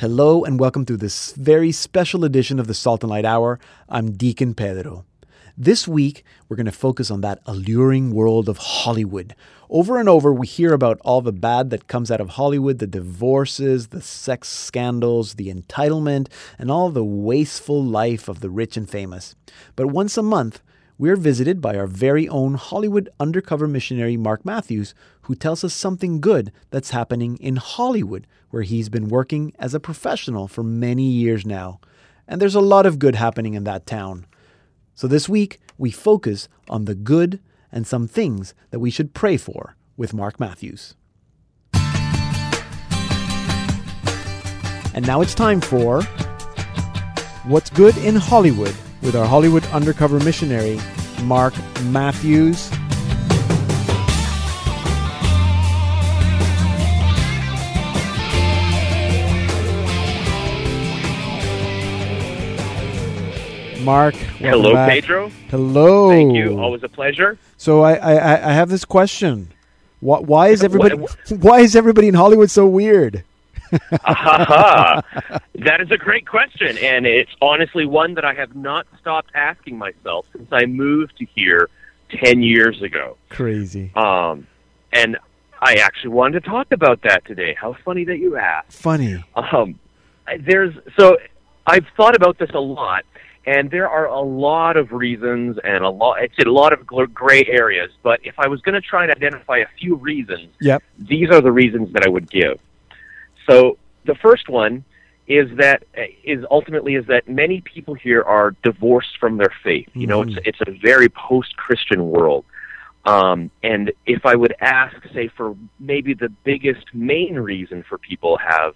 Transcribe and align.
Hello 0.00 0.44
and 0.44 0.58
welcome 0.58 0.86
to 0.86 0.96
this 0.96 1.32
very 1.32 1.70
special 1.72 2.24
edition 2.24 2.58
of 2.58 2.66
the 2.66 2.72
Salt 2.72 3.04
and 3.04 3.10
Light 3.10 3.26
Hour. 3.26 3.60
I'm 3.86 4.12
Deacon 4.12 4.54
Pedro. 4.54 5.04
This 5.58 5.86
week, 5.86 6.24
we're 6.48 6.56
going 6.56 6.64
to 6.64 6.72
focus 6.72 7.10
on 7.10 7.20
that 7.20 7.40
alluring 7.44 8.14
world 8.14 8.48
of 8.48 8.56
Hollywood. 8.56 9.36
Over 9.68 10.00
and 10.00 10.08
over, 10.08 10.32
we 10.32 10.46
hear 10.46 10.72
about 10.72 11.02
all 11.04 11.20
the 11.20 11.34
bad 11.34 11.68
that 11.68 11.86
comes 11.86 12.10
out 12.10 12.18
of 12.18 12.30
Hollywood 12.30 12.78
the 12.78 12.86
divorces, 12.86 13.88
the 13.88 14.00
sex 14.00 14.48
scandals, 14.48 15.34
the 15.34 15.52
entitlement, 15.52 16.28
and 16.58 16.70
all 16.70 16.88
the 16.88 17.04
wasteful 17.04 17.84
life 17.84 18.26
of 18.26 18.40
the 18.40 18.48
rich 18.48 18.78
and 18.78 18.88
famous. 18.88 19.34
But 19.76 19.88
once 19.88 20.16
a 20.16 20.22
month, 20.22 20.62
we're 20.96 21.16
visited 21.16 21.60
by 21.60 21.76
our 21.76 21.86
very 21.86 22.26
own 22.26 22.54
Hollywood 22.54 23.10
undercover 23.20 23.66
missionary 23.66 24.16
Mark 24.16 24.46
Matthews, 24.46 24.94
who 25.30 25.36
tells 25.36 25.62
us 25.62 25.72
something 25.72 26.20
good 26.20 26.50
that's 26.70 26.90
happening 26.90 27.36
in 27.36 27.54
Hollywood, 27.54 28.26
where 28.50 28.64
he's 28.64 28.88
been 28.88 29.06
working 29.06 29.52
as 29.60 29.74
a 29.74 29.78
professional 29.78 30.48
for 30.48 30.64
many 30.64 31.04
years 31.04 31.46
now. 31.46 31.78
And 32.26 32.42
there's 32.42 32.56
a 32.56 32.60
lot 32.60 32.84
of 32.84 32.98
good 32.98 33.14
happening 33.14 33.54
in 33.54 33.62
that 33.62 33.86
town. 33.86 34.26
So 34.96 35.06
this 35.06 35.28
week, 35.28 35.60
we 35.78 35.92
focus 35.92 36.48
on 36.68 36.86
the 36.86 36.96
good 36.96 37.38
and 37.70 37.86
some 37.86 38.08
things 38.08 38.54
that 38.72 38.80
we 38.80 38.90
should 38.90 39.14
pray 39.14 39.36
for 39.36 39.76
with 39.96 40.12
Mark 40.12 40.40
Matthews. 40.40 40.96
And 44.92 45.06
now 45.06 45.20
it's 45.20 45.36
time 45.36 45.60
for 45.60 46.02
What's 47.44 47.70
Good 47.70 47.96
in 47.98 48.16
Hollywood 48.16 48.74
with 49.00 49.14
our 49.14 49.26
Hollywood 49.26 49.64
undercover 49.66 50.18
missionary, 50.18 50.80
Mark 51.22 51.54
Matthews. 51.84 52.68
Mark. 63.80 64.14
Hello, 64.14 64.74
back. 64.74 64.90
Pedro. 64.90 65.30
Hello. 65.50 66.10
Thank 66.10 66.34
you. 66.34 66.58
Always 66.58 66.82
a 66.82 66.88
pleasure. 66.88 67.38
So 67.56 67.82
I, 67.82 67.94
I, 67.94 68.50
I 68.50 68.52
have 68.52 68.68
this 68.68 68.84
question. 68.84 69.52
Why, 70.00 70.18
why 70.20 70.48
is 70.48 70.64
everybody 70.64 70.96
why 71.36 71.60
is 71.60 71.76
everybody 71.76 72.08
in 72.08 72.14
Hollywood 72.14 72.50
so 72.50 72.66
weird? 72.66 73.24
Ahaha. 73.72 75.02
that 75.54 75.80
is 75.80 75.90
a 75.90 75.96
great 75.96 76.26
question, 76.26 76.76
and 76.78 77.06
it's 77.06 77.30
honestly 77.40 77.86
one 77.86 78.14
that 78.14 78.24
I 78.24 78.34
have 78.34 78.56
not 78.56 78.86
stopped 79.00 79.30
asking 79.34 79.78
myself 79.78 80.26
since 80.32 80.48
I 80.50 80.66
moved 80.66 81.18
to 81.18 81.26
here 81.34 81.68
ten 82.10 82.42
years 82.42 82.82
ago. 82.82 83.16
Crazy. 83.28 83.92
Um, 83.94 84.46
and 84.92 85.18
I 85.60 85.74
actually 85.74 86.10
wanted 86.10 86.42
to 86.42 86.50
talk 86.50 86.72
about 86.72 87.02
that 87.02 87.24
today. 87.26 87.54
How 87.54 87.76
funny 87.84 88.04
that 88.04 88.18
you 88.18 88.36
asked. 88.36 88.72
Funny. 88.72 89.22
Um, 89.36 89.78
there's 90.40 90.74
so 90.98 91.18
I've 91.66 91.86
thought 91.96 92.16
about 92.16 92.38
this 92.38 92.50
a 92.54 92.60
lot, 92.60 93.04
and 93.46 93.70
there 93.70 93.88
are 93.88 94.06
a 94.06 94.20
lot 94.20 94.76
of 94.76 94.92
reasons 94.92 95.58
and 95.64 95.84
a 95.84 95.88
lot. 95.88 96.22
It's 96.22 96.38
a 96.38 96.44
lot 96.50 96.72
of 96.72 96.86
gray 96.86 97.44
areas. 97.46 97.90
But 98.02 98.20
if 98.22 98.38
I 98.38 98.48
was 98.48 98.60
going 98.60 98.74
to 98.74 98.80
try 98.80 99.04
and 99.04 99.12
identify 99.12 99.58
a 99.58 99.66
few 99.78 99.96
reasons, 99.96 100.50
Yep. 100.60 100.82
these 100.98 101.30
are 101.30 101.40
the 101.40 101.52
reasons 101.52 101.92
that 101.94 102.04
I 102.06 102.08
would 102.10 102.30
give. 102.30 102.60
So 103.48 103.78
the 104.04 104.14
first 104.14 104.48
one 104.48 104.84
is 105.26 105.48
that 105.56 105.84
is 106.24 106.44
ultimately 106.50 106.96
is 106.96 107.06
that 107.06 107.28
many 107.28 107.60
people 107.60 107.94
here 107.94 108.22
are 108.22 108.50
divorced 108.62 109.16
from 109.18 109.36
their 109.36 109.52
faith. 109.62 109.88
You 109.94 110.06
know, 110.06 110.22
it's 110.22 110.36
it's 110.44 110.60
a 110.66 110.72
very 110.72 111.08
post-Christian 111.08 112.10
world. 112.10 112.44
Um, 113.06 113.50
and 113.62 113.92
if 114.06 114.26
I 114.26 114.34
would 114.34 114.54
ask, 114.60 114.94
say, 115.14 115.28
for 115.28 115.56
maybe 115.78 116.12
the 116.14 116.28
biggest 116.44 116.84
main 116.92 117.36
reason 117.36 117.82
for 117.88 117.96
people 117.96 118.36
have, 118.38 118.74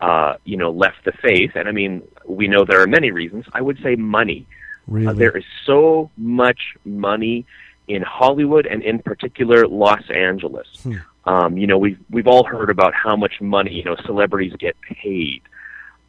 uh, 0.00 0.34
you 0.44 0.56
know, 0.56 0.70
left 0.70 1.04
the 1.04 1.12
faith, 1.12 1.52
and 1.54 1.68
I 1.68 1.72
mean, 1.72 2.02
we 2.26 2.48
know 2.48 2.64
there 2.64 2.80
are 2.82 2.86
many 2.86 3.10
reasons. 3.10 3.46
I 3.52 3.60
would 3.60 3.78
say 3.82 3.96
money. 3.96 4.46
Really. 4.86 5.06
Uh, 5.06 5.12
there 5.14 5.36
is 5.36 5.44
so 5.64 6.10
much 6.18 6.58
money 6.84 7.46
in 7.88 8.02
Hollywood 8.02 8.66
and 8.66 8.82
in 8.82 8.98
particular 8.98 9.66
Los 9.66 10.10
Angeles. 10.10 10.66
Hmm. 10.82 10.96
Um, 11.26 11.56
you 11.56 11.66
know, 11.66 11.78
we've 11.78 11.98
we've 12.10 12.26
all 12.26 12.44
heard 12.44 12.68
about 12.68 12.92
how 12.94 13.16
much 13.16 13.40
money 13.40 13.72
you 13.72 13.84
know 13.84 13.96
celebrities 14.04 14.52
get 14.58 14.76
paid, 14.82 15.40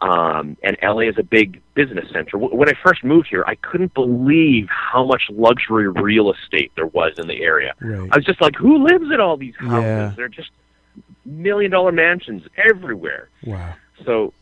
um, 0.01 0.57
and 0.62 0.78
LA 0.84 1.01
is 1.01 1.18
a 1.18 1.24
big 1.24 1.62
business 1.74 2.06
center. 2.12 2.31
W- 2.31 2.53
when 2.53 2.68
I 2.68 2.74
first 2.84 3.01
moved 3.03 3.28
here, 3.29 3.45
I 3.47 3.56
couldn't 3.56 3.94
believe 3.94 4.68
how 4.69 5.06
much 5.06 5.24
luxury 5.29 5.88
real 5.88 6.34
estate 6.34 6.74
there 6.75 6.88
was 6.88 7.13
in 7.18 7.28
the 7.28 7.41
area. 7.41 7.74
right. 7.79 8.09
I 8.12 8.18
was 8.18 8.25
just 8.25 8.41
like, 8.41 8.56
who 8.56 8.84
lives 8.84 9.06
in 9.13 9.22
all 9.22 9.38
these 9.38 9.56
houses? 9.57 9.84
Yeah. 9.84 10.13
They're 10.18 10.28
just 10.28 10.51
million 11.25 11.72
dollar 11.72 11.91
mansions 11.91 12.44
everywhere. 12.58 13.30
wow. 13.46 13.74
So, 14.06 14.34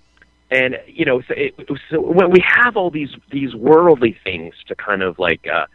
and 0.51 0.79
you 0.87 1.05
know, 1.05 1.21
so, 1.21 1.33
it, 1.35 1.55
so 1.89 2.01
when 2.01 2.29
we 2.31 2.43
have 2.45 2.75
all 2.77 2.89
these 2.89 3.15
these 3.31 3.55
worldly 3.55 4.17
things 4.23 4.53
to 4.67 4.75
kind 4.75 5.01
of 5.01 5.17
like, 5.19 5.47
uh, 5.47 5.65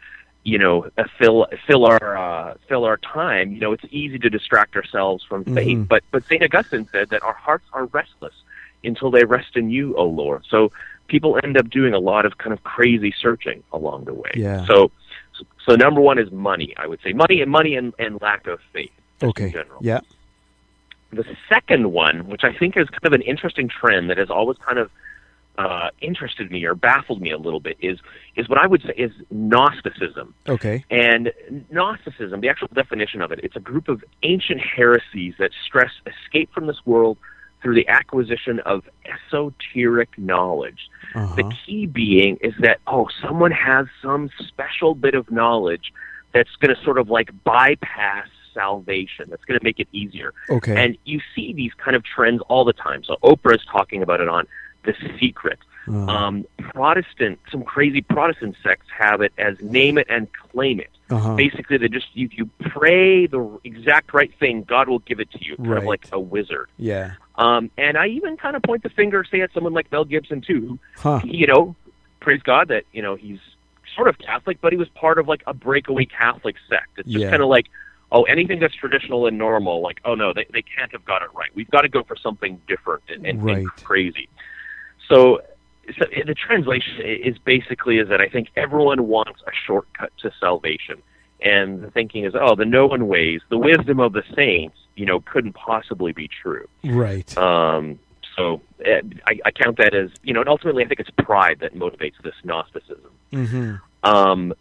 you 0.43 0.57
know, 0.57 0.87
uh, 0.97 1.03
fill 1.17 1.47
fill 1.67 1.85
our 1.85 2.17
uh, 2.17 2.53
fill 2.67 2.83
our 2.85 2.97
time, 2.97 3.51
you 3.53 3.59
know, 3.59 3.71
it's 3.71 3.85
easy 3.91 4.19
to 4.19 4.29
distract 4.29 4.75
ourselves 4.75 5.23
from 5.23 5.43
faith. 5.45 5.77
Mhm. 5.77 5.87
But 5.87 6.03
but 6.11 6.23
Saint 6.25 6.43
Augustine 6.43 6.87
said 6.91 7.09
that 7.09 7.23
our 7.23 7.33
hearts 7.33 7.65
are 7.73 7.85
restless 7.87 8.33
until 8.83 9.11
they 9.11 9.23
rest 9.25 9.55
in 9.55 9.69
you, 9.69 9.95
O 9.97 10.05
Lord. 10.05 10.43
So 10.49 10.71
people 11.07 11.39
end 11.43 11.57
up 11.57 11.69
doing 11.69 11.93
a 11.93 11.99
lot 11.99 12.25
of 12.25 12.37
kind 12.37 12.53
of 12.53 12.63
crazy 12.63 13.13
searching 13.19 13.63
along 13.73 14.05
the 14.05 14.13
way. 14.13 14.31
Yeah. 14.35 14.65
So. 14.65 14.91
So 15.65 15.75
number 15.75 16.01
one 16.01 16.19
is 16.19 16.29
money. 16.31 16.73
I 16.75 16.85
would 16.87 16.99
say 17.01 17.13
money 17.13 17.41
and 17.41 17.49
money 17.49 17.75
and, 17.75 17.93
and 17.97 18.19
lack 18.21 18.45
of 18.47 18.59
faith. 18.73 18.91
just 19.21 19.23
in 19.23 19.29
Okay. 19.29 19.51
general. 19.51 19.79
Yeah. 19.81 20.01
The 21.11 21.25
second 21.47 21.91
one, 21.91 22.27
which 22.27 22.43
I 22.43 22.53
think 22.53 22.77
is 22.77 22.87
kind 22.89 23.05
of 23.05 23.13
an 23.13 23.21
interesting 23.21 23.69
trend 23.69 24.09
that 24.09 24.17
has 24.17 24.29
always 24.29 24.57
kind 24.57 24.77
of 24.77 24.91
uh, 25.57 25.89
interested 26.01 26.51
me 26.51 26.63
or 26.65 26.75
baffled 26.75 27.21
me 27.21 27.31
a 27.31 27.37
little 27.37 27.59
bit, 27.59 27.77
is 27.81 27.99
is 28.35 28.47
what 28.47 28.59
I 28.59 28.67
would 28.67 28.81
say 28.81 28.93
is 28.95 29.11
Gnosticism. 29.31 30.33
Okay. 30.47 30.85
And 30.89 31.33
Gnosticism, 31.69 32.41
the 32.41 32.49
actual 32.49 32.69
definition 32.73 33.21
of 33.21 33.31
it, 33.31 33.39
it's 33.43 33.55
a 33.55 33.59
group 33.59 33.89
of 33.89 34.03
ancient 34.23 34.61
heresies 34.61 35.33
that 35.39 35.51
stress 35.65 35.91
escape 36.05 36.51
from 36.53 36.67
this 36.67 36.85
world 36.85 37.17
through 37.61 37.75
the 37.75 37.87
acquisition 37.89 38.59
of 38.61 38.83
esoteric 39.05 40.17
knowledge. 40.17 40.89
Uh-huh. 41.13 41.35
The 41.35 41.53
key 41.65 41.85
being 41.87 42.37
is 42.41 42.53
that 42.59 42.79
oh, 42.87 43.07
someone 43.21 43.51
has 43.51 43.87
some 44.01 44.29
special 44.47 44.95
bit 44.95 45.15
of 45.15 45.29
knowledge 45.31 45.91
that's 46.33 46.55
going 46.61 46.75
to 46.75 46.81
sort 46.83 46.97
of 46.97 47.09
like 47.09 47.31
bypass 47.43 48.27
salvation. 48.53 49.27
That's 49.29 49.43
going 49.45 49.59
to 49.59 49.63
make 49.63 49.79
it 49.79 49.87
easier. 49.91 50.33
Okay. 50.49 50.75
And 50.83 50.97
you 51.05 51.19
see 51.35 51.53
these 51.53 51.73
kind 51.77 51.95
of 51.95 52.03
trends 52.03 52.41
all 52.49 52.65
the 52.65 52.73
time. 52.73 53.03
So 53.03 53.17
Oprah 53.23 53.55
is 53.55 53.61
talking 53.71 54.01
about 54.03 54.21
it 54.21 54.27
on 54.29 54.47
The 54.83 54.93
Secret. 55.19 55.59
Uh, 55.87 56.05
Um, 56.05 56.45
Protestant, 56.59 57.39
some 57.51 57.63
crazy 57.63 58.01
Protestant 58.01 58.55
sects 58.63 58.85
have 58.97 59.21
it 59.21 59.33
as 59.37 59.59
name 59.61 59.97
it 59.97 60.07
and 60.09 60.27
claim 60.51 60.79
it. 60.79 60.89
uh-huh. 61.09 61.35
Basically, 61.35 61.77
they 61.77 61.87
just 61.87 62.07
if 62.15 62.37
you 62.37 62.47
pray 62.59 63.25
the 63.25 63.59
exact 63.63 64.13
right 64.13 64.31
thing, 64.39 64.63
God 64.63 64.87
will 64.87 64.99
give 64.99 65.19
it 65.19 65.31
to 65.31 65.43
you, 65.43 65.55
kind 65.57 65.69
Right. 65.69 65.77
of 65.79 65.85
like 65.85 66.05
a 66.11 66.19
wizard. 66.19 66.69
Yeah. 66.77 67.13
Um, 67.35 67.71
and 67.77 67.97
I 67.97 68.07
even 68.07 68.37
kind 68.37 68.55
of 68.55 68.61
point 68.61 68.83
the 68.83 68.89
finger, 68.89 69.23
say 69.23 69.41
at 69.41 69.51
someone 69.53 69.73
like 69.73 69.91
Mel 69.91 70.05
Gibson 70.05 70.41
too, 70.41 70.77
Huh. 70.97 71.21
you 71.23 71.47
know, 71.47 71.75
praise 72.19 72.41
God 72.43 72.67
that 72.67 72.83
you 72.91 73.01
know 73.01 73.15
he's 73.15 73.39
sort 73.95 74.07
of 74.09 74.19
Catholic, 74.19 74.59
but 74.61 74.71
he 74.71 74.77
was 74.77 74.89
part 74.89 75.17
of 75.17 75.27
like 75.27 75.41
a 75.47 75.53
breakaway 75.53 76.05
Catholic 76.05 76.55
sect. 76.69 76.89
It's 76.97 77.09
just 77.09 77.23
Yeah. 77.23 77.31
kind 77.31 77.41
of 77.41 77.49
like, 77.49 77.65
oh, 78.11 78.23
anything 78.23 78.59
that's 78.59 78.75
traditional 78.75 79.27
and 79.27 79.37
normal, 79.37 79.81
like, 79.81 80.01
oh 80.05 80.15
no, 80.15 80.33
they 80.33 80.45
they 80.51 80.61
can't 80.61 80.91
have 80.91 81.05
got 81.05 81.21
it 81.21 81.29
right. 81.33 81.49
We've 81.53 81.69
got 81.69 81.81
to 81.81 81.89
go 81.89 82.03
for 82.03 82.15
something 82.15 82.61
different 82.67 83.03
and, 83.09 83.25
and, 83.25 83.49
and 83.49 83.67
crazy. 83.83 84.29
So, 85.07 85.41
so 85.97 86.05
the 86.25 86.35
translation 86.35 87.01
is 87.01 87.37
basically 87.39 87.97
is 87.97 88.09
that 88.09 88.21
I 88.21 88.29
think 88.29 88.49
everyone 88.55 89.07
wants 89.07 89.41
a 89.47 89.51
shortcut 89.65 90.11
to 90.21 90.31
salvation. 90.39 91.01
And 91.41 91.81
the 91.81 91.89
thinking 91.89 92.25
is, 92.25 92.33
oh, 92.39 92.55
the 92.55 92.65
known 92.65 93.07
ways, 93.07 93.39
the 93.49 93.57
wisdom 93.57 94.01
of 94.01 94.11
the 94.11 94.23
saints, 94.35 94.75
you 94.95 95.05
know, 95.05 95.21
couldn't 95.21 95.53
possibly 95.53 96.11
be 96.11 96.27
true. 96.27 96.67
Right. 96.83 97.35
Um, 97.37 97.97
so 98.35 98.61
uh, 98.85 99.01
I, 99.25 99.39
I 99.45 99.51
count 99.51 99.77
that 99.77 99.93
as 99.93 100.09
you 100.21 100.33
know, 100.33 100.41
and 100.41 100.49
ultimately 100.49 100.83
I 100.83 100.87
think 100.87 100.99
it's 100.99 101.09
pride 101.11 101.59
that 101.61 101.75
motivates 101.75 102.21
this 102.23 102.35
Gnosticism. 102.43 103.11
Mm-hmm. 103.31 103.75
Um, 104.03 104.53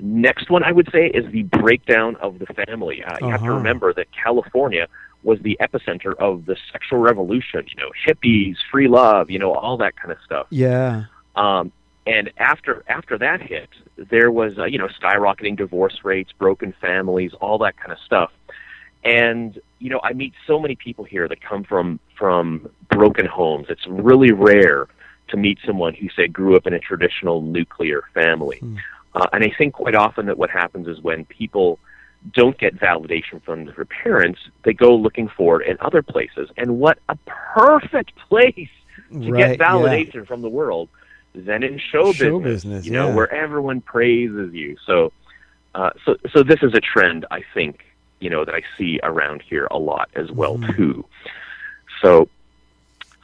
next 0.00 0.50
one 0.50 0.62
I 0.62 0.72
would 0.72 0.88
say 0.92 1.06
is 1.06 1.30
the 1.32 1.42
breakdown 1.44 2.16
of 2.16 2.38
the 2.38 2.46
family. 2.46 3.02
Uh, 3.02 3.16
you 3.20 3.28
have 3.28 3.40
to 3.40 3.46
Uh-huh. 3.46 3.56
remember 3.56 3.92
that 3.94 4.06
California 4.12 4.88
was 5.22 5.40
the 5.40 5.56
epicenter 5.60 6.14
of 6.18 6.44
the 6.46 6.56
sexual 6.72 6.98
revolution. 6.98 7.64
You 7.68 7.82
know, 7.82 7.90
hippies, 8.06 8.56
free 8.70 8.88
love, 8.88 9.30
you 9.30 9.38
know, 9.38 9.52
all 9.54 9.76
that 9.78 9.96
kind 9.96 10.12
of 10.12 10.18
stuff. 10.24 10.46
Yeah. 10.50 11.04
Um, 11.36 11.72
and 12.06 12.30
after 12.36 12.84
after 12.88 13.16
that 13.18 13.40
hit, 13.40 13.70
there 13.96 14.30
was 14.30 14.58
uh, 14.58 14.64
you 14.64 14.78
know 14.78 14.88
skyrocketing 14.88 15.56
divorce 15.56 16.00
rates, 16.04 16.32
broken 16.38 16.74
families, 16.80 17.32
all 17.40 17.56
that 17.58 17.76
kind 17.78 17.92
of 17.92 17.98
stuff. 18.04 18.30
And 19.04 19.58
you 19.78 19.90
know, 19.90 20.00
I 20.02 20.12
meet 20.12 20.32
so 20.46 20.58
many 20.58 20.74
people 20.76 21.04
here 21.04 21.28
that 21.28 21.40
come 21.40 21.64
from 21.64 22.00
from 22.18 22.68
broken 22.90 23.26
homes. 23.26 23.66
It's 23.68 23.86
really 23.86 24.32
rare 24.32 24.86
to 25.28 25.36
meet 25.38 25.58
someone 25.66 25.94
who 25.94 26.08
say 26.14 26.28
grew 26.28 26.56
up 26.56 26.66
in 26.66 26.74
a 26.74 26.78
traditional 26.78 27.40
nuclear 27.40 28.02
family. 28.12 28.58
Hmm. 28.58 28.76
Uh, 29.14 29.26
and 29.32 29.44
I 29.44 29.52
think 29.56 29.74
quite 29.74 29.94
often 29.94 30.26
that 30.26 30.38
what 30.38 30.50
happens 30.50 30.88
is 30.88 31.00
when 31.00 31.24
people 31.26 31.78
don't 32.32 32.56
get 32.58 32.74
validation 32.78 33.42
from 33.44 33.66
their 33.66 33.84
parents, 33.84 34.40
they 34.64 34.72
go 34.72 34.94
looking 34.94 35.28
for 35.28 35.62
it 35.62 35.68
in 35.68 35.76
other 35.80 36.02
places. 36.02 36.48
And 36.56 36.78
what 36.78 36.98
a 37.08 37.16
perfect 37.54 38.12
place 38.28 38.68
to 39.12 39.30
Right, 39.30 39.58
get 39.58 39.58
validation 39.58 40.26
from 40.26 40.42
the 40.42 40.48
world 40.48 40.88
than 41.34 41.62
in 41.62 41.78
show, 41.78 42.12
Show 42.12 42.38
business, 42.40 42.64
business, 42.64 42.86
you 42.86 42.92
know, 42.92 43.08
yeah. 43.08 43.14
where 43.14 43.32
everyone 43.32 43.80
praises 43.80 44.54
you. 44.54 44.76
So, 44.86 45.12
uh, 45.74 45.90
so, 46.04 46.16
so 46.32 46.42
this 46.42 46.60
is 46.62 46.72
a 46.74 46.80
trend 46.80 47.26
I 47.30 47.42
think 47.52 47.80
you 48.20 48.30
know 48.30 48.44
that 48.44 48.54
I 48.54 48.62
see 48.78 49.00
around 49.02 49.42
here 49.48 49.66
a 49.70 49.78
lot 49.78 50.08
as 50.14 50.30
well 50.30 50.56
Mhm. 50.56 50.76
too. 50.76 51.04
So, 52.02 52.28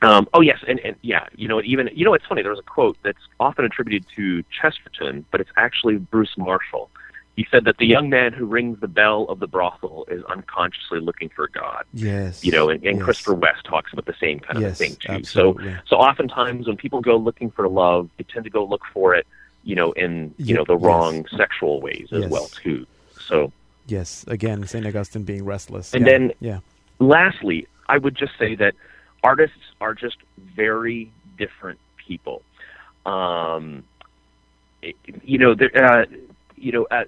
um, 0.03 0.29
oh 0.33 0.41
yes, 0.41 0.59
and, 0.67 0.81
and 0.81 0.97
yeah, 1.03 1.27
you 1.35 1.47
know, 1.47 1.61
even 1.63 1.91
you 1.93 2.05
know, 2.05 2.15
it's 2.15 2.25
funny. 2.27 2.43
There 2.43 2.51
was 2.51 2.61
a 2.61 2.71
quote 2.71 2.97
that's 3.03 3.19
often 3.39 3.65
attributed 3.65 4.07
to 4.17 4.43
Chesterton, 4.45 5.27
but 5.31 5.41
it's 5.41 5.51
actually 5.57 5.97
Bruce 5.97 6.37
Marshall. 6.39 6.91
He 7.37 7.47
said 7.51 7.65
that 7.65 7.79
the 7.79 7.87
young 7.87 8.11
man 8.11 8.33
who 8.33 8.45
rings 8.45 8.81
the 8.81 8.89
bell 8.89 9.25
of 9.29 9.41
the 9.41 9.47
brothel 9.47 10.05
is 10.09 10.23
unconsciously 10.25 11.01
looking 11.01 11.31
for 11.31 11.49
God. 11.49 11.85
Yes. 11.95 12.45
You 12.45 12.53
know, 12.53 12.69
and, 12.69 12.85
and 12.85 12.97
yes. 12.97 13.05
Christopher 13.05 13.35
West 13.35 13.65
talks 13.65 13.93
about 13.93 14.05
the 14.05 14.15
same 14.21 14.41
kind 14.41 14.59
of 14.59 14.63
yes, 14.63 14.79
thing 14.79 14.97
too. 14.97 15.13
Absolutely. 15.13 15.73
So, 15.73 15.81
so 15.87 15.97
oftentimes 15.97 16.67
when 16.67 16.77
people 16.77 17.01
go 17.01 17.17
looking 17.17 17.51
for 17.51 17.67
love, 17.69 18.11
they 18.19 18.25
tend 18.25 18.45
to 18.45 18.51
go 18.51 18.65
look 18.65 18.83
for 18.93 19.15
it, 19.15 19.27
you 19.65 19.75
know, 19.75 19.93
in 19.93 20.35
you 20.39 20.55
know 20.55 20.65
the 20.65 20.77
yes. 20.77 20.83
wrong 20.83 21.27
sexual 21.37 21.81
ways 21.81 22.09
as 22.13 22.27
well 22.29 22.47
too. 22.47 22.87
So, 23.19 23.53
yes, 23.87 24.25
again, 24.27 24.67
St. 24.67 24.85
Augustine 24.85 25.23
being 25.23 25.45
restless. 25.45 25.95
And 25.95 26.05
yeah. 26.05 26.13
then- 26.13 26.33
yeah. 26.41 26.59
lastly, 26.99 27.67
I 27.89 27.99
would 27.99 28.17
just 28.17 28.33
say 28.39 28.55
that 28.57 28.75
artists 29.23 29.57
are 29.81 29.95
just 29.95 30.17
very 30.57 31.11
different 31.39 31.79
people. 31.97 32.43
Um, 33.07 33.85
it- 34.83 34.97
you 35.23 35.39
know, 35.39 35.53
uh, 35.53 36.05
you 36.57 36.73
know, 36.73 36.87
uh, 36.91 37.05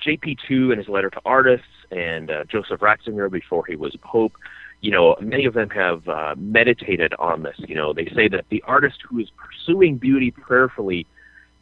JP 0.00 0.36
two 0.48 0.72
in 0.72 0.78
his 0.78 0.88
letter 0.88 1.10
to 1.10 1.20
artists, 1.24 1.66
and 1.90 2.30
uh, 2.30 2.44
Joseph 2.44 2.80
Ratzinger 2.80 3.30
before 3.30 3.64
he 3.66 3.76
was 3.76 3.94
pope. 4.02 4.32
You 4.80 4.90
know, 4.90 5.16
many 5.20 5.46
of 5.46 5.54
them 5.54 5.70
have 5.70 6.06
uh, 6.08 6.34
meditated 6.36 7.14
on 7.18 7.42
this. 7.42 7.56
You 7.58 7.74
know, 7.74 7.92
they 7.92 8.06
say 8.14 8.28
that 8.28 8.44
the 8.50 8.62
artist 8.66 8.98
who 9.08 9.18
is 9.18 9.28
pursuing 9.36 9.96
beauty 9.96 10.30
prayerfully 10.30 11.06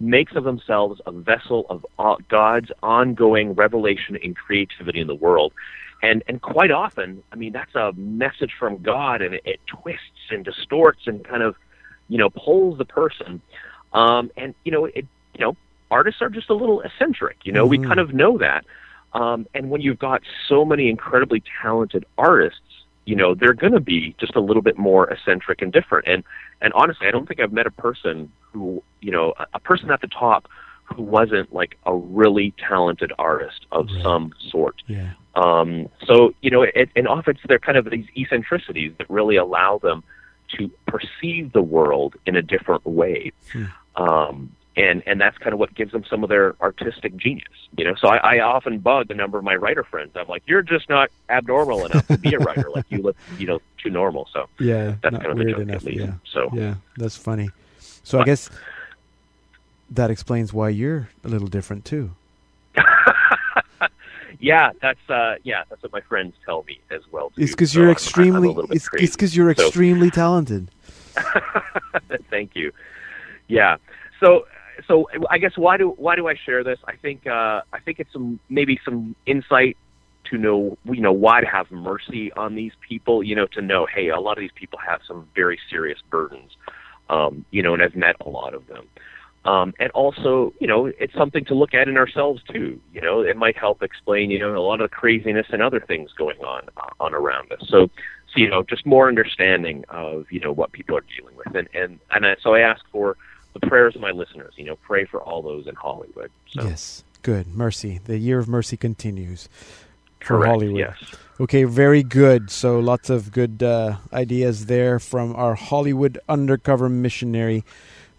makes 0.01 0.35
of 0.35 0.45
themselves 0.45 1.01
a 1.07 1.13
vessel 1.13 1.67
of 1.71 1.87
uh, 1.99 2.17
God's 2.29 2.71
ongoing 2.83 3.55
revelation 3.55 4.19
and 4.23 4.37
creativity 4.37 5.01
in 5.01 5.07
the 5.07 5.15
world. 5.15 5.53
And 6.05 6.23
and 6.29 6.43
quite 6.43 6.71
often, 6.71 7.23
I 7.33 7.37
mean, 7.37 7.53
that's 7.53 7.75
a 7.75 7.93
message 7.95 8.53
from 8.59 8.83
God, 8.83 9.23
and 9.23 9.35
it, 9.37 9.43
it 9.47 9.61
twists 9.67 10.25
and 10.31 10.45
distorts 10.45 11.07
and 11.07 11.25
kind 11.25 11.43
of, 11.43 11.57
you 12.11 12.19
know, 12.19 12.29
pulls 12.29 12.77
the 12.77 12.85
person. 12.85 13.41
Um, 13.95 14.31
and 14.37 14.55
you 14.65 14.73
know, 14.73 14.85
it 14.85 15.07
you 15.35 15.41
know, 15.45 15.57
artists 15.91 16.21
are 16.21 16.29
just 16.29 16.51
a 16.51 16.55
little 16.55 16.83
eccentric. 16.83 17.39
You 17.45 17.53
know, 17.53 17.65
we 17.65 17.79
Mhm. 17.79 17.89
kind 17.89 18.01
of 18.01 18.13
know 18.13 18.37
that. 18.39 18.65
Um, 19.15 19.47
and 19.55 19.71
when 19.71 19.81
you've 19.81 19.99
got 19.99 20.21
so 20.49 20.65
many 20.65 20.91
incredibly 20.91 21.43
talented 21.63 22.05
artists, 22.19 22.61
you 23.07 23.17
know, 23.17 23.35
they're 23.35 23.55
going 23.55 23.73
to 23.73 23.81
be 23.81 24.15
just 24.19 24.35
a 24.37 24.41
little 24.41 24.63
bit 24.63 24.77
more 24.77 25.09
eccentric 25.11 25.63
and 25.63 25.73
different. 25.73 26.07
And 26.07 26.23
and 26.61 26.73
honestly, 26.75 27.07
I 27.09 27.13
don't 27.13 27.27
think 27.27 27.41
I've 27.41 27.53
met 27.61 27.67
a 27.67 27.77
person 27.87 28.31
who, 28.53 28.83
you 29.01 29.11
know, 29.11 29.33
a, 29.39 29.47
a 29.55 29.59
person 29.59 29.91
at 29.91 30.03
the 30.03 30.09
top 30.09 30.49
who 30.85 31.03
wasn't 31.03 31.53
like 31.53 31.77
a 31.87 31.95
really 31.95 32.53
talented 32.69 33.13
artist 33.19 33.67
of 33.73 33.89
Right. 33.93 34.03
some 34.03 34.33
sort. 34.51 34.77
Yeah. 34.87 35.11
Um, 35.35 35.89
so 36.07 36.35
you 36.43 36.51
know, 36.51 36.63
it, 36.63 36.91
and 36.95 37.09
often 37.09 37.37
they're 37.49 37.59
kind 37.59 37.79
of 37.79 37.91
these 37.91 38.07
eccentricities 38.17 38.93
that 38.99 39.09
really 39.11 39.37
allow 39.37 39.79
them 39.79 40.05
to 40.57 40.71
perceive 40.87 41.53
the 41.53 41.63
world 41.63 42.15
in 42.27 42.37
a 42.37 42.43
different 42.43 42.85
way. 42.87 43.33
Hmm. 43.53 43.65
Um, 43.97 44.53
and 44.77 45.03
and 45.07 45.21
that's 45.21 45.39
kind 45.39 45.53
of 45.53 45.59
what 45.61 45.73
gives 45.75 45.93
them 45.93 46.05
some 46.09 46.23
of 46.25 46.29
their 46.29 46.55
artistic 46.61 47.17
genius. 47.17 47.47
You 47.79 47.85
know, 47.85 47.95
so 47.95 48.09
I, 48.09 48.37
I 48.37 48.41
often 48.41 48.79
bug 48.81 49.11
a 49.11 49.15
number 49.15 49.39
of 49.39 49.45
my 49.45 49.55
writer 49.55 49.85
friends. 49.85 50.11
I'm 50.17 50.27
like, 50.29 50.43
you're 50.47 50.63
just 50.63 50.89
not 50.89 51.11
abnormal 51.29 51.87
enough 51.87 52.07
to 52.09 52.19
be 52.19 52.35
a 52.35 52.39
writer. 52.39 52.69
like 52.75 52.85
you 52.89 52.99
look, 52.99 53.17
you 53.39 53.47
know, 53.47 53.61
too 53.79 53.91
normal. 53.91 54.29
So 54.33 54.49
Yeah. 54.59 54.97
that's 55.03 55.17
kind 55.17 55.27
of 55.31 55.39
the 55.39 55.45
weird 55.45 55.57
joke 55.59 55.63
enough. 55.69 55.77
at 55.77 55.85
least. 55.85 56.01
Yeah. 56.01 56.13
So 56.33 56.51
Yeah. 56.53 56.75
That's 56.97 57.17
funny. 57.17 57.51
So 57.79 58.21
I 58.21 58.25
guess 58.25 58.51
that 59.95 60.11
explains 60.11 60.53
why 60.53 60.69
you're 60.71 61.09
a 61.25 61.29
little 61.29 61.49
different 61.49 61.85
too. 61.85 62.11
yeah, 64.41 64.71
that's 64.81 64.99
uh, 65.09 65.37
yeah, 65.43 65.65
that's 65.69 65.83
what 65.83 65.93
my 65.93 66.01
friends 66.03 66.35
tell 66.45 66.65
me 66.65 66.79
as 66.91 67.03
well. 67.13 67.31
Too. 67.31 67.43
It's 67.43 67.53
because 67.53 67.73
So 67.73 67.79
you're 67.81 67.89
I'm- 67.89 67.93
I'm 67.93 67.95
extremely. 67.97 68.67
It's 68.71 69.17
because 69.17 69.37
you're 69.37 69.55
So- 69.55 69.65
extremely 69.67 70.11
talented. 70.11 70.69
Thank 72.31 72.57
you. 72.57 72.73
Yeah. 73.49 73.77
So 74.21 74.47
so 74.89 75.09
I 75.31 75.39
guess 75.39 75.57
why 75.57 75.77
do 75.77 75.91
why 75.91 76.17
do 76.17 76.27
I 76.29 76.35
share 76.35 76.65
this? 76.65 76.79
I 76.87 76.97
think 76.97 77.27
uh, 77.27 77.63
I 77.73 77.79
think 77.85 78.01
it's 78.01 78.13
some 78.13 78.41
maybe 78.49 78.81
some 78.85 79.15
insight 79.27 79.77
to 80.31 80.39
know 80.39 80.77
you 80.85 81.01
know 81.01 81.13
why 81.13 81.41
to 81.41 81.47
have 81.47 81.71
mercy 81.71 82.33
on 82.33 82.55
these 82.55 82.73
people. 82.89 83.23
You 83.23 83.37
know 83.37 83.47
to 83.49 83.63
know 83.63 83.87
hey 83.87 84.09
a 84.09 84.19
lot 84.19 84.33
of 84.37 84.41
these 84.43 84.53
people 84.55 84.79
have 84.85 85.01
some 85.07 85.29
very 85.35 85.59
serious 85.71 85.99
burdens. 86.11 86.57
Um, 87.09 87.45
you 87.51 87.63
know 87.63 87.75
and 87.75 87.83
I've 87.83 87.95
met 87.97 88.17
a 88.21 88.29
lot 88.29 88.55
of 88.55 88.67
them. 88.67 88.87
Um, 89.45 89.75
and 89.79 89.91
also, 89.91 90.55
you 90.59 90.67
know, 90.67 90.87
it's 90.87 91.13
something 91.15 91.45
to 91.47 91.55
look 91.55 91.75
at 91.75 91.87
in 91.89 91.97
ourselves 91.97 92.43
too. 92.51 92.81
You 92.93 93.01
know, 93.03 93.21
it 93.21 93.37
might 93.37 93.57
help 93.57 93.83
explain, 93.83 94.31
you 94.31 94.39
know, 94.39 94.57
a 94.57 94.59
lot 94.59 94.81
of 94.81 94.91
the 94.91 94.97
craziness 94.97 95.47
and 95.51 95.61
other 95.63 95.81
things 95.81 96.13
going 96.13 96.39
on 96.41 96.63
uh, 96.77 96.91
on 97.01 97.15
around 97.15 97.53
us. 97.53 97.61
So, 97.69 97.89
so 97.89 98.41
you 98.41 98.49
know, 98.49 98.63
just 98.63 98.87
more 98.87 99.07
understanding 99.07 99.85
of 99.91 100.27
you 100.31 100.41
know 100.41 100.53
what 100.53 100.73
people 100.73 100.97
are 100.97 101.05
dealing 101.17 101.37
with, 101.37 101.55
and 101.55 101.69
and 101.75 101.99
and 102.11 102.27
I, 102.27 102.37
so 102.43 102.55
I 102.55 102.61
ask 102.61 102.83
for 102.91 103.17
the 103.53 103.61
prayers 103.61 103.95
of 103.95 104.01
my 104.01 104.13
listeners. 104.13 104.55
You 104.57 104.65
know, 104.65 104.77
pray 104.77 105.05
for 105.05 105.21
all 105.21 105.43
those 105.43 105.67
in 105.67 105.75
Hollywood. 105.75 106.31
So, 106.51 106.65
Yes. 106.65 107.05
Good. 107.23 107.55
Mercy. 107.55 108.01
The 108.05 108.19
year 108.19 108.39
of 108.39 108.49
mercy 108.49 108.77
continues 108.77 109.49
for 110.21 110.39
correct. 110.39 110.51
Hollywood. 110.51 110.79
Yes. 110.79 110.97
Okay, 111.41 111.65
very 111.65 112.03
good. 112.03 112.51
So 112.51 112.79
lots 112.79 113.09
of 113.09 113.33
good 113.33 113.63
uh, 113.63 113.97
ideas 114.13 114.67
there 114.67 114.99
from 114.99 115.35
our 115.35 115.55
Hollywood 115.55 116.19
undercover 116.29 116.89
missionary, 116.89 117.65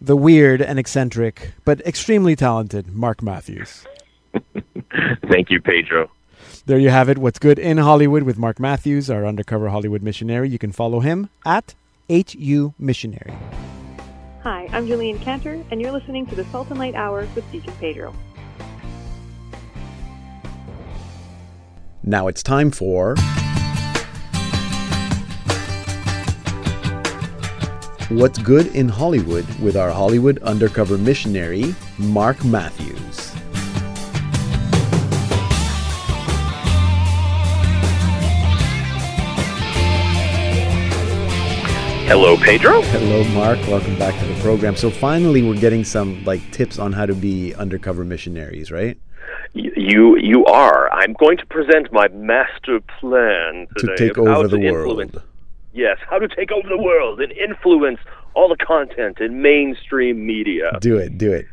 the 0.01 0.15
weird 0.15 0.61
and 0.61 0.77
eccentric, 0.77 1.53
but 1.63 1.81
extremely 1.81 2.35
talented 2.35 2.95
Mark 2.95 3.21
Matthews. 3.21 3.85
Thank 5.29 5.49
you, 5.49 5.61
Pedro. 5.61 6.11
There 6.65 6.79
you 6.79 6.89
have 6.89 7.09
it. 7.09 7.17
What's 7.17 7.39
good 7.39 7.59
in 7.59 7.77
Hollywood 7.77 8.23
with 8.23 8.37
Mark 8.37 8.59
Matthews, 8.59 9.09
our 9.09 9.25
undercover 9.25 9.69
Hollywood 9.69 10.01
missionary. 10.01 10.49
You 10.49 10.57
can 10.57 10.71
follow 10.71 10.99
him 10.99 11.29
at 11.45 11.75
HU 12.09 12.73
Missionary. 12.79 13.33
Hi, 14.43 14.69
I'm 14.71 14.85
Julian 14.85 15.17
Cantor, 15.19 15.63
and 15.71 15.81
you're 15.81 15.91
listening 15.91 16.27
to 16.27 16.35
the 16.35 16.45
Salt 16.45 16.69
and 16.69 16.77
Light 16.77 16.95
Hour 16.95 17.27
with 17.33 17.49
Deacon 17.51 17.73
Pedro. 17.79 18.13
Now 22.03 22.27
it's 22.27 22.43
time 22.43 22.69
for. 22.69 23.15
What's 28.09 28.37
Good 28.37 28.67
in 28.75 28.87
Hollywood 28.87 29.47
with 29.59 29.75
our 29.75 29.89
Hollywood 29.89 30.37
undercover 30.43 30.95
missionary, 30.95 31.73
Mark 31.97 32.45
Matthews. 32.45 33.31
Hello, 42.05 42.37
Pedro. 42.37 42.83
Hello, 42.83 43.23
Mark. 43.33 43.57
Welcome 43.67 43.97
back 43.97 44.13
to 44.19 44.25
the 44.27 44.39
program. 44.39 44.75
So 44.75 44.91
finally, 44.91 45.41
we're 45.41 45.59
getting 45.59 45.83
some 45.83 46.23
like 46.25 46.51
tips 46.51 46.77
on 46.77 46.93
how 46.93 47.07
to 47.07 47.15
be 47.15 47.55
undercover 47.55 48.05
missionaries, 48.05 48.71
right? 48.71 48.99
You 49.53 50.15
you 50.17 50.45
are. 50.45 50.91
I'm 50.93 51.13
going 51.13 51.37
to 51.37 51.45
present 51.47 51.91
my 51.91 52.07
master 52.09 52.81
plan 52.99 53.65
To 53.77 53.95
take 53.97 54.19
over 54.19 54.47
the 54.47 54.59
world. 54.59 55.23
Yes, 55.75 55.97
how 56.09 56.17
to 56.19 56.27
take 56.29 56.51
over 56.53 56.67
the 56.69 56.77
world 56.81 57.19
and 57.19 57.31
influence 57.33 57.99
all 58.33 58.47
the 58.47 58.55
content 58.55 59.19
in 59.19 59.41
mainstream 59.41 60.25
media. 60.25 60.71
Do 60.79 60.97
it. 60.97 61.17
Do 61.17 61.33
it. 61.33 61.45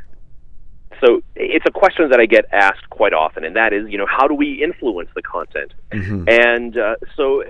So 1.01 1.23
it's 1.35 1.67
a 1.67 1.73
question 1.73 2.09
that 2.11 2.21
I 2.21 2.27
get 2.27 2.45
asked 2.53 2.89
quite 2.89 3.13
often, 3.13 3.43
and 3.43 3.57
that 3.57 3.73
is, 3.73 3.89
you 3.89 3.99
know, 3.99 4.07
how 4.07 4.29
do 4.29 4.35
we 4.35 4.63
influence 4.63 5.11
the 5.17 5.23
content? 5.23 5.75
hmm 5.93 6.25
And 6.29 6.79
uh, 6.79 6.95
so 7.17 7.43
uh, 7.43 7.47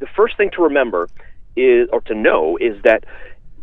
the 0.00 0.06
first 0.16 0.36
thing 0.36 0.50
to 0.56 0.62
remember 0.64 1.08
is, 1.54 1.88
or 1.92 2.00
to 2.02 2.14
know, 2.14 2.56
is 2.56 2.82
that 2.82 3.04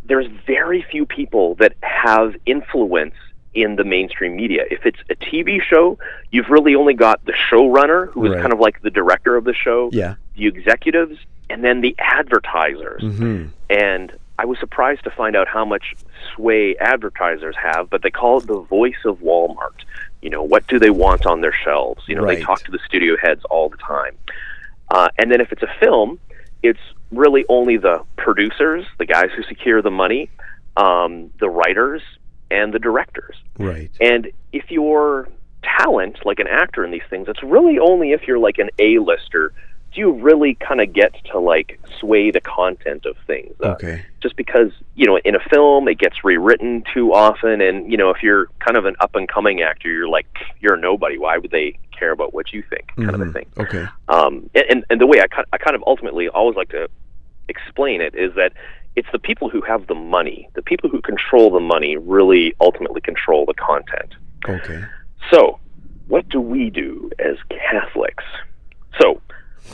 there's 0.04 0.26
very 0.46 0.82
few 0.90 1.04
people 1.04 1.56
that 1.56 1.74
have 1.82 2.34
influence 2.46 3.14
in 3.52 3.76
the 3.76 3.84
mainstream 3.84 4.34
media. 4.36 4.62
If 4.70 4.86
it's 4.86 4.98
a 5.10 5.14
TV 5.14 5.60
show, 5.60 5.98
you've 6.30 6.48
really 6.48 6.74
only 6.74 6.94
got 6.94 7.22
the 7.26 7.34
showrunner, 7.50 8.10
who 8.10 8.24
is 8.24 8.30
Right. 8.32 8.40
kind 8.40 8.54
of 8.54 8.60
like 8.60 8.80
the 8.80 8.88
director 8.90 9.36
of 9.36 9.44
the 9.44 9.52
show, 9.52 9.90
Yeah. 9.92 10.14
the 10.34 10.46
executives, 10.46 11.18
and 11.52 11.62
then 11.62 11.80
the 11.82 11.94
advertisers. 11.98 13.02
hmm 13.02 13.44
And 13.68 14.12
I 14.38 14.44
was 14.46 14.58
surprised 14.58 15.04
to 15.04 15.10
find 15.10 15.36
out 15.36 15.46
how 15.46 15.64
much 15.64 15.94
sway 16.34 16.76
advertisers 16.78 17.54
have, 17.62 17.90
but 17.90 18.02
they 18.02 18.10
call 18.10 18.38
it 18.38 18.46
the 18.46 18.60
voice 18.60 19.02
of 19.04 19.18
Walmart. 19.18 19.80
You 20.22 20.30
know, 20.30 20.42
what 20.42 20.66
do 20.66 20.78
they 20.78 20.90
want 20.90 21.26
on 21.26 21.42
their 21.42 21.54
shelves? 21.64 22.02
You 22.08 22.16
know, 22.16 22.22
Right. 22.22 22.38
they 22.38 22.42
talk 22.44 22.60
to 22.64 22.70
the 22.70 22.78
studio 22.86 23.16
heads 23.22 23.44
all 23.50 23.68
the 23.68 23.76
time. 23.76 24.16
Uh, 24.90 25.08
and 25.18 25.30
then 25.30 25.40
if 25.40 25.52
it's 25.52 25.62
a 25.62 25.72
film, 25.78 26.18
it's 26.62 26.80
really 27.10 27.44
only 27.48 27.76
the 27.76 28.02
producers, 28.16 28.84
the 28.98 29.06
guys 29.06 29.30
who 29.36 29.42
secure 29.42 29.82
the 29.82 29.90
money, 29.90 30.30
um, 30.76 31.30
the 31.38 31.50
writers, 31.50 32.02
and 32.50 32.72
the 32.72 32.78
directors. 32.78 33.36
Right. 33.58 33.90
And 34.00 34.30
if 34.52 34.70
you're 34.70 35.28
talent, 35.62 36.24
like 36.24 36.38
an 36.38 36.48
actor 36.48 36.84
in 36.84 36.90
these 36.90 37.08
things, 37.10 37.28
it's 37.28 37.42
really 37.42 37.78
only 37.78 38.12
if 38.12 38.26
you're 38.26 38.38
like 38.38 38.58
an 38.58 38.70
A-lister 38.78 39.52
do 39.94 40.00
you 40.00 40.10
really 40.12 40.54
kind 40.54 40.80
of 40.80 40.92
get 40.92 41.12
to 41.32 41.38
like 41.38 41.78
sway 42.00 42.30
the 42.30 42.40
content 42.40 43.04
of 43.06 43.16
things? 43.26 43.54
Uh, 43.62 43.68
Okay. 43.72 44.04
Just 44.22 44.36
because 44.36 44.70
you 44.94 45.06
know, 45.06 45.18
in 45.24 45.34
a 45.34 45.40
film, 45.50 45.88
it 45.88 45.98
gets 45.98 46.22
rewritten 46.24 46.84
too 46.94 47.12
often, 47.12 47.60
and 47.60 47.90
you 47.90 47.96
know, 47.98 48.10
if 48.10 48.22
you're 48.22 48.46
kind 48.60 48.76
of 48.76 48.84
an 48.86 48.94
up 49.00 49.14
and 49.16 49.28
coming 49.28 49.62
actor, 49.62 49.88
you're 49.90 50.08
like 50.08 50.26
you're 50.60 50.74
a 50.74 50.80
nobody. 50.80 51.18
Why 51.18 51.38
would 51.38 51.50
they 51.50 51.78
care 51.98 52.12
about 52.12 52.32
what 52.32 52.52
you 52.52 52.62
think? 52.70 52.86
Kind 52.96 53.10
of 53.14 53.20
a 53.20 53.24
Mhm. 53.24 53.32
thing. 53.32 53.46
Okay. 53.58 53.84
Um, 54.08 54.48
and 54.54 54.84
and 54.90 55.00
the 55.00 55.06
way 55.06 55.20
I 55.20 55.26
I 55.52 55.58
kind 55.58 55.74
of 55.74 55.82
ultimately 55.86 56.28
always 56.28 56.56
like 56.56 56.68
to 56.70 56.88
explain 57.48 58.00
it 58.00 58.14
is 58.14 58.32
that 58.36 58.52
it's 58.94 59.08
the 59.10 59.18
people 59.18 59.48
who 59.48 59.60
have 59.62 59.86
the 59.88 59.94
money, 59.94 60.48
the 60.54 60.62
people 60.62 60.88
who 60.88 61.00
control 61.00 61.50
the 61.50 61.60
money, 61.60 61.96
really 61.96 62.54
ultimately 62.60 63.00
control 63.00 63.44
the 63.46 63.54
content. 63.54 64.14
Okay. 64.48 64.82
So, 65.32 65.58
what 66.08 66.28
do 66.28 66.40
we 66.40 66.70
do 66.70 67.10
as 67.18 67.36
Catholics? 67.48 68.24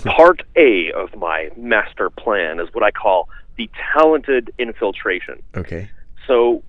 Part 0.08 0.42
A 0.56 0.92
of 0.92 1.14
my 1.16 1.50
master 1.56 2.10
plan 2.10 2.60
is 2.60 2.68
what 2.72 2.82
I 2.82 2.90
call 2.90 3.28
the 3.56 3.70
talented 3.92 4.52
infiltration. 4.58 5.42
Okay. 5.56 5.90
So, 6.26 6.62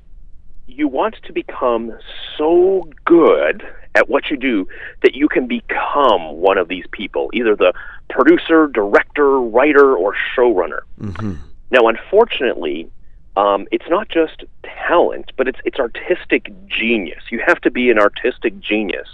you 0.67 0.87
want 0.87 1.15
to 1.23 1.33
become 1.33 1.97
so 2.37 2.87
good 3.05 3.67
at 3.95 4.07
what 4.07 4.29
you 4.29 4.37
do 4.37 4.67
that 5.01 5.15
you 5.15 5.27
can 5.27 5.47
become 5.47 6.37
one 6.37 6.57
of 6.57 6.67
these 6.67 6.85
people, 6.91 7.29
either 7.33 7.55
the 7.55 7.73
producer, 8.09 8.67
director, 8.67 9.39
writer, 9.39 9.95
or 9.95 10.15
showrunner. 10.35 10.81
Mm-hmm. 10.99 11.35
Now, 11.71 11.87
unfortunately, 11.87 12.89
um, 13.35 13.67
it's 13.71 13.85
not 13.89 14.09
just 14.09 14.43
talent, 14.63 15.31
but 15.37 15.47
it's 15.47 15.59
it's 15.63 15.79
artistic 15.79 16.51
genius. 16.67 17.23
You 17.31 17.41
have 17.45 17.61
to 17.61 17.71
be 17.71 17.89
an 17.89 17.99
artistic 17.99 18.59
genius, 18.59 19.07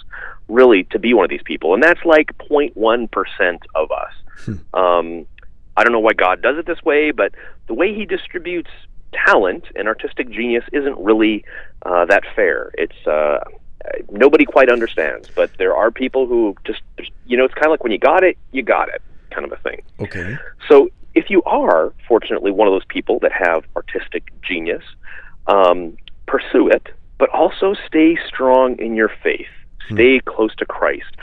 really, 0.47 0.83
to 0.85 0.99
be 0.99 1.13
one 1.13 1.23
of 1.23 1.29
these 1.29 1.43
people, 1.43 1.73
and 1.73 1.81
that's 1.81 2.03
like 2.05 2.37
0.1 2.49 3.11
percent 3.11 3.63
of 3.73 3.89
us. 3.91 4.13
Um, 4.73 5.25
I 5.77 5.83
don't 5.83 5.91
know 5.91 5.99
why 5.99 6.13
God 6.13 6.41
does 6.41 6.57
it 6.57 6.65
this 6.65 6.81
way, 6.83 7.11
but 7.11 7.33
the 7.67 7.73
way 7.73 7.93
He 7.93 8.05
distributes 8.05 8.69
talent 9.13 9.65
and 9.75 9.87
artistic 9.87 10.29
genius 10.29 10.63
isn't 10.71 10.97
really 10.99 11.45
uh, 11.83 12.05
that 12.05 12.23
fair. 12.35 12.71
It's 12.75 13.07
uh, 13.07 13.43
nobody 14.11 14.45
quite 14.45 14.69
understands, 14.69 15.29
but 15.35 15.51
there 15.57 15.75
are 15.75 15.91
people 15.91 16.27
who 16.27 16.55
just 16.65 16.81
you 17.25 17.37
know 17.37 17.45
it's 17.45 17.53
kind 17.53 17.67
of 17.67 17.71
like 17.71 17.83
when 17.83 17.91
you 17.91 17.97
got 17.97 18.23
it, 18.23 18.37
you 18.51 18.63
got 18.63 18.89
it, 18.89 19.01
kind 19.31 19.45
of 19.45 19.51
a 19.51 19.57
thing. 19.57 19.81
Okay. 19.99 20.37
So 20.67 20.89
if 21.13 21.29
you 21.29 21.41
are, 21.43 21.93
fortunately, 22.07 22.51
one 22.51 22.67
of 22.67 22.73
those 22.73 22.85
people 22.87 23.19
that 23.19 23.31
have 23.31 23.63
artistic 23.75 24.31
genius, 24.41 24.83
um, 25.47 25.97
pursue 26.27 26.67
it, 26.67 26.87
but 27.17 27.29
also 27.29 27.75
stay 27.87 28.17
strong 28.27 28.77
in 28.79 28.95
your 28.95 29.11
faith. 29.23 29.47
Stay 29.91 30.19
close 30.25 30.55
to 30.57 30.65
Christ. 30.65 31.15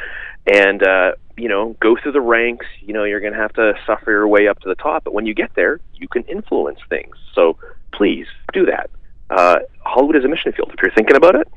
And, 0.53 0.83
uh, 0.83 1.13
you 1.37 1.49
know, 1.49 1.77
go 1.81 1.97
through 1.97 2.13
the 2.13 2.21
ranks. 2.21 2.67
You 2.81 2.93
know, 2.95 3.05
you're 3.05 3.21
going 3.21 3.33
to 3.33 3.39
have 3.39 3.53
to 3.55 3.75
suffer 3.87 4.11
your 4.11 4.29
way 4.29 4.49
up 4.49 4.61
to 4.61 4.69
the 4.69 4.75
top. 4.75 5.05
But 5.05 5.15
when 5.15 5.27
you 5.27 5.35
get 5.35 5.55
there, 5.55 5.81
you 5.95 6.09
can 6.09 6.23
influence 6.25 6.81
things. 6.89 7.17
So 7.35 7.57
please 7.93 8.27
do 8.53 8.67
that. 8.67 8.91
Uh, 9.31 9.61
Hollywood 9.81 10.17
is 10.17 10.25
a 10.25 10.29
mission 10.29 10.53
field. 10.53 10.71
If 10.75 10.83
you're 10.83 10.93
thinking 10.93 11.17
about 11.17 11.37
it, 11.37 11.49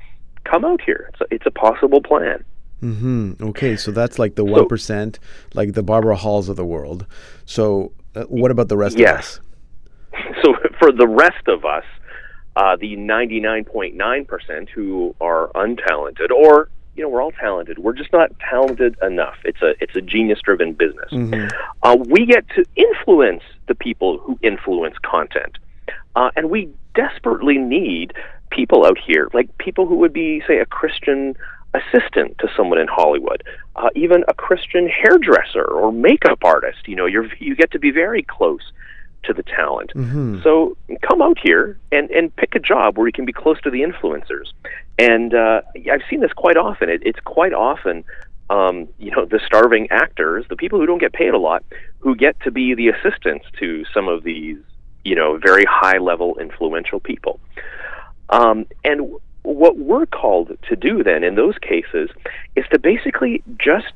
come 0.44 0.64
out 0.64 0.82
here. 0.82 1.10
It's 1.14 1.22
a, 1.22 1.34
it's 1.36 1.46
a 1.46 1.52
possible 1.52 2.02
plan. 2.02 2.44
Mm-hmm. 2.82 3.44
Okay, 3.50 3.76
so 3.76 3.92
that's 3.92 4.20
like 4.20 4.36
the 4.36 4.46
one 4.46 4.68
percent, 4.68 5.18
like 5.54 5.74
the 5.74 5.82
Barbara 5.82 6.16
Halls 6.16 6.50
of 6.50 6.56
the 6.56 6.66
world. 6.66 7.06
So, 7.46 7.94
uh, 8.16 8.24
what 8.24 8.52
about 8.52 8.68
the 8.68 8.78
rest 8.78 8.98
Yes. 8.98 9.40
of 10.14 10.22
us? 10.22 10.36
so 10.44 10.54
for 10.80 10.92
the 10.92 11.08
rest 11.08 11.48
of 11.48 11.66
us, 11.66 11.86
uh, 12.56 12.76
the 12.76 12.96
99.9% 12.96 14.70
who 14.70 15.16
are 15.20 15.52
untalented, 15.56 16.32
or 16.32 16.70
you 16.96 17.04
know, 17.04 17.10
we're 17.10 17.22
all 17.22 17.32
talented. 17.32 17.78
We're 17.80 17.94
just 17.94 18.14
not 18.14 18.32
talented 18.40 18.96
enough. 19.02 19.36
It's 19.44 19.62
a 19.62 19.74
it's 19.82 19.96
a 19.96 20.02
genius 20.02 20.40
driven 20.44 20.74
business. 20.74 21.12
Uh, 21.84 21.98
we 22.00 22.26
get 22.26 22.48
to 22.56 22.66
influence 22.76 23.44
the 23.68 23.76
people 23.76 24.18
who 24.20 24.40
influence 24.42 24.96
content, 25.04 25.58
uh, 26.16 26.32
and 26.36 26.50
we 26.50 26.70
desperately 26.94 27.58
need 27.58 28.14
people 28.50 28.86
out 28.86 28.98
here, 28.98 29.30
like 29.34 29.56
people 29.58 29.86
who 29.86 29.96
would 29.98 30.14
be, 30.14 30.42
say, 30.48 30.60
a 30.60 30.66
Christian 30.66 31.36
assistant 31.74 32.38
to 32.40 32.48
someone 32.56 32.80
in 32.80 32.88
Hollywood, 32.88 33.44
uh, 33.76 33.90
even 33.96 34.24
a 34.30 34.34
Christian 34.34 34.88
hairdresser 34.88 35.66
or 35.66 35.92
makeup 35.92 36.40
artist. 36.44 36.88
You 36.88 36.96
know, 36.96 37.06
you're 37.06 37.28
you 37.40 37.56
get 37.56 37.72
to 37.72 37.80
be 37.80 37.92
very 37.92 38.24
close 38.24 38.62
to 39.24 39.34
the 39.34 39.44
talent. 39.44 39.92
So 40.44 40.78
come 41.02 41.22
out 41.22 41.38
here 41.44 41.78
and 41.92 42.10
and 42.12 42.34
pick 42.36 42.56
a 42.56 42.60
job 42.60 42.98
where 42.98 43.08
you 43.08 43.14
can 43.14 43.26
be 43.26 43.34
close 43.34 43.60
to 43.62 43.70
the 43.70 43.82
influencers. 43.82 44.54
And 44.98 45.34
uh, 45.34 45.62
I've 45.92 46.02
seen 46.10 46.22
this 46.22 46.34
quite 46.34 46.58
often. 46.58 46.90
It, 46.90 47.02
it's 47.06 47.20
quite 47.26 47.54
often. 47.54 48.04
Um, 48.50 48.88
you 49.00 49.12
know, 49.12 49.26
the 49.26 49.40
starving 49.46 49.88
actors, 49.90 50.46
the 50.50 50.56
people 50.56 50.80
who 50.80 50.86
don't 50.86 51.00
get 51.00 51.14
paid 51.14 51.34
a 51.34 51.38
lot, 51.38 51.64
who 52.00 52.16
get 52.16 52.40
to 52.42 52.52
be 52.52 52.76
the 52.76 52.90
assistants 52.90 53.46
to 53.60 53.84
some 53.94 54.08
of 54.08 54.24
these, 54.24 54.58
you 55.04 55.16
know, 55.16 55.38
very 55.38 55.66
high 55.66 55.98
level 55.98 56.38
influential 56.40 57.00
people. 57.00 57.40
Um, 58.30 58.68
and 58.84 59.16
what 59.42 59.78
we're 59.78 60.06
called 60.06 60.58
to 60.70 60.76
do 60.76 61.04
then 61.04 61.24
in 61.24 61.36
those 61.36 61.58
cases 61.60 62.10
is 62.56 62.66
to 62.72 62.80
basically 62.80 63.44
just 63.60 63.94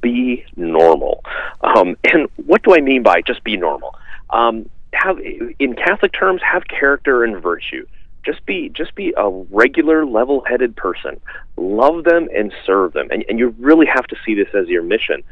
be 0.00 0.44
normal. 0.56 1.24
Um, 1.62 1.96
and 2.12 2.28
what 2.46 2.62
do 2.62 2.74
I 2.74 2.80
mean 2.80 3.02
by 3.02 3.22
just 3.22 3.44
be 3.44 3.56
normal? 3.56 3.94
Um, 4.30 4.68
have 4.92 5.18
in 5.20 5.74
Catholic 5.74 6.12
terms, 6.12 6.40
have 6.42 6.64
character 6.68 7.24
and 7.24 7.42
virtue. 7.42 7.86
Just 8.24 8.44
be 8.46 8.68
just 8.68 8.94
be 8.94 9.14
a 9.16 9.28
regular, 9.28 10.04
level-headed 10.04 10.76
person. 10.76 11.20
Love 11.56 12.04
them 12.04 12.28
and 12.36 12.52
serve 12.66 12.92
them, 12.92 13.08
and, 13.10 13.24
and 13.28 13.38
you 13.38 13.54
really 13.58 13.86
have 13.86 14.06
to 14.08 14.16
see 14.24 14.34
this 14.34 14.48
as 14.54 14.68
your 14.68 14.82
mission. 14.82 15.22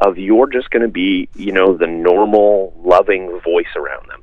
Of 0.00 0.18
you're 0.18 0.48
just 0.48 0.68
going 0.70 0.82
to 0.82 0.88
be, 0.88 1.28
you 1.36 1.52
know, 1.52 1.76
the 1.76 1.86
normal, 1.86 2.74
loving 2.84 3.38
voice 3.44 3.72
around 3.76 4.08
them. 4.08 4.20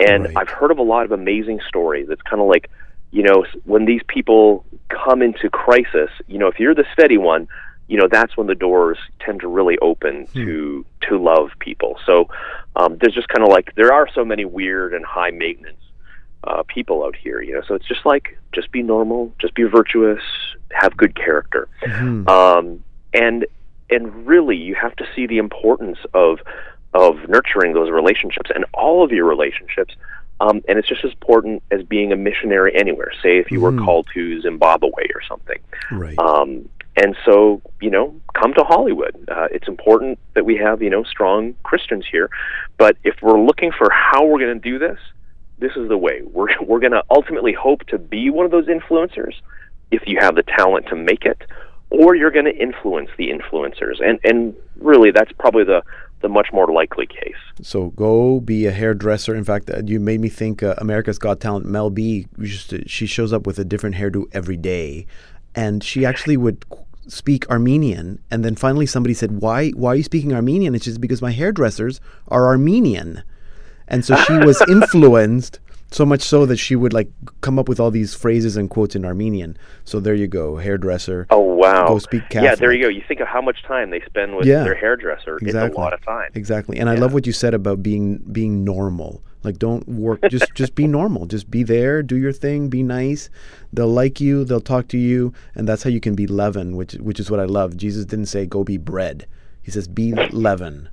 And 0.00 0.24
Right. 0.24 0.36
I've 0.38 0.48
heard 0.48 0.72
of 0.72 0.78
a 0.78 0.82
lot 0.82 1.04
of 1.04 1.12
amazing 1.12 1.60
stories. 1.68 2.08
It's 2.10 2.22
kind 2.22 2.42
of 2.42 2.48
like, 2.48 2.68
you 3.12 3.22
know, 3.22 3.46
when 3.64 3.84
these 3.84 4.00
people 4.08 4.64
come 4.88 5.22
into 5.22 5.48
crisis, 5.48 6.10
you 6.26 6.38
know, 6.38 6.48
if 6.48 6.58
you're 6.58 6.74
the 6.74 6.86
steady 6.92 7.16
one, 7.16 7.46
you 7.86 7.96
know, 7.96 8.08
that's 8.10 8.36
when 8.36 8.48
the 8.48 8.56
doors 8.56 8.98
tend 9.20 9.40
to 9.42 9.48
really 9.48 9.78
open 9.78 10.26
to 10.34 10.84
to 11.02 11.16
love 11.16 11.50
people. 11.60 11.96
So 12.06 12.28
um, 12.74 12.96
there's 13.00 13.14
just 13.14 13.28
kind 13.28 13.44
of 13.44 13.50
like 13.50 13.74
there 13.76 13.92
are 13.92 14.08
so 14.12 14.24
many 14.24 14.44
weird 14.44 14.94
and 14.94 15.04
high 15.04 15.30
maintenance 15.30 15.82
uh, 16.44 16.62
people 16.66 17.04
out 17.04 17.16
here, 17.16 17.42
you 17.42 17.54
know. 17.54 17.62
So 17.66 17.74
it's 17.74 17.86
just 17.86 18.04
like 18.06 18.38
just 18.52 18.70
be 18.72 18.82
normal, 18.82 19.32
just 19.38 19.54
be 19.54 19.64
virtuous, 19.64 20.22
have 20.72 20.96
good 20.96 21.14
character, 21.14 21.68
um, 22.28 22.82
and 23.12 23.46
and 23.90 24.26
really 24.26 24.56
you 24.56 24.74
have 24.74 24.94
to 24.96 25.06
see 25.14 25.26
the 25.26 25.38
importance 25.38 25.98
of 26.14 26.38
of 26.94 27.28
nurturing 27.28 27.72
those 27.72 27.90
relationships 27.90 28.50
and 28.54 28.64
all 28.74 29.04
of 29.04 29.12
your 29.12 29.26
relationships. 29.26 29.94
Um, 30.40 30.62
and 30.68 30.78
it's 30.78 30.88
just 30.88 31.04
as 31.04 31.10
important 31.12 31.62
as 31.70 31.82
being 31.82 32.12
a 32.12 32.16
missionary 32.16 32.74
anywhere. 32.74 33.12
Say 33.22 33.36
if 33.38 33.50
you 33.50 33.60
were 33.60 33.76
called 33.76 34.08
to 34.14 34.40
Zimbabwe 34.40 35.04
or 35.14 35.20
something. 35.28 35.58
Right. 35.92 36.18
Um, 36.18 36.66
and 36.96 37.16
so, 37.24 37.62
you 37.80 37.90
know, 37.90 38.18
come 38.34 38.54
to 38.54 38.64
Hollywood. 38.64 39.14
Uh, 39.28 39.48
it's 39.50 39.68
important 39.68 40.18
that 40.34 40.44
we 40.44 40.56
have, 40.56 40.82
you 40.82 40.90
know, 40.90 41.04
strong 41.04 41.54
Christians 41.62 42.04
here. 42.10 42.30
But 42.78 42.96
if 43.04 43.16
we're 43.22 43.40
looking 43.40 43.70
for 43.70 43.90
how 43.90 44.24
we're 44.24 44.40
going 44.40 44.60
to 44.60 44.70
do 44.70 44.78
this, 44.78 44.98
this 45.60 45.72
is 45.76 45.88
the 45.88 45.98
way. 45.98 46.22
We're, 46.24 46.48
we're 46.62 46.80
going 46.80 46.92
to 46.92 47.04
ultimately 47.10 47.52
hope 47.52 47.86
to 47.86 47.98
be 47.98 48.30
one 48.30 48.44
of 48.44 48.50
those 48.50 48.66
influencers 48.66 49.34
if 49.90 50.02
you 50.06 50.18
have 50.20 50.34
the 50.34 50.42
talent 50.42 50.86
to 50.88 50.96
make 50.96 51.24
it, 51.24 51.42
or 51.90 52.14
you're 52.14 52.30
going 52.30 52.44
to 52.44 52.56
influence 52.56 53.10
the 53.18 53.28
influencers. 53.30 54.00
And, 54.00 54.20
and 54.24 54.54
really, 54.76 55.10
that's 55.10 55.32
probably 55.32 55.64
the, 55.64 55.82
the 56.20 56.28
much 56.28 56.48
more 56.52 56.72
likely 56.72 57.06
case. 57.06 57.34
So 57.62 57.88
go 57.90 58.40
be 58.40 58.66
a 58.66 58.72
hairdresser. 58.72 59.34
In 59.34 59.44
fact, 59.44 59.70
you 59.86 59.98
made 59.98 60.20
me 60.20 60.28
think 60.28 60.62
uh, 60.62 60.74
America's 60.78 61.18
Got 61.18 61.40
Talent. 61.40 61.66
Mel 61.66 61.90
B. 61.90 62.26
To, 62.68 62.88
she 62.88 63.06
shows 63.06 63.32
up 63.32 63.46
with 63.46 63.58
a 63.58 63.64
different 63.64 63.96
hairdo 63.96 64.24
every 64.32 64.56
day, 64.56 65.06
and 65.54 65.82
she 65.82 66.04
actually 66.04 66.36
would 66.36 66.64
speak 67.08 67.48
Armenian. 67.50 68.20
And 68.30 68.44
then 68.44 68.54
finally, 68.54 68.86
somebody 68.86 69.14
said, 69.14 69.40
"Why? 69.40 69.70
Why 69.70 69.92
are 69.92 69.96
you 69.96 70.02
speaking 70.02 70.32
Armenian?" 70.32 70.74
It's 70.74 70.84
just 70.84 71.00
because 71.00 71.20
my 71.20 71.32
hairdressers 71.32 72.00
are 72.28 72.46
Armenian, 72.46 73.22
and 73.90 74.04
so 74.04 74.16
she 74.16 74.32
was 74.38 74.62
influenced 74.68 75.58
so 75.92 76.06
much 76.06 76.22
so 76.22 76.46
that 76.46 76.56
she 76.56 76.76
would 76.76 76.92
like 76.92 77.10
come 77.40 77.58
up 77.58 77.68
with 77.68 77.80
all 77.80 77.90
these 77.90 78.14
phrases 78.14 78.56
and 78.56 78.70
quotes 78.70 78.94
in 78.94 79.04
Armenian. 79.04 79.56
So 79.84 79.98
there 79.98 80.14
you 80.14 80.28
go, 80.28 80.56
hairdresser. 80.56 81.26
Oh, 81.30 81.40
wow. 81.40 81.88
Go 81.88 81.98
speak 81.98 82.22
Yeah, 82.32 82.54
there 82.54 82.72
you 82.72 82.82
go. 82.82 82.88
You 82.88 83.02
think 83.08 83.18
of 83.20 83.26
how 83.26 83.42
much 83.42 83.64
time 83.64 83.90
they 83.90 84.00
spend 84.02 84.36
with 84.36 84.46
Yeah. 84.46 84.62
their 84.62 84.76
hairdresser. 84.76 85.38
It's 85.42 85.54
a 85.54 85.66
lot 85.68 85.92
of 85.92 86.04
time. 86.04 86.30
Exactly. 86.34 86.78
And 86.78 86.88
I 86.88 86.94
love 86.94 87.12
what 87.12 87.26
you 87.26 87.32
said 87.32 87.54
about 87.54 87.82
being 87.82 88.18
being 88.30 88.64
normal. 88.64 89.22
Like 89.42 89.58
don't 89.58 89.88
work 89.88 90.20
just 90.30 90.54
just 90.54 90.74
be 90.74 90.86
normal. 90.86 91.26
Just 91.26 91.50
be 91.50 91.62
there, 91.64 92.02
do 92.02 92.16
your 92.16 92.32
thing, 92.32 92.68
be 92.68 92.82
nice. 92.82 93.28
They'll 93.72 93.88
like 93.88 94.20
you, 94.20 94.44
they'll 94.44 94.60
talk 94.60 94.86
to 94.88 94.98
you, 94.98 95.32
and 95.54 95.66
that's 95.66 95.82
how 95.82 95.90
you 95.90 95.98
can 96.00 96.14
be 96.14 96.26
leaven, 96.26 96.76
which 96.76 96.92
which 96.94 97.18
is 97.18 97.30
what 97.30 97.40
I 97.40 97.46
love. 97.46 97.76
Jesus 97.76 98.04
didn't 98.04 98.26
say 98.26 98.46
go 98.46 98.62
be 98.62 98.76
bread. 98.76 99.26
He 99.62 99.70
says 99.70 99.88
be 99.88 100.12
leaven. 100.30 100.88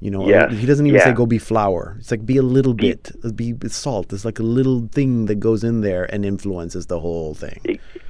You 0.00 0.10
know, 0.10 0.26
Yes. 0.26 0.52
he 0.54 0.64
doesn't 0.66 0.86
even 0.86 1.00
say 1.00 1.12
go 1.12 1.26
be 1.26 1.36
flour. 1.38 1.96
It's 1.98 2.10
like 2.10 2.24
be 2.24 2.38
a 2.38 2.42
little 2.42 2.72
bit, 2.72 3.12
be 3.36 3.54
salt. 3.68 4.12
It's 4.14 4.24
like 4.24 4.38
a 4.38 4.42
little 4.42 4.88
thing 4.92 5.26
that 5.26 5.38
goes 5.40 5.62
in 5.62 5.82
there 5.82 6.04
and 6.12 6.24
influences 6.24 6.86
the 6.86 6.98
whole 7.00 7.34
thing. 7.34 7.60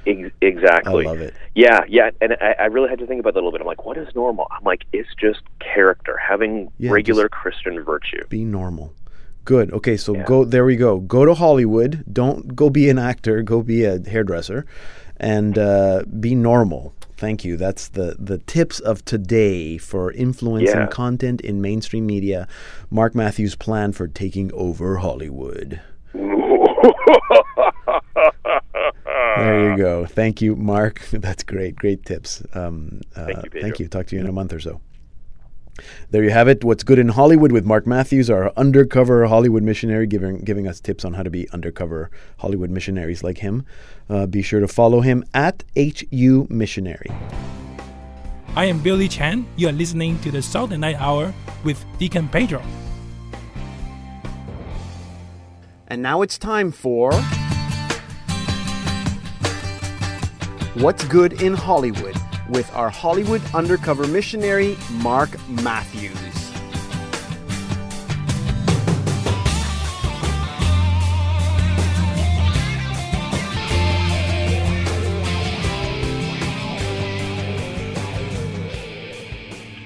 Ex- 0.07 0.31
Exactly. 0.41 1.05
I 1.05 1.09
love 1.09 1.19
it. 1.21 1.33
Yeah, 1.53 1.81
yeah, 1.87 2.09
and 2.21 2.33
I, 2.41 2.55
I 2.59 2.65
really 2.65 2.89
had 2.89 2.97
to 2.99 3.05
think 3.07 3.19
about 3.19 3.33
that 3.33 3.39
a 3.39 3.43
little 3.43 3.51
bit. 3.51 3.61
I'm 3.61 3.67
like, 3.67 3.85
what 3.85 3.97
is 3.97 4.07
normal? 4.15 4.47
I'm 4.51 4.63
like, 4.63 4.85
it's 4.93 5.09
just 5.19 5.41
character, 5.59 6.17
having 6.17 6.71
Yeah, 6.79 6.91
regular 6.91 7.27
Christian 7.29 7.83
virtue. 7.83 8.25
Be 8.29 8.43
normal. 8.45 8.93
Good. 9.45 9.71
Okay, 9.73 9.97
so 9.97 10.15
Yeah. 10.15 10.23
go 10.23 10.45
there 10.45 10.65
we 10.65 10.75
go. 10.77 10.99
Go 10.99 11.25
to 11.25 11.33
Hollywood. 11.33 12.03
Don't 12.11 12.55
go 12.55 12.69
be 12.69 12.89
an 12.89 12.99
actor. 12.99 13.41
Go 13.43 13.61
be 13.61 13.83
a 13.85 13.99
hairdresser, 13.99 14.65
and 15.17 15.57
uh, 15.57 16.03
be 16.19 16.35
normal. 16.35 16.93
Thank 17.21 17.45
you. 17.45 17.55
That's 17.55 17.89
the 17.89 18.15
the 18.17 18.39
tips 18.39 18.79
of 18.79 19.05
today 19.05 19.77
for 19.77 20.11
influencing 20.11 20.75
Yeah. 20.75 20.87
content 20.87 21.39
in 21.41 21.61
mainstream 21.61 22.07
media. 22.07 22.47
Mark 22.89 23.13
Matthews' 23.13 23.55
plan 23.55 23.91
for 23.91 24.07
taking 24.07 24.51
over 24.53 24.97
Hollywood. 24.97 25.79
There 29.37 29.69
you 29.71 29.77
go. 29.77 30.05
Thank 30.05 30.41
you, 30.41 30.55
Mark. 30.55 31.01
That's 31.11 31.43
great. 31.43 31.75
Great 31.75 32.05
tips. 32.05 32.43
Um, 32.53 33.01
uh, 33.15 33.25
Thank 33.25 33.53
you, 33.53 33.61
Thank 33.61 33.79
you. 33.79 33.87
Talk 33.87 34.07
to 34.07 34.15
you 34.15 34.21
in 34.21 34.27
a 34.27 34.31
month 34.31 34.51
or 34.53 34.59
so. 34.59 34.81
There 36.09 36.23
you 36.23 36.29
have 36.29 36.47
it. 36.47 36.63
What's 36.63 36.83
good 36.83 36.99
in 36.99 37.09
Hollywood 37.09 37.51
with 37.51 37.65
Mark 37.65 37.87
Matthews, 37.87 38.29
our 38.29 38.51
undercover 38.57 39.25
Hollywood 39.27 39.63
missionary, 39.63 40.07
giving 40.07 40.39
giving 40.39 40.67
us 40.67 40.79
tips 40.79 41.05
on 41.05 41.13
how 41.13 41.23
to 41.23 41.29
be 41.29 41.49
undercover 41.51 42.09
Hollywood 42.37 42.69
missionaries 42.69 43.23
like 43.23 43.39
him. 43.39 43.65
Uh, 44.09 44.25
be 44.25 44.41
sure 44.41 44.59
to 44.59 44.67
follow 44.67 45.01
him 45.01 45.23
at 45.33 45.63
HU 45.75 46.47
Missionary. 46.49 47.11
I 48.55 48.65
am 48.65 48.79
Billy 48.79 49.07
Chan. 49.07 49.47
You 49.55 49.69
are 49.69 49.71
listening 49.71 50.19
to 50.19 50.31
the 50.31 50.41
Salt 50.41 50.71
and 50.71 50.81
Light 50.81 50.99
Hour 50.99 51.33
with 51.63 51.83
Deacon 51.97 52.27
Pedro. 52.27 52.61
And 55.87 56.01
now 56.01 56.21
it's 56.21 56.37
time 56.37 56.71
for 56.71 57.13
What's 60.75 61.03
Good 61.05 61.41
in 61.41 61.53
Hollywood 61.53 62.15
with 62.51 62.71
our 62.75 62.89
Hollywood 62.89 63.41
undercover 63.55 64.05
missionary, 64.07 64.77
Mark 65.01 65.29
Matthews. 65.49 66.17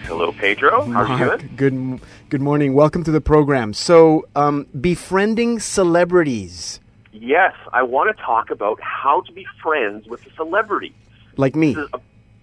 Hello, 0.07 0.31
Pedro. 0.33 0.83
How 0.85 1.03
are 1.03 1.17
you 1.19 1.25
doing? 1.25 1.49
Good, 1.55 2.01
good 2.29 2.41
morning. 2.41 2.73
Welcome 2.73 3.03
to 3.05 3.11
the 3.11 3.19
program. 3.21 3.73
So, 3.73 4.27
um, 4.35 4.67
befriending 4.79 5.59
celebrities 5.59 6.79
Yes, 7.11 7.53
I 7.73 7.81
want 7.81 8.15
to 8.15 8.23
talk 8.23 8.51
about 8.51 8.77
how 8.81 9.21
to 9.21 9.31
be 9.31 9.45
friends 9.63 10.05
with 10.07 10.25
a 10.27 10.29
celebrity. 10.35 10.93
like 11.37 11.55
me. 11.55 11.73
This 11.73 11.85
is 11.85 11.89
a- 11.93 11.99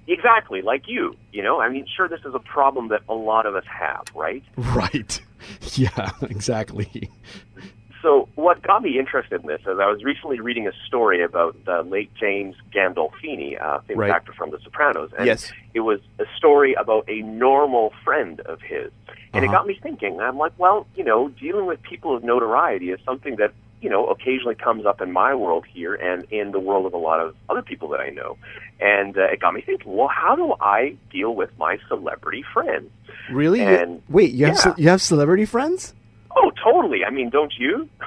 exactly 0.07 0.63
like 0.63 0.89
you. 0.89 1.17
You 1.33 1.43
know, 1.43 1.61
I 1.61 1.69
mean, 1.69 1.87
sure, 1.97 2.09
this 2.09 2.21
is 2.25 2.35
a 2.35 2.39
problem 2.41 2.89
that 2.89 3.03
a 3.09 3.15
lot 3.15 3.47
of 3.47 3.55
us 3.55 3.65
have, 3.67 4.05
right? 4.15 4.43
Right. 4.57 5.21
Yeah, 5.75 6.11
exactly. 6.23 7.11
So, 8.01 8.29
what 8.37 8.63
got 8.63 8.83
me 8.83 8.97
interested 8.99 9.41
in 9.43 9.47
this 9.49 9.61
is 9.63 9.79
I 9.81 9.91
was 9.91 10.03
recently 10.05 10.39
reading 10.41 10.67
a 10.69 10.73
story 10.87 11.23
about 11.23 11.57
the 11.65 11.83
late 11.83 12.13
James 12.15 12.55
Gandolfini, 12.75 13.61
uh, 13.61 13.81
famous 13.81 13.99
Right. 14.03 14.11
actor 14.11 14.33
from 14.33 14.51
The 14.51 14.59
Sopranos, 14.63 15.11
and 15.17 15.27
Yes. 15.27 15.53
it 15.75 15.81
was 15.81 15.99
a 16.21 16.25
story 16.37 16.75
about 16.75 17.05
a 17.09 17.23
normal 17.23 17.93
friend 18.05 18.39
of 18.41 18.61
his, 18.61 18.91
and 19.33 19.45
it 19.45 19.49
Uh-huh. 19.49 19.59
got 19.59 19.67
me 19.67 19.79
thinking. 19.83 20.21
I'm 20.21 20.39
like, 20.39 20.53
well, 20.59 20.87
you 20.97 21.03
know, 21.05 21.29
dealing 21.29 21.67
with 21.67 21.83
people 21.83 22.15
of 22.17 22.23
notoriety 22.25 22.91
is 22.91 23.01
something 23.05 23.37
that 23.37 23.53
you 23.83 23.91
know 23.91 24.07
occasionally 24.07 24.55
comes 24.55 24.87
up 24.87 25.01
in 25.03 25.13
my 25.13 25.35
world 25.35 25.65
here 25.71 25.95
and 25.95 26.25
in 26.33 26.53
the 26.53 26.61
world 26.61 26.87
of 26.87 26.95
a 26.95 26.99
lot 26.99 27.21
of 27.21 27.35
other 27.51 27.61
people 27.63 27.89
that 27.89 28.01
I 28.01 28.09
know, 28.11 28.39
and 28.81 29.17
uh, 29.19 29.25
it 29.25 29.41
got 29.41 29.53
me 29.53 29.61
thinking. 29.61 29.93
Well, 29.95 30.09
how 30.09 30.35
do 30.37 30.55
I 30.61 30.97
deal 31.11 31.35
with 31.35 31.51
my 31.59 31.79
celebrity 31.89 32.45
friends? 32.55 32.91
Really? 33.31 33.61
You- 33.61 33.67
And- 33.69 34.03
Wait, 34.09 34.33
you 34.33 34.47
have 34.47 34.59
ce- 34.59 34.79
you 34.79 34.89
have 34.89 35.03
celebrity 35.03 35.45
friends? 35.45 35.93
Oh, 36.35 36.51
totally. 36.65 37.05
I 37.05 37.11
mean, 37.11 37.29
don't 37.31 37.53
you? 37.59 37.89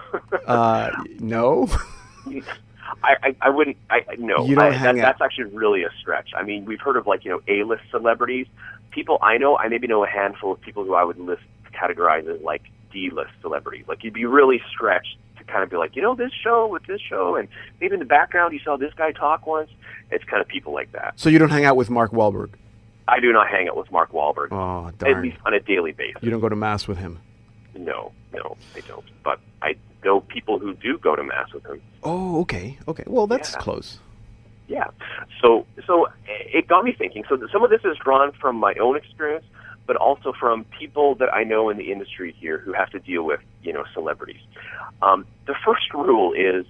Uh, 0.48 0.92
no. 1.20 1.68
I, 3.04 3.16
I, 3.24 3.36
I 3.42 3.50
wouldn't. 3.50 3.78
I 3.90 4.06
I- 4.10 4.16
no. 4.18 4.46
You 4.46 4.56
don't 4.56 4.66
I, 4.66 4.72
hang 4.72 4.96
that, 4.98 5.06
out- 5.06 5.20
That's 5.20 5.22
actually 5.22 5.56
really 5.56 5.84
a 5.84 5.90
stretch. 6.00 6.30
I 6.36 6.44
mean, 6.44 6.66
we've 6.66 6.80
heard 6.80 6.98
of 6.98 7.06
like 7.08 7.26
you 7.26 7.32
know 7.32 7.42
A-list 7.48 7.84
celebrities. 7.92 8.48
People 8.92 9.18
I 9.22 9.38
know, 9.38 9.58
I 9.58 9.68
maybe 9.68 9.88
know 9.88 10.04
a 10.04 10.08
handful 10.08 10.52
of 10.54 10.62
people 10.62 10.86
who 10.86 10.94
I 10.94 11.04
would 11.04 11.20
list 11.20 11.42
categorize 11.74 12.28
as 12.34 12.42
like 12.42 12.64
D-list 12.94 13.32
celebrities. 13.42 13.86
Like 13.88 14.04
you'd 14.04 14.14
be 14.14 14.26
really 14.26 14.62
stretched 14.72 15.18
to 15.46 15.52
kind 15.52 15.64
of 15.64 15.70
be 15.70 15.78
like, 15.78 15.96
you 15.96 16.02
know, 16.02 16.16
this 16.16 16.32
show 16.44 16.68
with 16.68 16.86
this 16.86 17.02
show, 17.02 17.36
and 17.36 17.48
maybe 17.82 17.94
in 17.94 18.00
the 18.00 18.06
background 18.06 18.54
you 18.54 18.60
saw 18.64 18.78
this 18.78 18.94
guy 18.96 19.12
talk 19.12 19.46
once. 19.46 19.70
It's 20.12 20.24
kind 20.26 20.42
of 20.42 20.48
people 20.48 20.74
like 20.74 20.92
that. 20.92 21.14
So 21.18 21.30
you 21.30 21.40
don't 21.40 21.50
hang 21.50 21.66
out 21.66 21.76
with 21.76 21.90
Mark 21.90 22.12
Wahlberg? 22.12 22.50
I 23.08 23.20
do 23.20 23.32
not 23.32 23.48
hang 23.48 23.68
out 23.68 23.78
with 23.78 23.92
Mark 23.92 24.12
Wahlberg 24.12 24.48
Oh, 24.52 24.92
at 25.08 25.22
least 25.22 25.38
on 25.46 25.54
a 25.54 25.60
daily 25.60 25.92
basis. 25.92 26.22
You 26.22 26.32
don't 26.32 26.40
go 26.42 26.50
to 26.50 26.56
mass 26.56 26.88
with 26.88 26.98
him. 26.98 27.20
No, 27.76 28.12
no, 28.34 28.58
I 28.76 28.80
don't. 28.82 29.06
But 29.24 29.40
I 29.62 29.76
know 30.04 30.22
people 30.22 30.60
who 30.60 30.74
do 30.76 30.98
go 30.98 31.16
to 31.16 31.24
mass 31.24 31.52
with 31.54 31.66
him. 31.66 31.82
Oh, 32.04 32.42
okay. 32.42 32.78
Okay. 32.88 33.04
Well, 33.06 33.28
that's 33.28 33.52
Yeah. 33.54 33.60
close. 33.60 34.00
Yeah. 34.68 34.88
So 35.42 35.66
so 35.86 36.08
it 36.28 36.68
got 36.68 36.84
me 36.84 36.94
thinking. 36.98 37.24
So 37.30 37.38
some 37.52 37.64
of 37.64 37.70
this 37.70 37.82
is 37.86 37.98
drawn 38.04 38.32
from 38.32 38.56
my 38.56 38.74
own 38.76 38.96
experience, 38.96 39.46
but 39.88 39.96
also 39.96 40.34
from 40.40 40.66
people 40.66 41.16
that 41.16 41.34
I 41.34 41.44
know 41.44 41.70
in 41.70 41.78
the 41.78 41.92
industry 41.92 42.36
here 42.40 42.58
who 42.58 42.74
have 42.74 42.90
to 42.92 43.00
deal 43.00 43.24
with 43.24 43.40
you 43.64 43.74
know 43.74 43.84
celebrities. 43.94 44.42
Um, 45.02 45.26
the 45.46 45.56
first 45.66 45.94
rule 45.94 46.34
is 46.34 46.66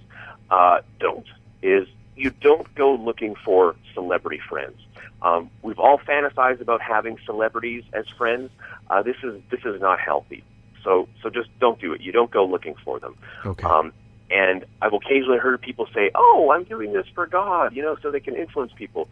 uh, 0.50 0.80
don't 0.98 1.26
is 1.62 1.88
you 2.16 2.30
don't 2.30 2.72
go 2.74 2.94
looking 2.94 3.34
for 3.44 3.76
celebrity 3.94 4.40
friends. 4.48 4.76
Um, 5.22 5.50
we've 5.62 5.78
all 5.78 5.98
fantasized 5.98 6.60
about 6.60 6.80
having 6.80 7.18
celebrities 7.24 7.84
as 7.92 8.06
friends. 8.16 8.50
Uh, 8.88 9.02
this 9.02 9.16
is 9.22 9.40
this 9.50 9.60
is 9.64 9.80
not 9.80 10.00
healthy. 10.00 10.44
So 10.84 11.08
so 11.22 11.30
just 11.30 11.48
don't 11.58 11.80
do 11.80 11.92
it. 11.92 12.00
You 12.00 12.12
don't 12.12 12.30
go 12.30 12.44
looking 12.44 12.74
for 12.84 13.00
them. 13.00 13.16
Okay. 13.44 13.66
Um, 13.66 13.92
and 14.30 14.64
I've 14.82 14.92
occasionally 14.92 15.38
heard 15.38 15.60
people 15.60 15.86
say, 15.94 16.10
"Oh, 16.14 16.50
I'm 16.52 16.64
doing 16.64 16.92
this 16.92 17.06
for 17.14 17.26
God," 17.26 17.74
you 17.74 17.82
know, 17.82 17.96
so 18.02 18.10
they 18.10 18.20
can 18.20 18.36
influence 18.36 18.72
people. 18.76 19.08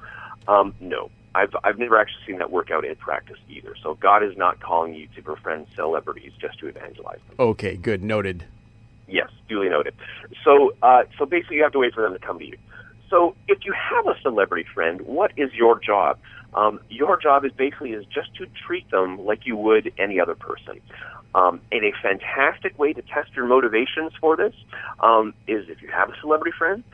Um, 0.49 0.75
no, 0.81 1.11
I've 1.35 1.55
I've 1.65 1.79
never 1.79 1.99
actually 1.99 2.23
seen 2.27 2.39
that 2.39 2.51
work 2.51 2.71
out 2.71 2.85
in 2.85 2.95
practice 2.97 3.39
either. 3.49 3.75
So 3.83 3.95
God 3.95 4.23
is 4.23 4.37
not 4.37 4.61
calling 4.61 4.95
you 4.95 5.09
to 5.17 5.23
befriend 5.23 5.67
celebrities 5.75 6.33
just 6.41 6.59
to 6.61 6.69
evangelize 6.69 7.19
them. 7.29 7.37
okay. 7.39 7.77
Good. 7.77 8.03
Noted. 8.03 8.45
Yes, 9.07 9.29
duly 9.49 9.69
noted. 9.69 9.95
So, 10.45 10.75
uh, 10.83 11.03
so 11.19 11.27
basically, 11.27 11.57
you 11.57 11.63
have 11.63 11.73
to 11.73 11.79
wait 11.79 11.95
for 11.95 12.03
them 12.03 12.13
to 12.15 12.19
come 12.19 12.39
to 12.39 12.47
you. 12.47 12.57
So, 13.11 13.35
if 13.49 13.59
you 13.65 13.73
have 13.73 14.07
a 14.07 14.19
celebrity 14.23 14.67
friend, 14.73 15.01
what 15.03 15.33
is 15.37 15.53
your 15.53 15.79
job? 15.79 16.19
Um, 16.55 16.81
your 16.89 17.21
job 17.21 17.45
is 17.45 17.53
basically 17.53 17.93
is 17.93 18.05
just 18.07 18.35
to 18.37 18.47
treat 18.67 18.91
them 18.91 19.25
like 19.25 19.45
you 19.45 19.57
would 19.57 19.93
any 19.99 20.21
other 20.21 20.35
person. 20.35 20.81
Um, 21.35 21.61
and 21.73 21.85
a 21.85 21.93
fantastic 22.01 22.79
way 22.79 22.93
to 22.93 23.03
test 23.03 23.35
your 23.35 23.47
motivations 23.47 24.13
for 24.21 24.37
this 24.37 24.55
um, 25.01 25.35
is 25.49 25.69
if 25.69 25.83
you 25.83 25.89
have 25.91 26.09
a 26.09 26.15
celebrity 26.21 26.55
friend, 26.57 26.85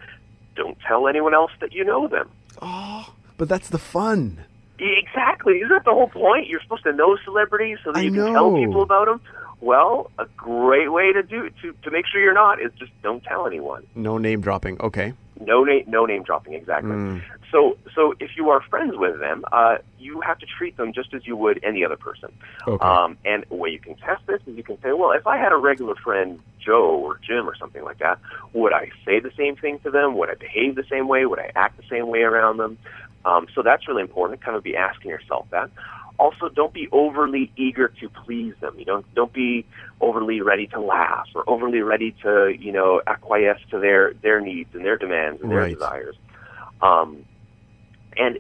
don't 0.57 0.79
tell 0.87 1.07
anyone 1.07 1.35
else 1.35 1.53
that 1.61 1.73
you 1.73 1.85
know 1.85 2.09
them. 2.09 2.29
Oh, 2.63 3.07
but 3.41 3.49
that's 3.49 3.71
the 3.71 3.79
fun. 3.79 4.45
Exactly. 4.79 5.55
Isn't 5.61 5.71
that 5.71 5.87
the 5.87 5.95
whole 5.95 6.09
point? 6.09 6.47
You're 6.47 6.61
supposed 6.61 6.83
to 6.83 6.93
know 6.93 7.17
celebrities 7.25 7.79
so 7.83 7.91
that 7.91 8.01
I 8.01 8.03
you 8.03 8.13
can 8.13 8.35
tell 8.35 8.55
people 8.55 8.83
about 8.83 9.07
them. 9.07 9.23
Well, 9.63 10.11
a 10.19 10.27
great 10.37 10.93
way 10.93 11.11
to 11.15 11.23
do 11.23 11.49
to 11.63 11.73
to 11.83 11.91
make 11.91 12.05
sure 12.07 12.21
you're 12.21 12.35
not 12.35 12.61
is 12.61 12.71
just 12.79 12.93
don't 13.03 13.25
tell 13.25 13.47
anyone. 13.47 13.87
No 13.95 14.19
name 14.19 14.43
dropping. 14.43 14.79
Okay. 14.83 15.15
No 15.41 15.65
name, 15.65 15.85
no 15.87 16.05
name 16.05 16.23
dropping. 16.23 16.53
Exactly. 16.53 16.91
Mm. 16.91 17.23
So, 17.51 17.79
so 17.95 18.15
if 18.21 18.31
you 18.37 18.51
are 18.51 18.61
friends 18.61 18.97
with 18.97 19.19
them, 19.19 19.45
uh, 19.51 19.79
you 19.99 20.21
have 20.21 20.39
to 20.39 20.47
treat 20.47 20.77
them 20.77 20.93
just 20.93 21.15
as 21.15 21.27
you 21.27 21.35
would 21.37 21.61
any 21.65 21.85
other 21.85 21.97
person. 21.97 22.31
Okay. 22.69 22.87
Um, 22.87 23.17
and 23.25 23.45
a 23.51 23.55
way 23.55 23.71
you 23.71 23.79
can 23.79 23.97
test 23.97 24.23
this 24.27 24.41
is 24.47 24.57
you 24.57 24.63
can 24.63 24.81
say, 24.83 24.93
well, 24.93 25.13
if 25.13 25.27
I 25.27 25.39
had 25.39 25.53
a 25.53 25.57
regular 25.57 25.95
friend, 25.97 26.39
Joe 26.65 26.91
or 26.91 27.19
Jim 27.27 27.49
or 27.49 27.57
something 27.57 27.83
like 27.83 27.99
that, 27.99 28.19
would 28.53 28.73
I 28.73 28.91
say 29.05 29.19
the 29.19 29.33
same 29.37 29.57
thing 29.57 29.79
to 29.81 29.91
them? 29.91 30.17
Would 30.19 30.31
I 30.31 30.35
behave 30.35 30.75
the 30.75 30.85
same 30.91 31.09
way? 31.09 31.25
Would 31.27 31.39
I 31.39 31.51
act 31.57 31.79
the 31.79 31.89
same 31.89 32.09
way 32.09 32.21
around 32.21 32.59
them? 32.59 32.79
Um, 33.25 33.47
so 33.55 33.63
that's 33.63 33.87
really 33.87 34.03
important. 34.03 34.41
Kind 34.43 34.57
of 34.57 34.63
be 34.63 34.77
asking 34.77 35.11
yourself 35.11 35.47
that. 35.51 35.71
Also, 36.19 36.51
don't 36.51 36.75
be 36.75 36.87
overly 36.93 37.51
eager 37.57 37.89
to 38.01 38.09
please 38.11 38.55
them. 38.61 38.75
You 38.79 38.85
don't 38.85 39.07
don't 39.15 39.33
be 39.33 39.65
overly 40.03 40.43
ready 40.43 40.67
to 40.69 40.81
laugh 40.81 41.27
or 41.35 41.49
overly 41.49 41.81
ready 41.81 42.15
to 42.23 42.55
you 42.59 42.73
know 42.73 43.01
acquiesce 43.07 43.61
to 43.71 43.79
their 43.79 44.13
their 44.23 44.41
needs 44.41 44.69
and 44.75 44.85
their 44.85 44.99
demands 44.99 45.41
and 45.41 45.51
their 45.51 45.61
Right. 45.61 45.73
desires. 45.75 46.17
Um, 46.83 47.25
and 48.17 48.39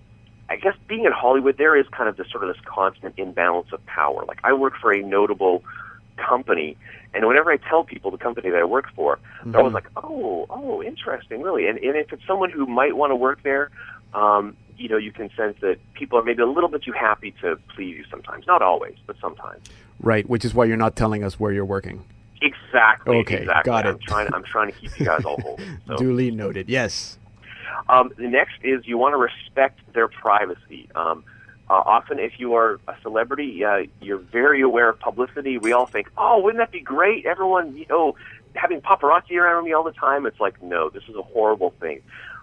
I 0.50 0.56
guess 0.56 0.74
being 0.88 1.04
in 1.04 1.12
Hollywood, 1.12 1.56
there 1.56 1.76
is 1.76 1.86
kind 1.88 2.08
of 2.08 2.16
this 2.16 2.26
sort 2.30 2.44
of 2.44 2.54
this 2.54 2.62
constant 2.66 3.14
imbalance 3.16 3.68
of 3.72 3.84
power. 3.86 4.24
Like 4.26 4.40
I 4.44 4.52
work 4.52 4.74
for 4.80 4.92
a 4.92 5.00
notable 5.00 5.62
company, 6.16 6.76
and 7.14 7.26
whenever 7.26 7.50
I 7.50 7.56
tell 7.56 7.84
people 7.84 8.10
the 8.10 8.18
company 8.18 8.50
that 8.50 8.58
I 8.58 8.64
work 8.64 8.86
for, 8.94 9.18
they're 9.44 9.60
always 9.60 9.74
like, 9.74 9.88
"Oh, 9.96 10.46
oh, 10.50 10.82
interesting, 10.82 11.40
really." 11.40 11.66
And, 11.66 11.78
and 11.78 11.96
if 11.96 12.12
it's 12.12 12.26
someone 12.26 12.50
who 12.50 12.66
might 12.66 12.96
want 12.96 13.10
to 13.10 13.16
work 13.16 13.42
there, 13.42 13.70
um, 14.12 14.56
you 14.80 14.88
know, 14.88 14.96
you 14.96 15.12
can 15.12 15.30
sense 15.36 15.56
that 15.60 15.78
people 15.92 16.18
are 16.18 16.22
maybe 16.22 16.42
a 16.42 16.46
little 16.46 16.70
bit 16.70 16.82
too 16.82 16.92
happy 16.92 17.34
to 17.42 17.56
please 17.74 17.98
you 17.98 18.04
sometimes. 18.10 18.46
Not 18.46 18.62
always, 18.62 18.96
but 19.06 19.16
sometimes. 19.20 19.68
Right. 20.00 20.28
Which 20.28 20.44
is 20.44 20.54
why 20.54 20.64
you're 20.64 20.78
not 20.78 20.96
telling 20.96 21.22
us 21.22 21.38
where 21.38 21.52
you're 21.52 21.66
working. 21.66 22.02
Exactly. 22.40 23.16
Okay, 23.18 23.40
exactly. 23.42 23.70
got 23.70 23.86
I'm 23.86 23.96
it. 23.96 24.00
trying. 24.02 24.32
I'm 24.32 24.44
trying 24.44 24.72
to 24.72 24.78
keep 24.78 24.98
you 24.98 25.04
guys 25.04 25.24
all 25.26 25.38
whole. 25.40 25.60
So. 25.86 25.96
Duly 25.96 26.30
noted. 26.30 26.70
Yes. 26.70 27.18
Um, 27.88 28.10
the 28.16 28.28
next 28.28 28.54
is 28.62 28.86
you 28.86 28.96
want 28.96 29.12
to 29.12 29.18
respect 29.18 29.80
their 29.92 30.08
privacy. 30.08 30.88
Um, 30.94 31.24
uh, 31.68 31.74
often, 31.74 32.18
if 32.18 32.32
you 32.38 32.54
are 32.54 32.80
a 32.88 32.94
celebrity, 33.02 33.62
uh, 33.64 33.82
you're 34.00 34.18
very 34.18 34.62
aware 34.62 34.88
of 34.88 34.98
publicity. 34.98 35.58
We 35.58 35.72
all 35.72 35.86
think, 35.86 36.10
"Oh, 36.16 36.40
wouldn't 36.40 36.58
that 36.58 36.72
be 36.72 36.80
great? 36.80 37.26
Everyone, 37.26 37.76
you 37.76 37.86
know, 37.90 38.16
having 38.54 38.80
paparazzi 38.80 39.36
around 39.36 39.64
me 39.64 39.72
all 39.72 39.84
the 39.84 39.92
time." 39.92 40.24
It's 40.24 40.40
like, 40.40 40.62
no, 40.62 40.88
this 40.88 41.02
is 41.08 41.16
a 41.16 41.22
horrible 41.22 41.74
thing. 41.78 42.00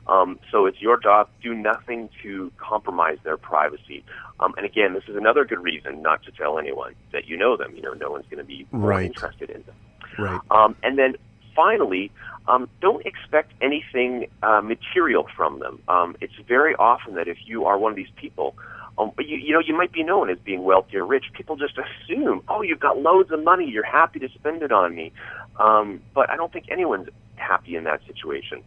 Um, 0.08 0.40
so 0.52 0.66
it's 0.66 0.82
your 0.82 1.00
job. 1.00 1.28
Do 1.42 1.54
nothing 1.54 2.10
to 2.24 2.52
compromise 2.58 3.18
their 3.24 3.38
privacy. 3.38 4.04
Um, 4.40 4.54
and 4.58 4.66
again, 4.66 4.94
this 4.94 5.04
is 5.08 5.16
another 5.16 5.46
good 5.46 5.62
reason 5.62 6.02
not 6.02 6.24
to 6.24 6.32
tell 6.32 6.58
anyone 6.60 6.96
that 7.12 7.28
you 7.28 7.38
know 7.38 7.58
them. 7.58 7.74
You 7.76 7.82
know, 7.82 7.94
no 7.94 8.12
one's 8.12 8.26
going 8.30 8.38
to 8.40 8.44
be 8.46 8.66
Right. 8.72 9.06
interested 9.06 9.50
in 9.50 9.64
them. 9.64 9.76
Right. 10.18 10.40
Um, 10.52 10.76
and 10.84 10.98
then 10.98 11.16
finally, 11.56 12.12
um, 12.48 12.70
don't 12.82 13.06
expect 13.06 13.52
anything 13.62 14.28
uh, 14.44 14.62
material 14.62 15.28
from 15.36 15.60
them. 15.60 15.80
Um, 15.88 16.16
it's 16.22 16.34
very 16.48 16.76
often 16.76 17.16
that 17.16 17.28
if 17.28 17.38
you 17.46 17.66
are 17.66 17.78
one 17.78 17.92
of 17.92 17.96
these 17.96 18.12
people, 18.16 18.56
um, 18.98 19.12
you, 19.20 19.38
you 19.38 19.54
know, 19.54 19.60
you 19.60 19.76
might 19.76 19.92
be 19.92 20.04
known 20.04 20.30
as 20.30 20.38
being 20.40 20.64
wealthy 20.64 20.98
or 20.98 21.06
rich. 21.06 21.26
People 21.34 21.56
just 21.56 21.76
assume, 21.78 22.42
oh, 22.48 22.62
you've 22.62 22.80
got 22.80 23.00
loads 23.00 23.32
of 23.32 23.44
money, 23.44 23.70
you're 23.70 23.86
happy 23.86 24.20
to 24.20 24.30
spend 24.30 24.64
it 24.64 24.72
on 24.72 24.96
me. 24.96 25.12
Um, 25.60 26.02
but 26.14 26.30
I 26.30 26.36
don't 26.36 26.52
think 26.54 26.66
anyone's 26.72 27.10
happy 27.36 27.76
in 27.76 27.84
that 27.84 28.02
situation. 28.08 28.64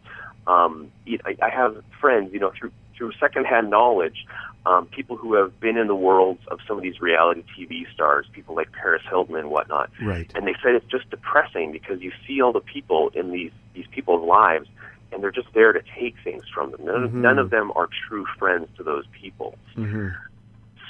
Um, 0.47 0.91
you- 1.05 1.19
I, 1.25 1.35
I 1.41 1.49
have 1.49 1.83
friends, 1.99 2.33
you 2.33 2.39
know, 2.39 2.51
through 2.57 2.71
through 2.97 3.13
secondhand 3.19 3.69
knowledge, 3.71 4.27
um, 4.67 4.85
people 4.85 5.15
who 5.17 5.33
have 5.33 5.59
been 5.59 5.75
in 5.75 5.87
the 5.87 5.95
worlds 5.95 6.41
of 6.49 6.59
some 6.67 6.77
of 6.77 6.83
these 6.83 7.01
reality 7.01 7.43
TV 7.57 7.91
stars, 7.91 8.27
people 8.31 8.53
like 8.55 8.71
Paris 8.73 9.01
Hilton 9.09 9.35
and 9.35 9.49
whatnot. 9.49 9.89
Right. 10.03 10.31
and 10.35 10.45
they 10.45 10.53
said 10.61 10.75
it's 10.75 10.85
just 10.85 11.09
depressing 11.09 11.71
because 11.71 11.99
you 12.01 12.11
see 12.27 12.41
all 12.41 12.51
the 12.53 12.59
people 12.59 13.09
in 13.15 13.31
these 13.31 13.51
these 13.73 13.87
people's 13.91 14.27
lives 14.27 14.67
and 15.11 15.21
they're 15.23 15.31
just 15.31 15.51
there 15.53 15.73
to 15.73 15.81
take 15.99 16.15
things 16.23 16.43
from 16.53 16.71
them. 16.71 16.85
None, 16.85 17.09
Mhm. 17.09 17.13
none 17.15 17.39
of 17.39 17.49
them 17.49 17.71
are 17.75 17.89
true 18.07 18.25
friends 18.37 18.67
to 18.77 18.83
those 18.83 19.05
people. 19.19 19.57
Hmm 19.75 20.09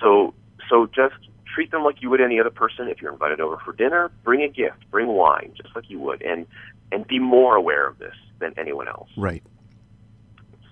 so 0.02 0.34
so 0.70 0.88
just 0.88 1.16
treat 1.54 1.70
them 1.72 1.84
like 1.84 2.02
you 2.02 2.10
would 2.10 2.22
any 2.22 2.40
other 2.40 2.50
person. 2.50 2.88
If 2.88 3.02
you're 3.02 3.12
invited 3.12 3.40
over 3.40 3.58
for 3.58 3.72
dinner 3.74 4.10
bring 4.24 4.42
a 4.42 4.48
gift 4.48 4.90
bring 4.90 5.08
wine 5.08 5.52
just 5.56 5.76
like 5.76 5.90
you 5.90 6.00
would 6.00 6.22
and 6.24 6.46
and 6.92 7.06
be 7.08 7.20
more 7.20 7.56
aware 7.56 7.88
of 7.88 8.00
this 8.00 8.16
than 8.42 8.54
anyone 8.58 8.88
else 8.90 9.10
Right. 9.16 9.42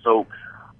so, 0.04 0.26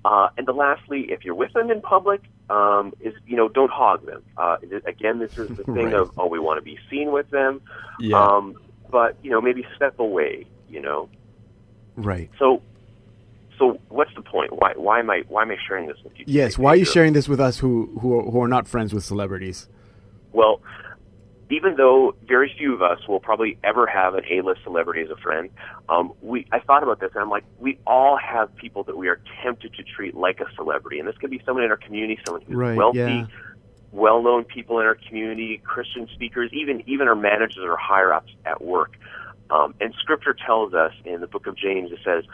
uh, 0.04 0.28
and 0.36 0.46
the 0.46 0.52
lastly, 0.52 1.06
if 1.10 1.24
you're 1.24 1.34
with 1.34 1.52
them 1.52 1.70
in 1.70 1.80
public, 1.80 2.22
um, 2.48 2.92
is 3.00 3.14
you 3.26 3.36
know 3.36 3.48
don't 3.48 3.70
hog 3.70 4.04
them. 4.06 4.22
Uh, 4.36 4.56
again, 4.86 5.18
this 5.18 5.30
is 5.38 5.48
the 5.56 5.64
thing 5.74 5.86
Right. 5.86 5.94
of 5.94 6.10
oh, 6.18 6.26
we 6.26 6.38
want 6.38 6.58
to 6.58 6.62
be 6.64 6.78
seen 6.90 7.12
with 7.12 7.28
them, 7.30 7.60
Yeah. 8.00 8.16
um, 8.22 8.54
but 8.90 9.16
you 9.22 9.30
know 9.30 9.40
maybe 9.40 9.64
step 9.76 9.98
away. 10.00 10.46
You 10.68 10.80
know, 10.80 11.08
right. 11.96 12.30
so 12.38 12.62
so 13.58 13.78
what's 13.88 14.14
the 14.14 14.22
point? 14.22 14.52
Why 14.58 14.72
why 14.76 15.00
am 15.00 15.10
I 15.10 15.22
why 15.28 15.42
am 15.42 15.50
I 15.50 15.56
sharing 15.68 15.86
this 15.86 15.98
with 16.02 16.14
you? 16.18 16.24
Yes. 16.26 16.56
Why 16.58 16.70
are 16.70 16.76
you 16.76 16.84
sharing 16.86 17.12
this 17.12 17.28
with 17.28 17.40
us 17.40 17.58
who 17.58 17.90
who 18.00 18.18
are, 18.18 18.22
who 18.30 18.40
are 18.42 18.48
not 18.48 18.66
friends 18.66 18.94
with 18.94 19.04
celebrities? 19.04 19.68
Well, 20.32 20.60
even 21.50 21.76
though 21.76 22.14
very 22.26 22.52
few 22.56 22.72
of 22.74 22.82
us 22.82 23.06
will 23.08 23.20
probably 23.20 23.58
ever 23.64 23.86
have 23.86 24.14
an 24.14 24.24
A-list 24.30 24.62
celebrity 24.62 25.02
as 25.02 25.10
a 25.10 25.16
friend, 25.16 25.50
um, 25.88 26.12
we 26.22 26.46
I 26.52 26.60
thought 26.60 26.82
about 26.82 27.00
this 27.00 27.10
and 27.14 27.22
I'm 27.22 27.30
like, 27.30 27.44
we 27.58 27.78
all 27.86 28.16
have 28.16 28.54
people 28.56 28.84
that 28.84 28.96
we 28.96 29.08
are 29.08 29.20
tempted 29.42 29.74
to 29.74 29.82
treat 29.82 30.14
like 30.14 30.40
a 30.40 30.46
celebrity, 30.54 30.98
and 30.98 31.08
this 31.08 31.16
could 31.18 31.30
be 31.30 31.42
someone 31.44 31.64
in 31.64 31.70
our 31.70 31.76
community, 31.76 32.20
someone 32.24 32.42
who's 32.42 32.56
Right, 32.56 32.76
wealthy, 32.76 32.98
yeah. 32.98 33.26
well-known 33.92 34.44
people 34.44 34.78
in 34.80 34.86
our 34.86 34.94
community, 34.94 35.60
Christian 35.64 36.08
speakers, 36.14 36.50
even 36.52 36.82
even 36.86 37.08
our 37.08 37.16
managers 37.16 37.64
or 37.64 37.76
higher 37.76 38.12
ups 38.12 38.32
at 38.44 38.62
work. 38.62 38.96
Um, 39.50 39.74
and 39.80 39.92
Scripture 39.94 40.34
tells 40.34 40.74
us 40.74 40.92
in 41.04 41.20
the 41.20 41.26
book 41.26 41.46
of 41.46 41.56
James, 41.56 41.90
it 41.90 41.98
says, 42.04 42.24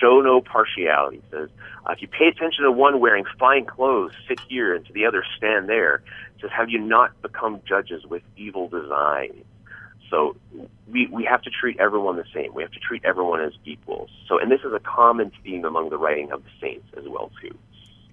"Show 0.00 0.20
no 0.20 0.40
partiality." 0.40 1.18
It 1.18 1.30
says, 1.30 1.48
uh, 1.86 1.92
"If 1.92 2.02
you 2.02 2.08
pay 2.08 2.28
attention 2.28 2.64
to 2.64 2.70
one 2.70 3.00
wearing 3.00 3.24
fine 3.38 3.64
clothes, 3.64 4.12
sit 4.28 4.40
here, 4.40 4.74
and 4.74 4.84
to 4.86 4.92
the 4.92 5.06
other, 5.06 5.24
stand 5.36 5.68
there." 5.68 6.02
It 6.34 6.42
says, 6.42 6.50
"Have 6.50 6.68
you 6.68 6.78
not 6.78 7.20
become 7.22 7.60
judges 7.66 8.04
with 8.06 8.22
evil 8.36 8.68
design?" 8.68 9.44
So 10.10 10.36
we 10.86 11.06
we 11.06 11.24
have 11.24 11.42
to 11.42 11.50
treat 11.50 11.78
everyone 11.80 12.16
the 12.16 12.24
same. 12.34 12.54
We 12.54 12.62
have 12.62 12.72
to 12.72 12.80
treat 12.80 13.04
everyone 13.04 13.40
as 13.40 13.52
equals. 13.64 14.10
So, 14.28 14.38
and 14.38 14.50
this 14.50 14.60
is 14.60 14.72
a 14.72 14.80
common 14.80 15.32
theme 15.42 15.64
among 15.64 15.90
the 15.90 15.98
writing 15.98 16.30
of 16.30 16.44
the 16.44 16.50
saints 16.60 16.86
as 16.96 17.08
well 17.08 17.30
too. 17.40 17.56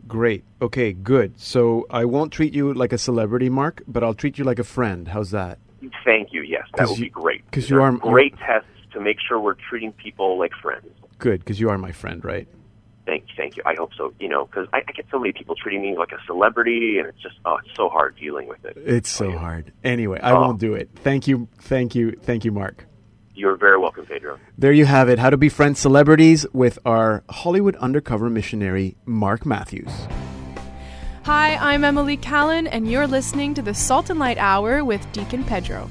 Great. 0.07 0.43
Okay. 0.61 0.93
Good. 0.93 1.39
So 1.39 1.85
I 1.89 2.05
won't 2.05 2.31
treat 2.33 2.53
you 2.53 2.73
like 2.73 2.93
a 2.93 2.97
celebrity, 2.97 3.49
Mark, 3.49 3.83
but 3.87 4.03
I'll 4.03 4.13
treat 4.13 4.37
you 4.37 4.43
like 4.43 4.59
a 4.59 4.63
friend. 4.63 5.09
How's 5.09 5.31
that? 5.31 5.59
Thank 6.05 6.33
you. 6.33 6.41
Yes, 6.41 6.67
that 6.77 6.87
would 6.87 6.97
you- 6.97 7.05
be 7.05 7.09
great. 7.09 7.45
Because 7.45 7.69
you 7.69 7.81
are- 7.81 7.91
great 7.91 8.37
tests 8.39 8.67
to 8.93 8.99
make 9.01 9.17
sure 9.27 9.39
we're 9.39 9.55
treating 9.69 9.91
people 9.93 10.37
like 10.37 10.51
friends. 10.61 10.87
Good, 11.19 11.39
because 11.39 11.59
you 11.59 11.69
are 11.69 11.77
my 11.77 11.91
friend, 11.91 12.23
right? 12.23 12.47
Thank 13.05 13.23
you, 13.27 13.33
thank 13.35 13.57
you. 13.57 13.63
I 13.65 13.75
hope 13.75 13.91
so. 13.97 14.13
You 14.19 14.29
know, 14.29 14.45
because 14.45 14.67
I, 14.71 14.77
I 14.87 14.91
get 14.93 15.05
so 15.11 15.19
many 15.19 15.33
people 15.33 15.55
treating 15.55 15.81
me 15.81 15.97
like 15.97 16.11
a 16.13 16.23
celebrity, 16.25 16.99
and 16.99 17.07
it's 17.07 17.21
just 17.21 17.35
oh, 17.45 17.57
it's 17.57 17.75
so 17.75 17.89
hard 17.89 18.15
dealing 18.17 18.47
with 18.47 18.63
it. 18.63 18.77
It's 18.77 19.09
so 19.09 19.31
hard. 19.37 19.73
Anyway, 19.83 20.19
I 20.21 20.31
Oh. 20.31 20.41
won't 20.41 20.59
do 20.59 20.73
it. 20.73 20.89
Thank 20.95 21.27
you. 21.27 21.47
Thank 21.59 21.95
you. 21.95 22.13
Thank 22.13 22.45
you, 22.45 22.51
Mark. 22.53 22.85
You're 23.35 23.55
very 23.57 23.77
welcome, 23.79 24.05
Pedro. 24.05 24.37
There 24.57 24.71
you 24.71 24.85
have 24.85 25.09
it. 25.09 25.17
How 25.19 25.31
to 25.31 25.37
befriend 25.37 25.77
celebrities 25.77 26.45
with 26.53 26.79
our 26.85 27.23
Hollywood 27.29 27.75
undercover 27.77 28.29
missionary, 28.29 28.95
Mark 29.05 29.45
Matthews. 29.45 29.91
Hi, 31.25 31.55
I'm 31.55 31.85
Emily 31.85 32.17
Callan, 32.17 32.67
and 32.67 32.91
you're 32.91 33.07
listening 33.07 33.53
to 33.53 33.61
the 33.61 33.73
Salt 33.73 34.09
and 34.09 34.19
Light 34.19 34.37
Hour 34.37 34.83
with 34.83 35.09
Deacon 35.13 35.45
Pedro. 35.45 35.89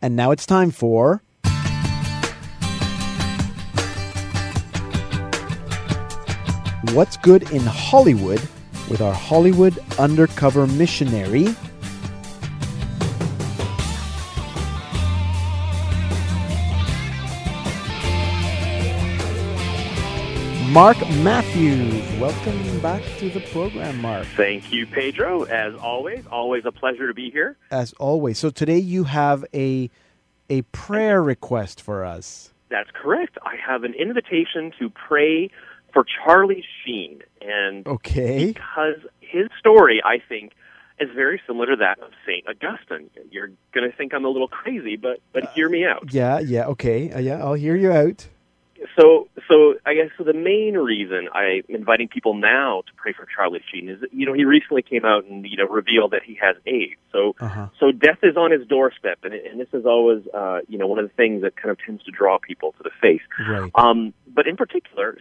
And 0.00 0.16
now 0.16 0.30
it's 0.30 0.46
time 0.46 0.70
for. 0.70 1.22
What's 6.94 7.18
Good 7.18 7.52
in 7.52 7.60
Hollywood 7.66 8.40
with 8.88 9.02
our 9.02 9.12
Hollywood 9.12 9.78
undercover 9.98 10.66
missionary. 10.66 11.54
Mark 20.72 20.96
Matthews. 21.22 22.02
Welcome 22.18 22.80
back 22.80 23.02
to 23.18 23.28
the 23.28 23.40
program, 23.52 24.00
Mark. 24.00 24.26
Thank 24.36 24.72
you, 24.72 24.86
Pedro. 24.86 25.42
As 25.42 25.74
always, 25.74 26.24
always 26.28 26.64
a 26.64 26.72
pleasure 26.72 27.06
to 27.08 27.12
be 27.12 27.30
here. 27.30 27.58
As 27.70 27.92
always. 27.94 28.38
So 28.38 28.48
today 28.48 28.78
you 28.78 29.04
have 29.04 29.44
a 29.52 29.90
a 30.48 30.62
prayer 30.62 31.22
request 31.22 31.82
for 31.82 32.06
us. 32.06 32.54
That's 32.70 32.88
correct. 32.94 33.36
I 33.44 33.56
have 33.56 33.84
an 33.84 33.92
invitation 33.92 34.72
to 34.78 34.88
pray 34.88 35.50
for 35.92 36.06
Charlie 36.24 36.64
Sheen, 36.84 37.20
and 37.42 37.86
Okay. 37.86 38.46
because 38.54 38.96
his 39.20 39.48
story, 39.58 40.00
I 40.02 40.22
think, 40.26 40.52
is 40.98 41.10
very 41.14 41.38
similar 41.46 41.66
to 41.66 41.76
that 41.76 41.98
of 41.98 42.12
Saint 42.26 42.46
Augustine. 42.48 43.10
You're 43.30 43.50
going 43.74 43.90
to 43.90 43.94
think 43.94 44.14
I'm 44.14 44.24
a 44.24 44.28
little 44.28 44.48
crazy, 44.48 44.96
but 44.96 45.20
but 45.34 45.50
hear 45.52 45.68
me 45.68 45.84
out. 45.84 46.14
Yeah, 46.14 46.38
yeah, 46.38 46.64
okay. 46.68 47.12
Uh, 47.12 47.18
yeah, 47.20 47.44
I'll 47.44 47.52
hear 47.54 47.76
you 47.76 47.92
out. 47.92 48.26
So, 48.98 49.28
so 49.48 49.74
I 49.86 49.94
guess 49.94 50.08
so. 50.18 50.24
The 50.24 50.32
main 50.32 50.74
reason 50.74 51.28
I'm 51.34 51.62
inviting 51.68 52.08
people 52.08 52.34
now 52.34 52.82
to 52.86 52.92
pray 52.96 53.12
for 53.12 53.26
Charlie 53.34 53.62
Sheen 53.72 53.88
is 53.88 54.00
that 54.00 54.12
you 54.12 54.26
know 54.26 54.32
he 54.32 54.44
recently 54.44 54.82
came 54.82 55.04
out 55.04 55.24
and 55.24 55.46
you 55.46 55.56
know 55.56 55.66
revealed 55.66 56.10
that 56.12 56.22
he 56.24 56.34
has 56.42 56.56
AIDS. 56.66 56.94
So, 57.12 57.34
Uh-huh. 57.40 57.68
so 57.78 57.92
death 57.92 58.18
is 58.22 58.36
on 58.36 58.50
his 58.50 58.66
doorstep, 58.66 59.18
and, 59.24 59.34
and 59.34 59.60
this 59.60 59.68
is 59.72 59.84
always 59.86 60.22
uh, 60.34 60.60
you 60.68 60.78
know 60.78 60.86
one 60.86 60.98
of 60.98 61.06
the 61.08 61.14
things 61.14 61.42
that 61.42 61.56
kind 61.56 61.70
of 61.70 61.78
tends 61.84 62.02
to 62.04 62.10
draw 62.10 62.38
people 62.38 62.72
to 62.72 62.82
the 62.82 62.90
faith. 63.00 63.20
Right. 63.48 63.70
Um, 63.74 64.14
but 64.34 64.46
in 64.46 64.56
particular, 64.56 65.18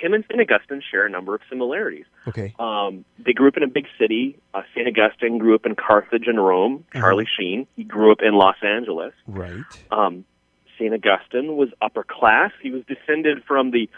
him 0.00 0.12
and 0.14 0.24
Saint 0.30 0.40
Augustine 0.40 0.82
share 0.90 1.06
a 1.06 1.10
number 1.10 1.34
of 1.34 1.40
similarities. 1.48 2.04
Okay. 2.28 2.54
Um, 2.58 3.04
they 3.18 3.32
grew 3.32 3.48
up 3.48 3.56
in 3.56 3.62
a 3.62 3.68
big 3.68 3.86
city. 3.98 4.38
Uh, 4.52 4.62
Saint 4.74 4.86
Augustine 4.88 5.38
grew 5.38 5.54
up 5.54 5.64
in 5.64 5.74
Carthage 5.74 6.26
and 6.26 6.38
Rome. 6.44 6.84
Uh-huh. 6.94 7.00
Charlie 7.00 7.28
Sheen 7.38 7.66
he 7.76 7.84
grew 7.84 8.12
up 8.12 8.18
in 8.22 8.34
Los 8.34 8.56
Angeles. 8.62 9.14
Right. 9.26 9.62
Um, 9.90 10.24
Saint 10.82 10.94
Augustine 10.94 11.56
was 11.56 11.68
upper 11.80 12.02
class. 12.04 12.50
He 12.62 12.70
was 12.70 12.82
descended 12.86 13.44
from 13.44 13.70
the 13.70 13.88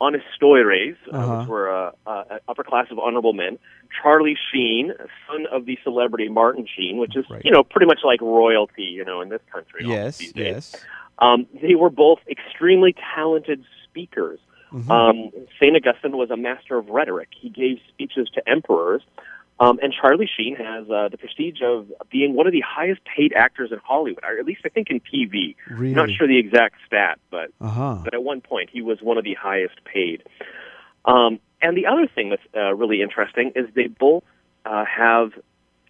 Honestiores, 0.00 0.96
uh, 1.12 1.16
Uh-huh. 1.16 1.38
which 1.40 1.48
were 1.48 1.70
uh, 1.70 1.90
uh, 2.06 2.24
an 2.30 2.38
upper 2.48 2.64
class 2.64 2.86
of 2.90 2.98
honorable 2.98 3.34
men. 3.34 3.58
Charlie 4.02 4.36
Sheen, 4.50 4.92
son 5.28 5.46
of 5.52 5.66
the 5.66 5.78
celebrity 5.84 6.28
Martin 6.28 6.66
Sheen, 6.66 6.96
which 6.98 7.16
is 7.16 7.28
Right. 7.28 7.42
you 7.44 7.50
know 7.50 7.62
pretty 7.62 7.86
much 7.86 8.00
like 8.04 8.20
royalty, 8.22 8.84
you 8.84 9.04
know, 9.04 9.20
in 9.20 9.28
this 9.28 9.42
country. 9.52 9.82
Yes, 9.84 10.34
yes. 10.34 10.74
Um, 11.18 11.46
they 11.60 11.74
were 11.74 11.90
both 11.90 12.20
extremely 12.30 12.94
talented 13.14 13.62
speakers. 13.84 14.38
Mhm. 14.72 14.90
Um, 14.90 15.30
Saint 15.60 15.76
Augustine 15.76 16.16
was 16.16 16.30
a 16.30 16.36
master 16.36 16.78
of 16.78 16.88
rhetoric. 16.88 17.28
He 17.38 17.50
gave 17.50 17.78
speeches 17.88 18.30
to 18.30 18.48
emperors. 18.48 19.02
Um, 19.60 19.78
and 19.82 19.92
Charlie 19.92 20.28
Sheen 20.38 20.56
has 20.56 20.88
uh, 20.90 21.08
the 21.10 21.18
prestige 21.18 21.60
of 21.62 21.92
being 22.10 22.34
one 22.34 22.46
of 22.46 22.52
the 22.52 22.62
highest 22.66 23.02
paid 23.04 23.34
actors 23.34 23.70
in 23.72 23.78
Hollywood, 23.84 24.24
or 24.24 24.38
at 24.38 24.46
least 24.46 24.62
I 24.64 24.70
think 24.70 24.88
in 24.90 25.00
TV. 25.00 25.54
really? 25.70 25.92
Not 25.94 26.10
sure 26.10 26.26
the 26.26 26.38
exact 26.38 26.76
stat, 26.86 27.18
but 27.30 27.50
Uh-huh. 27.60 27.98
but 28.02 28.14
at 28.14 28.22
one 28.24 28.40
point 28.40 28.70
he 28.72 28.80
was 28.80 29.02
one 29.02 29.18
of 29.18 29.24
the 29.24 29.34
highest 29.34 29.84
paid. 29.84 30.22
Um, 31.04 31.38
and 31.62 31.76
the 31.76 31.86
other 31.86 32.06
thing 32.06 32.30
that's 32.30 32.42
uh, 32.56 32.74
really 32.74 33.02
interesting 33.02 33.52
is 33.54 33.66
they 33.74 33.88
both 33.88 34.24
uh, 34.64 34.84
have 34.86 35.32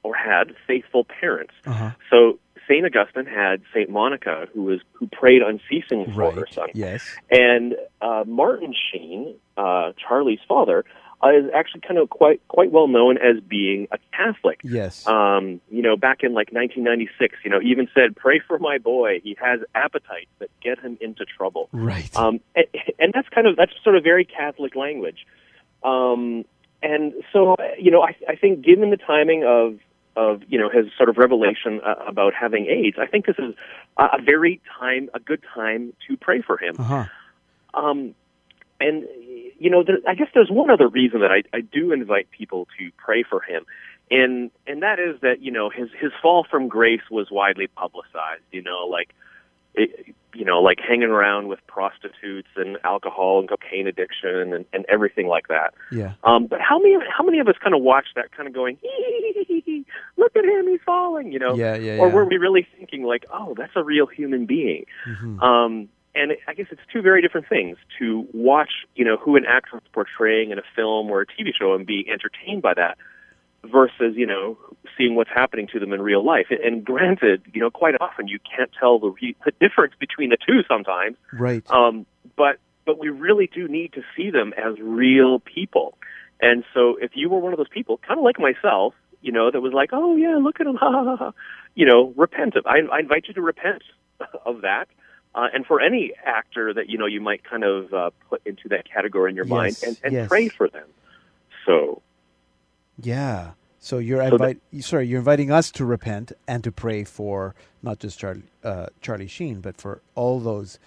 or 0.03 0.15
had 0.17 0.55
faithful 0.67 1.05
parents. 1.05 1.53
Uh-huh. 1.67 1.91
So 2.11 2.39
Saint 2.67 2.85
Augustine 2.87 3.27
had 3.27 3.63
Saint 3.75 3.89
Monica, 3.91 4.47
who 4.53 4.63
was 4.65 4.81
who 4.93 5.07
prayed 5.09 5.43
unceasingly 5.43 6.13
for 6.13 6.33
her 6.33 6.47
son, 6.51 6.69
Yes. 6.75 7.05
and 7.31 7.77
uh, 8.01 8.25
Martin 8.27 8.75
Sheen, 8.75 9.35
uh, 9.57 9.93
Charlie's 9.97 10.39
father, 10.49 10.85
uh, 11.23 11.31
is 11.31 11.51
actually 11.55 11.83
kind 11.83 11.99
of 11.99 12.09
quite 12.09 12.47
quite 12.49 12.71
well 12.71 12.89
known 12.89 13.19
as 13.19 13.41
being 13.41 13.89
a 13.93 13.99
Catholic. 14.17 14.61
Yes. 14.63 15.07
Um, 15.07 15.61
you 15.71 15.83
know, 15.83 15.97
back 15.97 16.23
in 16.23 16.33
like 16.33 16.53
1996, 16.53 17.37
you 17.45 17.51
know, 17.51 17.61
he 17.61 17.69
even 17.69 17.89
said, 17.95 18.17
"Pray 18.17 18.41
for 18.41 18.59
my 18.59 18.79
boy. 18.79 19.21
He 19.23 19.37
has 19.41 19.61
appetites 19.75 20.31
that 20.39 20.49
get 20.63 20.79
him 20.79 20.97
into 21.01 21.25
trouble." 21.25 21.69
right. 21.73 22.15
Um, 22.17 22.41
and, 22.55 22.67
and 22.99 23.13
that's 23.13 23.29
kind 23.29 23.47
of 23.47 23.57
that's 23.57 23.73
sort 23.85 23.97
of 23.97 24.05
very 24.05 24.25
Catholic 24.25 24.75
language. 24.75 25.27
Um, 25.83 26.45
and 26.83 27.13
so, 27.33 27.57
you 27.79 27.91
know, 27.91 28.03
I, 28.03 28.17
I 28.29 28.37
think 28.37 28.63
given 28.63 28.91
the 28.91 28.97
timing 28.97 29.45
of 29.45 29.79
of 30.17 30.43
you 30.49 30.59
know 30.59 30.69
his 30.69 30.87
sort 30.97 31.09
of 31.09 31.19
revelation 31.19 31.81
uh, 31.85 31.95
about 32.07 32.33
having 32.35 32.67
AIDS, 32.67 32.97
I 32.99 33.07
think 33.07 33.27
this 33.27 33.37
is 33.39 33.55
a, 33.97 34.05
a 34.05 34.23
very 34.23 34.61
time 34.79 35.11
a 35.15 35.21
good 35.21 35.43
time 35.55 35.93
to 36.09 36.17
pray 36.17 36.41
for 36.43 36.59
him. 36.59 36.77
uh 36.79 36.83
huh. 36.83 37.05
Um, 37.73 38.15
and 38.81 39.05
you 39.61 39.71
know, 39.71 39.85
there, 39.85 39.99
I 40.09 40.15
guess 40.15 40.29
there's 40.35 40.51
one 40.51 40.71
other 40.71 40.89
reason 40.89 41.21
that 41.21 41.31
I, 41.31 41.43
I 41.57 41.61
do 41.61 41.93
invite 41.93 42.31
people 42.31 42.67
to 42.79 42.91
pray 42.97 43.23
for 43.23 43.43
him, 43.43 43.67
and 44.11 44.51
and 44.67 44.83
that 44.83 44.99
is 44.99 45.21
that 45.21 45.43
you 45.43 45.53
know 45.53 45.71
his 45.71 45.91
his 46.01 46.11
fall 46.21 46.47
from 46.51 46.67
grace 46.67 47.03
was 47.11 47.29
widely 47.31 47.67
publicized. 47.69 48.43
You 48.51 48.63
know, 48.63 48.87
like 48.91 49.11
it, 49.75 50.15
you 50.35 50.45
know, 50.45 50.61
like 50.61 50.79
hanging 50.81 51.11
around 51.11 51.49
with 51.49 51.59
prostitutes 51.67 52.49
and 52.57 52.79
alcohol 52.85 53.41
and 53.41 53.49
cocaine 53.49 53.87
addiction 53.87 54.55
and, 54.55 54.65
and 54.73 54.87
everything 54.89 55.27
like 55.27 55.49
that. 55.49 55.75
Yeah. 55.93 56.13
Um, 56.25 56.47
but 56.47 56.61
how 56.61 56.79
many 56.79 56.97
how 57.17 57.25
many 57.25 57.39
of 57.41 57.49
us 57.49 57.57
kind 57.63 57.75
of 57.75 57.83
watch 57.83 58.07
that, 58.15 58.33
kind 58.33 58.49
of 58.49 58.55
going, 58.55 58.79
look 60.17 60.37
at 60.37 60.45
him, 60.45 60.69
he's 60.69 60.81
falling, 60.87 61.33
you 61.33 61.39
know? 61.39 61.55
Yeah. 61.55 61.75
Yeah. 61.77 61.99
Or 61.99 62.09
yeah. 62.09 62.15
were 62.15 62.25
we 62.25 62.39
really 62.39 62.67
thinking 62.79 63.03
like, 63.03 63.27
oh, 63.33 63.55
that's 63.57 63.73
a 63.75 63.83
real 63.83 64.07
human 64.07 64.47
being? 64.47 64.87
Mhm. 65.07 65.43
Um, 65.43 65.89
and 66.15 66.33
I 66.49 66.55
guess 66.55 66.67
it's 66.71 66.81
two 66.93 67.03
very 67.03 67.23
different 67.23 67.49
things 67.49 67.77
to 67.99 68.27
watch, 68.33 68.71
you 68.95 69.05
know, 69.05 69.17
who 69.17 69.37
an 69.37 69.45
actor 69.47 69.77
is 69.77 69.83
portraying 69.93 70.51
in 70.51 70.59
a 70.59 70.63
film 70.75 71.11
or 71.11 71.21
a 71.21 71.27
TV 71.27 71.51
show 71.59 71.75
and 71.75 71.87
be 71.87 72.07
entertained 72.11 72.63
by 72.63 72.75
that 72.75 72.99
versus, 73.65 74.15
you 74.17 74.27
know, 74.27 74.59
seeing 74.97 75.15
what's 75.15 75.31
happening 75.33 75.69
to 75.73 75.79
them 75.79 75.93
in 75.93 76.03
real 76.03 76.25
life. 76.25 76.47
And, 76.51 76.85
granted, 76.85 77.43
you 77.53 77.61
know, 77.61 77.71
quite 77.71 77.95
often 78.01 78.27
you 78.27 78.39
can't 78.57 78.71
tell 78.79 78.99
the, 78.99 79.11
re- 79.11 79.37
the 79.45 79.53
difference 79.61 79.95
between 80.01 80.31
the 80.31 80.39
two 80.45 80.63
sometimes. 80.67 81.17
Right. 81.33 81.69
Um, 81.71 82.07
but 82.37 82.59
but 82.87 82.99
we 82.99 83.09
really 83.09 83.49
do 83.53 83.69
need 83.69 83.93
to 83.93 84.03
see 84.17 84.31
them 84.31 84.53
as 84.57 84.75
real 84.81 85.39
people. 85.39 85.97
And 86.41 86.65
so, 86.75 86.97
if 87.01 87.13
you 87.15 87.29
were 87.29 87.39
one 87.39 87.53
of 87.53 87.59
those 87.59 87.69
people, 87.69 87.99
kind 87.99 88.19
of 88.19 88.25
like 88.25 88.41
myself, 88.41 88.95
you 89.21 89.31
know, 89.31 89.51
that 89.51 89.61
was 89.61 89.73
like, 89.73 89.91
oh 89.93 90.17
yeah, 90.17 90.39
look 90.43 90.61
at 90.61 90.67
him, 90.67 90.77
ha 90.77 90.91
ha 90.91 91.05
ha, 91.05 91.17
ha," 91.17 91.33
you 91.75 91.87
know, 91.87 92.13
repent 92.17 92.57
of. 92.57 92.67
I, 92.67 92.79
I 92.93 93.01
invite 93.01 93.29
you 93.29 93.35
to 93.35 93.43
repent 93.43 93.83
of 94.47 94.63
that. 94.63 94.89
Uh, 95.35 95.47
and 95.55 95.65
for 95.65 95.81
any 95.81 96.13
actor 96.25 96.75
that 96.75 96.89
you 96.89 96.99
know 96.99 97.07
you 97.07 97.21
might 97.21 97.45
kind 97.45 97.65
of 97.65 97.93
uh, 97.95 98.11
put 98.29 98.43
into 98.45 98.69
that 98.69 98.85
category 98.91 99.31
in 99.31 99.37
your 99.37 99.45
mind, 99.45 99.79
and, 99.87 99.97
and 100.03 100.13
yes. 100.13 100.29
pray 100.29 100.49
for 100.49 100.69
them. 100.69 100.87
So 101.67 102.03
Yeah. 103.01 103.53
So 103.79 103.99
you're 103.99 104.23
So 104.23 104.35
invite 104.35 104.61
sorry, 104.81 105.07
you're 105.07 105.21
inviting 105.21 105.51
us 105.51 105.71
to 105.73 105.85
repent 105.85 106.33
and 106.47 106.63
to 106.65 106.73
pray 106.73 107.05
for 107.05 107.55
not 107.83 107.99
just 107.99 108.19
Charlie 108.19 108.43
uh, 108.63 108.87
Charlie 109.01 109.27
Sheen, 109.27 109.61
but 109.61 109.77
for 109.77 110.03
all 110.15 110.39
those 110.39 110.79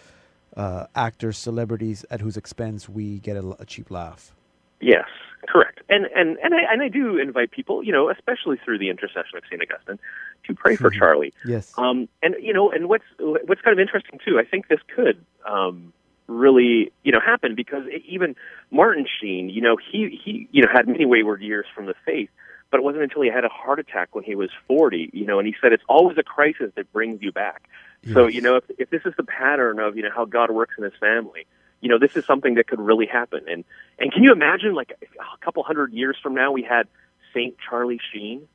uh, 0.55 0.85
actors, 0.95 1.37
celebrities 1.37 2.05
at 2.11 2.21
whose 2.21 2.37
expense 2.37 2.87
we 2.87 3.19
get 3.19 3.35
a, 3.35 3.55
a 3.59 3.65
cheap 3.65 3.89
laugh. 3.89 4.35
Yes, 4.79 5.07
correct. 5.47 5.79
And 5.89 6.05
and 6.15 6.37
and 6.43 6.53
I 6.53 6.71
and 6.71 6.81
I 6.81 6.87
do 6.87 7.17
invite 7.17 7.49
people, 7.51 7.83
you 7.83 7.91
know, 7.91 8.09
especially 8.09 8.57
through 8.63 8.77
the 8.77 8.89
intercession 8.89 9.37
of 9.37 9.43
Saint 9.49 9.61
Augustine, 9.63 9.97
to 10.45 10.53
pray 10.53 10.75
for 10.75 10.89
Mhm. 10.91 10.97
Charlie. 10.97 11.33
Yes. 11.45 11.73
Um, 11.77 12.07
and 12.21 12.35
you 12.41 12.53
know, 12.53 12.71
and 12.71 12.89
what's 12.89 13.05
what's 13.19 13.61
kind 13.61 13.73
of 13.73 13.79
interesting 13.79 14.19
too, 14.25 14.39
I 14.39 14.43
think 14.43 14.67
this 14.67 14.79
could 14.95 15.23
um, 15.45 15.93
really 16.27 16.91
you 17.03 17.11
know 17.11 17.19
happen 17.19 17.55
because 17.55 17.87
e, 17.87 18.03
even 18.07 18.35
Martin 18.71 19.05
Sheen, 19.19 19.49
you 19.49 19.61
know, 19.61 19.77
he 19.77 20.19
he 20.23 20.47
you 20.51 20.61
know 20.61 20.69
had 20.71 20.87
many 20.87 21.05
wayward 21.05 21.41
years 21.41 21.65
from 21.73 21.85
the 21.85 21.95
faith, 22.05 22.29
but 22.71 22.79
it 22.79 22.83
wasn't 22.83 23.03
until 23.03 23.21
he 23.21 23.29
had 23.29 23.45
a 23.45 23.49
heart 23.49 23.79
attack 23.79 24.15
when 24.15 24.23
he 24.23 24.35
was 24.35 24.49
forty, 24.67 25.09
you 25.13 25.25
know, 25.25 25.39
and 25.39 25.47
he 25.47 25.55
said 25.61 25.73
it's 25.73 25.83
always 25.87 26.17
a 26.17 26.23
crisis 26.23 26.71
that 26.75 26.91
brings 26.91 27.21
you 27.21 27.31
back. 27.31 27.69
So 28.11 28.27
you 28.27 28.41
know, 28.41 28.57
if 28.57 28.65
if 28.77 28.89
this 28.89 29.03
is 29.05 29.13
the 29.15 29.23
pattern 29.23 29.79
of 29.79 29.95
you 29.95 30.03
know 30.03 30.11
how 30.13 30.25
God 30.25 30.51
works 30.51 30.75
in 30.77 30.83
His 30.83 30.93
family, 30.99 31.45
you 31.79 31.87
know, 31.87 31.97
this 31.97 32.17
is 32.17 32.25
something 32.25 32.55
that 32.55 32.67
could 32.67 32.81
really 32.81 33.05
happen. 33.05 33.45
And 33.47 33.63
and 33.97 34.11
can 34.11 34.23
you 34.23 34.33
imagine, 34.33 34.73
like 34.73 34.91
a 35.01 35.45
couple 35.45 35.63
hundred 35.63 35.93
years 35.93 36.17
from 36.21 36.33
now, 36.33 36.51
we 36.51 36.63
had 36.63 36.87
Saint 37.33 37.55
Charlie 37.57 38.01
Sheen? 38.11 38.47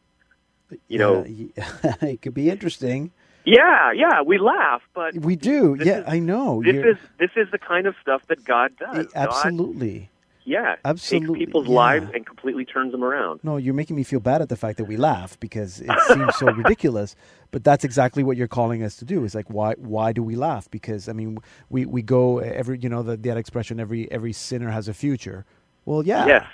You 0.88 0.98
know- 0.98 1.24
Yeah, 1.26 1.94
it 2.02 2.22
could 2.22 2.34
be 2.34 2.50
interesting. 2.50 3.10
Yeah, 3.44 3.92
yeah, 3.92 4.20
we 4.20 4.36
laugh, 4.38 4.82
but 4.94 5.14
We 5.14 5.34
do. 5.36 5.76
Yeah, 5.80 6.00
is- 6.00 6.04
I 6.06 6.18
know. 6.18 6.62
this 6.62 6.74
You're- 6.74 6.90
is 6.90 6.96
this 7.18 7.30
is 7.36 7.48
the 7.50 7.58
kind 7.58 7.86
of 7.86 7.94
stuff 8.02 8.22
that 8.28 8.44
God 8.44 8.72
does. 8.78 9.06
God, 9.06 9.12
absolutely. 9.14 10.10
yeah, 10.44 10.76
Absolutely, 10.84 11.38
takes 11.40 11.46
people's 11.46 11.68
yeah. 11.68 11.74
lives 11.74 12.10
and 12.14 12.26
completely 12.26 12.64
turns 12.66 12.92
them 12.92 13.02
around. 13.02 13.40
No, 13.42 13.56
you're 13.56 13.72
making 13.74 13.96
me 13.96 14.02
feel 14.02 14.20
bad 14.20 14.42
at 14.42 14.48
the 14.50 14.56
fact 14.56 14.76
that 14.78 14.84
we 14.84 14.96
laugh 14.98 15.38
because 15.40 15.80
it 15.80 15.90
seems 16.08 16.36
so 16.36 16.46
ridiculous. 16.46 17.16
But 17.50 17.64
that's 17.64 17.84
exactly 17.84 18.22
what 18.22 18.36
you're 18.36 18.48
calling 18.48 18.82
us 18.82 18.96
to 18.96 19.06
do. 19.06 19.24
Is 19.24 19.34
like 19.34 19.48
why 19.48 19.74
why 19.78 20.12
do 20.12 20.22
we 20.22 20.36
laugh? 20.36 20.70
Because 20.70 21.08
I 21.08 21.12
mean 21.14 21.38
we, 21.70 21.86
we 21.86 22.02
go 22.02 22.40
every 22.40 22.78
you 22.78 22.90
know 22.90 23.02
the, 23.02 23.16
that 23.16 23.38
expression 23.38 23.80
every 23.80 24.10
every 24.12 24.34
sinner 24.34 24.70
has 24.70 24.88
a 24.88 24.94
future. 24.94 25.46
Well, 25.86 26.02
yeah, 26.04 26.26
Yes, 26.26 26.46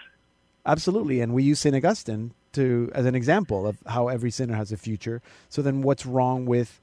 absolutely. 0.64 1.20
And 1.20 1.34
we 1.34 1.42
use 1.42 1.58
Saint 1.58 1.74
Augustine 1.74 2.32
to 2.54 2.90
as 2.94 3.06
an 3.06 3.14
example 3.14 3.66
of 3.66 3.78
how 3.86 4.08
every 4.08 4.30
sinner 4.30 4.54
has 4.54 4.72
a 4.72 4.76
future. 4.76 5.22
So 5.48 5.62
then, 5.62 5.82
what's 5.82 6.04
wrong 6.06 6.46
with 6.46 6.80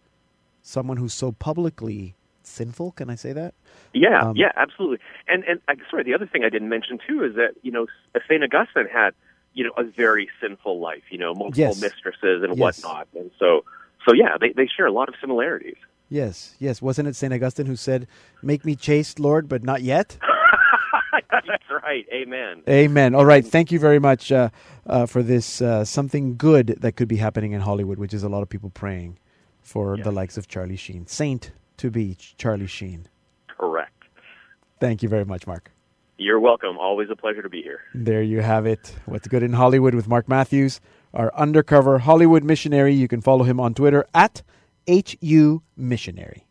someone 0.62 0.98
who's 0.98 1.14
so 1.14 1.32
publicly 1.34 2.16
sinful? 2.44 2.92
Can 2.94 3.10
I 3.10 3.16
say 3.16 3.34
that? 3.34 3.54
yeah, 3.94 4.22
Um, 4.30 4.36
yeah, 4.36 4.52
absolutely. 4.56 5.00
And 5.28 5.44
and 5.44 5.60
sorry, 5.90 6.04
the 6.04 6.14
other 6.14 6.28
thing 6.28 6.44
I 6.44 6.50
didn't 6.50 6.70
mention 6.70 7.00
too 7.08 7.24
is 7.24 7.36
that 7.36 7.52
you 7.62 7.72
know 7.72 7.88
Saint 8.30 8.44
Augustine 8.44 8.88
had 8.92 9.12
you 9.54 9.64
know 9.66 9.72
a 9.78 9.84
very 9.84 10.30
sinful 10.42 10.80
life. 10.80 11.04
You 11.10 11.18
know, 11.18 11.34
multiple 11.34 11.64
Yes. 11.76 11.82
mistresses 11.82 12.44
and 12.44 12.58
Yes. 12.58 12.60
whatnot, 12.84 13.08
and 13.16 13.32
so 13.40 13.64
so 14.06 14.14
yeah, 14.14 14.38
they 14.40 14.50
they 14.50 14.68
share 14.68 14.86
a 14.86 14.92
lot 14.92 15.10
of 15.10 15.16
similarities. 15.20 15.78
Yes, 16.10 16.56
yes. 16.60 16.82
Wasn't 16.82 17.08
it 17.08 17.16
Saint 17.16 17.34
Augustine 17.34 17.68
who 17.68 17.76
said, 17.78 18.06
"Make 18.44 18.66
me 18.66 18.76
chaste, 18.76 19.20
Lord, 19.20 19.48
but 19.48 19.64
not 19.64 19.82
yet"? 19.82 20.18
That's 21.32 21.64
right. 21.84 22.06
Amen. 22.14 22.64
Amen. 22.68 23.16
All 23.16 23.26
right. 23.26 23.46
Thank 23.46 23.72
you 23.72 23.80
very 23.80 24.00
much 24.00 24.32
uh, 24.32 24.50
uh, 24.86 25.06
for 25.06 25.24
this. 25.24 25.62
Uh, 25.62 25.86
something 25.86 26.36
good 26.38 26.78
that 26.82 26.94
could 26.94 27.08
be 27.08 27.18
happening 27.18 27.54
in 27.54 27.62
Hollywood, 27.62 27.98
which 27.98 28.14
is 28.14 28.24
a 28.24 28.30
lot 28.30 28.42
of 28.42 28.50
people 28.50 28.70
praying 28.70 29.18
for 29.62 29.98
the 29.98 30.12
likes 30.12 30.38
of 30.38 30.48
Charlie 30.48 30.76
Sheen, 30.76 31.08
Saint 31.08 31.52
to 31.78 31.90
be 31.90 32.16
Charlie 32.38 32.68
Sheen. 32.68 33.08
Correct. 33.48 34.04
Thank 34.80 35.04
you 35.04 35.10
very 35.10 35.26
much, 35.26 35.48
Mark. 35.48 35.72
You're 36.18 36.40
welcome. 36.40 36.78
Always 36.78 37.10
a 37.10 37.16
pleasure 37.16 37.42
to 37.42 37.50
be 37.50 37.64
here. 37.64 37.80
There 37.96 38.22
you 38.22 38.42
have 38.42 38.68
it. 38.68 38.94
What's 39.06 39.28
good 39.28 39.42
in 39.42 39.54
Hollywood 39.54 39.96
with 39.96 40.08
Mark 40.08 40.28
Matthews, 40.28 40.80
our 41.14 41.34
undercover 41.36 42.00
Hollywood 42.00 42.44
missionary. 42.44 42.94
You 42.94 43.08
can 43.08 43.22
follow 43.22 43.44
him 43.44 43.60
on 43.60 43.74
Twitter 43.74 44.06
at 44.14 44.44
HU 44.88 45.64
Missionary. 45.76 46.46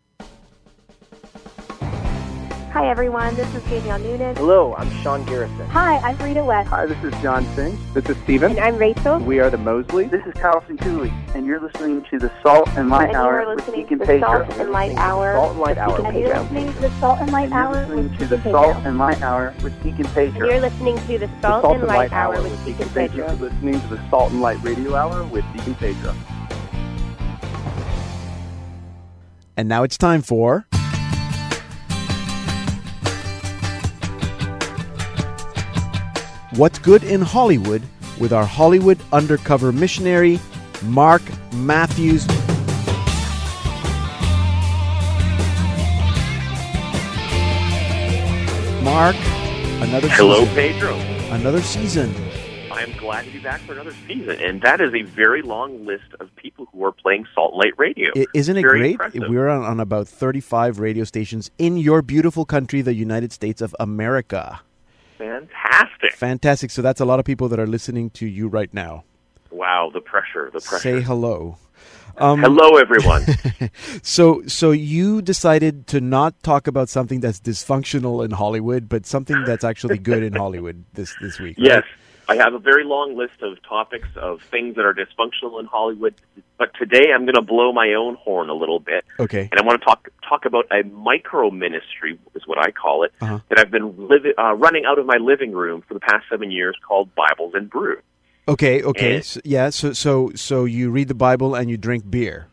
Hi 2.80 2.88
everyone, 2.88 3.34
this 3.34 3.54
is 3.54 3.62
Danielle 3.64 3.98
Noonan. 3.98 4.36
Hello, 4.36 4.74
I'm 4.74 4.90
Sean 5.02 5.22
Garrison. 5.26 5.68
Hi, 5.68 5.98
I'm 5.98 6.16
Rita 6.16 6.42
West. 6.42 6.70
Hi, 6.70 6.86
this 6.86 6.96
is 7.04 7.12
John 7.20 7.44
Finch. 7.54 7.78
This 7.92 8.08
is 8.08 8.16
Steven. 8.24 8.52
And 8.52 8.60
I'm 8.60 8.78
Rachel. 8.78 9.18
We 9.18 9.38
are 9.38 9.50
the 9.50 9.58
Mosley. 9.58 10.06
This 10.06 10.24
is 10.24 10.32
Carlson 10.32 10.78
Cooley, 10.78 11.12
and 11.34 11.44
you're 11.44 11.60
listening 11.60 12.02
to 12.08 12.18
the 12.18 12.32
Salt 12.42 12.70
and 12.78 12.88
Light 12.88 13.08
And 13.08 13.16
Hour 13.18 13.42
you're 13.42 13.48
with 13.50 13.58
listening 13.58 13.82
Deacon 13.82 13.98
to 13.98 14.04
the 14.06 14.06
Pedro. 14.06 14.46
Salt 14.46 14.58
and 14.58 14.70
Light 14.70 14.96
Hour. 14.96 15.34
Salt 15.34 15.50
and 15.50 15.60
Light 15.60 15.76
Hour. 15.76 16.06
And 16.06 16.18
you're 16.18 16.38
listening 16.38 16.72
to 16.72 16.80
the 16.80 16.90
Salt 17.00 17.20
and 17.20 17.32
Light 17.32 17.52
And 17.52 17.52
you're 17.52 17.96
listening 17.96 18.18
to 18.18 18.26
the 18.26 18.42
Salt 18.50 18.76
and 18.86 18.98
Light 18.98 19.20
Hour 19.20 19.54
with 19.62 19.82
Deacon 19.82 20.06
Pedro. 20.06 20.48
you're 20.48 20.60
listening 20.60 20.96
to 20.96 21.06
the 21.06 21.18
The 21.18 21.40
Salt 21.42 21.76
and 21.76 21.86
Light 21.86 22.12
Hour 22.12 22.42
with 22.42 22.64
Deacon 22.64 22.88
Pedro. 22.88 23.26
You're 23.26 23.34
listening 23.36 23.78
to 23.78 23.86
the 23.88 24.08
Salt 24.08 24.32
and 24.32 24.40
Light 24.40 24.62
Radio 24.62 24.94
Hour 24.94 25.22
with 25.24 25.44
Deacon 25.52 25.74
Pedro. 25.74 26.14
And 29.58 29.68
now 29.68 29.82
it's 29.82 29.98
time 29.98 30.22
for. 30.22 30.64
What's 36.52 36.78
Good 36.78 37.04
in 37.04 37.20
Hollywood 37.20 37.82
with 38.18 38.32
our 38.32 38.44
Hollywood 38.44 38.98
undercover 39.12 39.72
missionary, 39.72 40.40
Mark 40.82 41.22
Matthews. 41.52 42.26
Mark, 48.82 49.14
another 49.82 50.08
Hello, 50.08 50.40
season. 50.40 50.54
Pedro. 50.54 50.94
Another 51.34 51.60
season. 51.60 52.14
I 52.72 52.82
am 52.82 52.96
glad 52.98 53.26
to 53.26 53.30
be 53.30 53.38
back 53.38 53.60
for 53.60 53.72
another 53.72 53.92
season, 54.08 54.40
and 54.40 54.62
that 54.62 54.80
is 54.80 54.94
a 54.94 55.02
very 55.02 55.42
long 55.42 55.84
list 55.84 56.04
of 56.18 56.34
people 56.36 56.66
who 56.72 56.82
are 56.84 56.92
playing 56.92 57.26
Salt 57.34 57.54
Light 57.54 57.74
Radio. 57.76 58.10
Isn't 58.34 58.56
it 58.56 58.62
Very 58.62 58.78
great? 58.78 58.90
impressive. 58.92 59.22
We're 59.28 59.48
on, 59.48 59.62
on 59.62 59.80
about 59.80 60.08
35 60.08 60.80
radio 60.80 61.04
stations 61.04 61.50
in 61.58 61.76
your 61.76 62.00
beautiful 62.00 62.44
country, 62.46 62.80
the 62.80 62.94
United 62.94 63.32
States 63.32 63.60
of 63.60 63.76
America. 63.78 64.60
Fantastic! 65.20 66.14
Fantastic. 66.14 66.70
So 66.70 66.80
that's 66.80 67.00
a 67.00 67.04
lot 67.04 67.18
of 67.18 67.26
people 67.26 67.48
that 67.50 67.60
are 67.60 67.66
listening 67.66 68.08
to 68.10 68.26
you 68.26 68.48
right 68.48 68.72
now. 68.72 69.04
Wow, 69.50 69.90
the 69.92 70.00
pressure, 70.00 70.46
the 70.46 70.60
pressure. 70.60 70.78
Say 70.78 71.00
hello. 71.02 71.58
Um, 72.16 72.40
Hello, 72.40 72.76
everyone. 72.76 73.24
so, 74.02 74.42
so 74.46 74.70
you 74.72 75.22
decided 75.22 75.86
to 75.88 76.00
not 76.00 76.42
talk 76.42 76.66
about 76.66 76.88
something 76.88 77.20
that's 77.20 77.40
dysfunctional 77.40 78.24
in 78.24 78.32
Hollywood, 78.32 78.88
but 78.88 79.06
something 79.06 79.44
that's 79.44 79.64
actually 79.64 79.98
good 79.98 80.22
in 80.22 80.34
Hollywood 80.34 80.84
this 80.94 81.14
this 81.20 81.38
week. 81.38 81.56
right? 81.76 81.84
I 82.30 82.36
have 82.36 82.54
a 82.54 82.60
very 82.60 82.84
long 82.84 83.16
list 83.16 83.42
of 83.42 83.60
topics 83.64 84.06
of 84.14 84.40
things 84.42 84.76
that 84.76 84.84
are 84.84 84.94
dysfunctional 84.94 85.58
in 85.58 85.66
Hollywood, 85.66 86.14
but 86.58 86.70
today 86.78 87.06
I'm 87.12 87.22
going 87.24 87.34
to 87.34 87.42
blow 87.42 87.72
my 87.72 87.94
own 87.94 88.14
horn 88.14 88.48
a 88.50 88.54
little 88.54 88.78
bit, 88.78 89.04
Okay. 89.18 89.48
and 89.50 89.60
I 89.60 89.64
want 89.64 89.80
to 89.80 89.84
talk 89.84 90.08
talk 90.28 90.44
about 90.44 90.66
a 90.70 90.84
micro 90.84 91.50
ministry, 91.50 92.16
is 92.36 92.46
what 92.46 92.58
I 92.58 92.70
call 92.70 93.02
it, 93.02 93.12
Uh-huh. 93.20 93.40
that 93.48 93.58
I've 93.58 93.72
been 93.72 94.06
living 94.08 94.32
uh, 94.38 94.52
running 94.54 94.84
out 94.84 95.00
of 95.00 95.06
my 95.06 95.16
living 95.16 95.50
room 95.50 95.82
for 95.88 95.94
the 95.94 96.00
past 96.00 96.26
seven 96.30 96.52
years, 96.52 96.76
called 96.86 97.08
Bibles 97.16 97.54
and 97.54 97.68
Brew. 97.68 97.98
Okay. 98.46 98.80
Okay. 98.80 99.16
And- 99.16 99.24
So, 99.24 99.40
yeah. 99.44 99.70
So, 99.70 99.92
so, 99.92 100.30
so 100.36 100.64
you 100.66 100.90
read 100.90 101.08
the 101.08 101.14
Bible 101.14 101.56
and 101.56 101.68
you 101.68 101.76
drink 101.76 102.08
beer. 102.08 102.46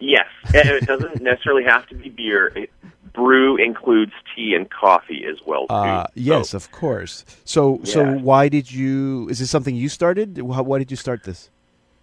Yes, 0.00 0.26
it 0.52 0.86
doesn't 0.86 1.22
necessarily 1.30 1.64
have 1.64 1.86
to 1.88 1.94
be 1.94 2.10
beer. 2.10 2.52
It, 2.54 2.70
brew 3.14 3.56
includes 3.56 4.12
tea 4.34 4.54
and 4.54 4.68
coffee 4.70 5.24
as 5.30 5.38
well 5.46 5.66
too. 5.68 5.74
Uh, 5.74 6.06
yes, 6.14 6.50
So 6.50 6.56
of 6.56 6.70
course. 6.72 7.24
So, 7.44 7.80
so 7.84 8.04
why 8.04 8.48
did 8.48 8.70
you? 8.70 9.28
Is 9.30 9.38
this 9.38 9.50
something 9.50 9.74
you 9.74 9.88
started? 9.88 10.40
Why, 10.42 10.78
did 10.78 10.90
you 10.90 10.96
start 10.96 11.22
this? 11.24 11.50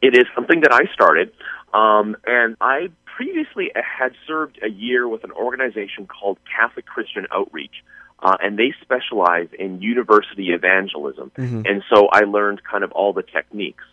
it 0.01 0.17
is 0.17 0.25
something 0.33 0.61
that 0.61 0.73
I 0.73 0.91
started, 0.91 1.31
um, 1.75 2.17
and 2.25 2.57
I 2.59 2.89
previously 3.05 3.71
had 3.75 4.13
served 4.25 4.57
a 4.63 4.69
year 4.69 5.07
with 5.07 5.23
an 5.23 5.31
organization 5.31 6.07
called 6.07 6.39
Catholic 6.57 6.87
Christian 6.87 7.27
Outreach, 7.31 7.83
uh, 8.23 8.35
and 8.41 8.57
they 8.57 8.73
specialize 8.81 9.49
in 9.59 9.79
university 9.79 10.49
evangelism. 10.53 11.31
Mhm. 11.37 11.69
And 11.69 11.83
so 11.93 12.07
I 12.07 12.21
learned 12.21 12.63
kind 12.63 12.83
of 12.83 12.91
all 12.93 13.13
the 13.13 13.21
techniques. 13.21 13.83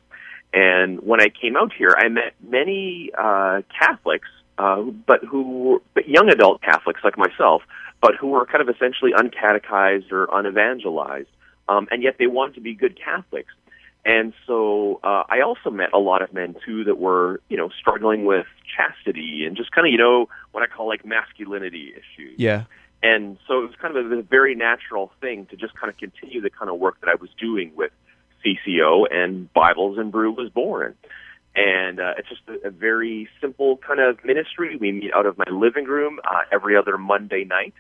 And 0.54 1.00
when 1.00 1.20
I 1.20 1.28
came 1.28 1.56
out 1.56 1.72
here, 1.74 1.94
I 1.94 2.08
met 2.08 2.32
many 2.42 3.10
uh, 3.12 3.60
Catholics, 3.78 4.28
uh, 4.58 4.82
but 5.06 5.24
who 5.24 5.42
were 5.42 5.78
but 5.94 6.08
young 6.08 6.28
adult 6.28 6.60
Catholics 6.62 7.00
like 7.04 7.16
myself, 7.16 7.62
but 8.00 8.14
who 8.16 8.28
were 8.28 8.44
kind 8.44 8.60
of 8.60 8.74
essentially 8.74 9.12
uncatechized 9.12 10.12
or 10.12 10.26
unevangelized, 10.26 11.28
um, 11.68 11.88
and 11.90 12.02
yet 12.02 12.16
they 12.18 12.26
wanted 12.26 12.54
to 12.54 12.60
be 12.60 12.74
good 12.74 12.98
Catholics. 12.98 13.52
And 14.04 14.32
so 14.46 15.00
uh, 15.02 15.24
I 15.28 15.40
also 15.42 15.70
met 15.70 15.92
a 15.92 15.98
lot 15.98 16.22
of 16.22 16.32
men 16.32 16.56
too 16.64 16.84
that 16.84 16.98
were, 16.98 17.40
you 17.48 17.56
know, 17.56 17.68
struggling 17.78 18.24
with 18.24 18.46
chastity 18.74 19.44
and 19.44 19.56
just 19.56 19.70
kind 19.72 19.86
of, 19.86 19.92
you 19.92 19.98
know, 19.98 20.28
what 20.52 20.62
I 20.62 20.66
call 20.66 20.86
like 20.86 21.04
masculinity 21.04 21.92
issues. 21.92 22.38
Yeah. 22.38 22.64
And 23.02 23.36
so 23.46 23.58
it 23.62 23.66
was 23.66 23.74
kind 23.80 23.96
of 23.96 24.10
a, 24.10 24.18
a 24.18 24.22
very 24.22 24.54
natural 24.54 25.12
thing 25.20 25.46
to 25.46 25.56
just 25.56 25.74
kind 25.74 25.90
of 25.90 25.98
continue 25.98 26.40
the 26.40 26.50
kind 26.50 26.70
of 26.70 26.78
work 26.78 27.00
that 27.00 27.08
I 27.08 27.16
was 27.16 27.28
doing 27.38 27.72
with 27.76 27.92
CCO 28.44 29.06
and 29.10 29.52
Bibles 29.52 29.98
and 29.98 30.10
Brew 30.10 30.32
was 30.32 30.50
born. 30.50 30.94
And 31.58 31.98
uh, 31.98 32.14
it's 32.16 32.28
just 32.28 32.42
a, 32.46 32.68
a 32.68 32.70
very 32.70 33.28
simple 33.40 33.78
kind 33.78 33.98
of 33.98 34.24
ministry. 34.24 34.76
We 34.76 34.92
meet 34.92 35.12
out 35.12 35.26
of 35.26 35.36
my 35.36 35.50
living 35.50 35.86
room 35.86 36.20
uh, 36.24 36.42
every 36.52 36.76
other 36.76 36.96
Monday 36.96 37.44
night. 37.44 37.74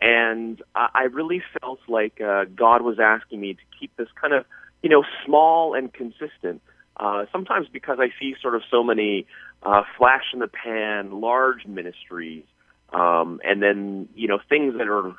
And 0.00 0.60
I, 0.74 0.88
I 0.94 1.02
really 1.04 1.42
felt 1.58 1.78
like 1.88 2.20
uh, 2.20 2.44
God 2.54 2.82
was 2.82 2.98
asking 3.00 3.40
me 3.40 3.54
to 3.54 3.60
keep 3.80 3.96
this 3.96 4.08
kind 4.20 4.34
of, 4.34 4.44
you 4.82 4.90
know, 4.90 5.04
small 5.24 5.74
and 5.74 5.90
consistent. 5.90 6.60
Uh, 6.98 7.24
sometimes 7.32 7.66
because 7.72 7.98
I 7.98 8.08
see 8.20 8.34
sort 8.42 8.54
of 8.54 8.62
so 8.70 8.84
many 8.84 9.26
uh, 9.62 9.82
flash 9.96 10.24
in 10.34 10.40
the 10.40 10.48
pan, 10.48 11.20
large 11.20 11.66
ministries, 11.66 12.44
um, 12.92 13.40
and 13.42 13.62
then 13.62 14.08
you 14.14 14.28
know 14.28 14.38
things 14.48 14.74
that 14.78 14.86
are 14.86 15.16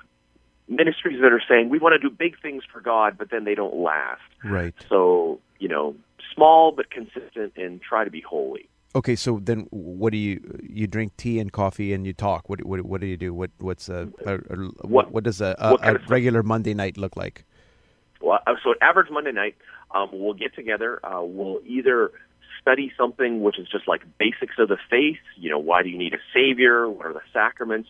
ministries 0.68 1.20
that 1.22 1.34
are 1.34 1.42
saying 1.50 1.70
we 1.70 1.80
want 1.80 2.00
to 2.00 2.00
do 2.00 2.14
big 2.14 2.40
things 2.42 2.64
for 2.72 2.80
God, 2.80 3.18
but 3.18 3.30
then 3.30 3.44
they 3.44 3.56
don't 3.56 3.76
last. 3.76 4.22
Right. 4.44 4.74
So 4.88 5.40
you 5.60 5.68
know, 5.68 5.96
small 6.36 6.72
but 6.72 6.92
consistent, 6.92 7.54
and 7.56 7.82
try 7.82 8.04
to 8.04 8.12
be 8.12 8.22
holy. 8.22 8.70
Okay. 8.94 9.16
So 9.16 9.40
then, 9.42 9.68
what 9.72 10.12
do 10.12 10.18
you? 10.18 10.40
You 10.62 10.88
drink 10.88 11.18
tea 11.18 11.40
and 11.40 11.52
coffee 11.52 11.94
and 11.94 12.06
you 12.06 12.14
talk. 12.14 12.50
What 12.50 12.64
what 12.64 12.82
what 12.86 13.02
do 13.02 13.08
you 13.08 13.18
do? 13.18 13.34
What 13.34 13.52
what's 13.58 13.90
a, 13.90 14.10
a, 14.26 14.36
a 14.36 14.56
what, 14.88 15.12
What- 15.12 15.24
does 15.24 15.42
a, 15.42 15.56
a, 15.60 15.96
a 15.96 16.00
regular 16.08 16.44
Monday 16.44 16.74
night 16.74 16.98
look 16.98 17.16
like? 17.18 17.46
Well, 18.22 18.40
uh, 18.48 18.54
so 18.64 18.72
at 18.72 18.78
average 18.82 19.12
Monday 19.12 19.34
night, 19.34 19.56
um, 19.94 20.10
we'll 20.14 20.34
get 20.34 20.56
together. 20.56 21.00
Uh, 21.06 21.22
we'll 21.24 21.60
either 21.66 22.12
study 22.62 22.92
something 22.98 23.44
which 23.44 23.60
is 23.60 23.68
just 23.68 23.88
like 23.88 24.02
basics 24.18 24.56
of 24.58 24.70
the 24.70 24.78
faith. 24.90 25.20
You 25.38 25.50
know, 25.50 25.60
why 25.60 25.84
do 25.84 25.90
you 25.90 25.98
need 25.98 26.14
a 26.14 26.24
savior? 26.34 26.90
What 26.90 27.06
are 27.06 27.14
the 27.14 27.22
sacraments? 27.34 27.90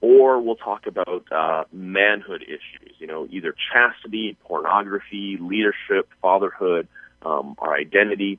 Or 0.00 0.40
we'll 0.40 0.56
talk 0.56 0.86
about 0.86 1.24
uh, 1.30 1.64
manhood 1.72 2.42
issues. 2.42 2.94
You 2.98 3.06
know, 3.06 3.28
either 3.30 3.54
chastity, 3.72 4.36
pornography, 4.44 5.38
leadership, 5.40 6.08
fatherhood, 6.20 6.88
um, 7.22 7.54
our 7.58 7.74
identity. 7.74 8.38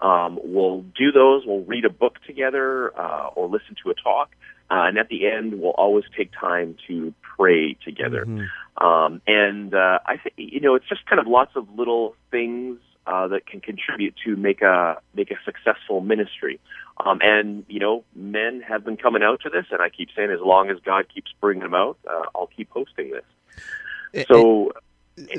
Um, 0.00 0.38
we'll 0.42 0.82
do 0.96 1.12
those. 1.12 1.44
We'll 1.46 1.64
read 1.64 1.84
a 1.84 1.90
book 1.90 2.18
together 2.26 2.96
uh, 2.98 3.28
or 3.34 3.48
listen 3.48 3.76
to 3.84 3.90
a 3.90 3.94
talk. 3.94 4.34
Uh, 4.70 4.88
and 4.88 4.98
at 4.98 5.08
the 5.08 5.26
end, 5.30 5.60
we'll 5.60 5.72
always 5.72 6.04
take 6.16 6.30
time 6.32 6.76
to 6.88 7.12
pray 7.36 7.74
together. 7.84 8.24
Mhm. 8.24 8.48
Um, 8.82 9.20
and 9.26 9.74
uh, 9.74 10.00
I 10.04 10.16
think 10.16 10.34
you 10.36 10.60
know 10.60 10.74
it's 10.74 10.88
just 10.88 11.06
kind 11.06 11.20
of 11.20 11.26
lots 11.26 11.54
of 11.54 11.68
little 11.76 12.16
things 12.30 12.78
uh, 13.06 13.28
that 13.28 13.46
can 13.46 13.60
contribute 13.60 14.14
to 14.24 14.36
make 14.36 14.62
a 14.62 14.96
make 15.14 15.30
a 15.30 15.36
successful 15.44 16.00
ministry. 16.00 16.58
Um, 17.04 17.20
and 17.22 17.64
you 17.68 17.78
know, 17.78 18.04
men 18.14 18.62
have 18.66 18.84
been 18.84 18.96
coming 18.96 19.22
out 19.22 19.42
to 19.42 19.50
this, 19.50 19.66
and 19.70 19.80
I 19.82 19.90
keep 19.90 20.08
saying, 20.16 20.30
as 20.30 20.40
long 20.40 20.70
as 20.70 20.78
God 20.84 21.06
keeps 21.12 21.32
bringing 21.40 21.62
them 21.62 21.74
out, 21.74 21.98
uh, 22.08 22.22
I'll 22.34 22.48
keep 22.48 22.70
hosting 22.70 23.10
this. 23.10 24.26
So, 24.28 24.72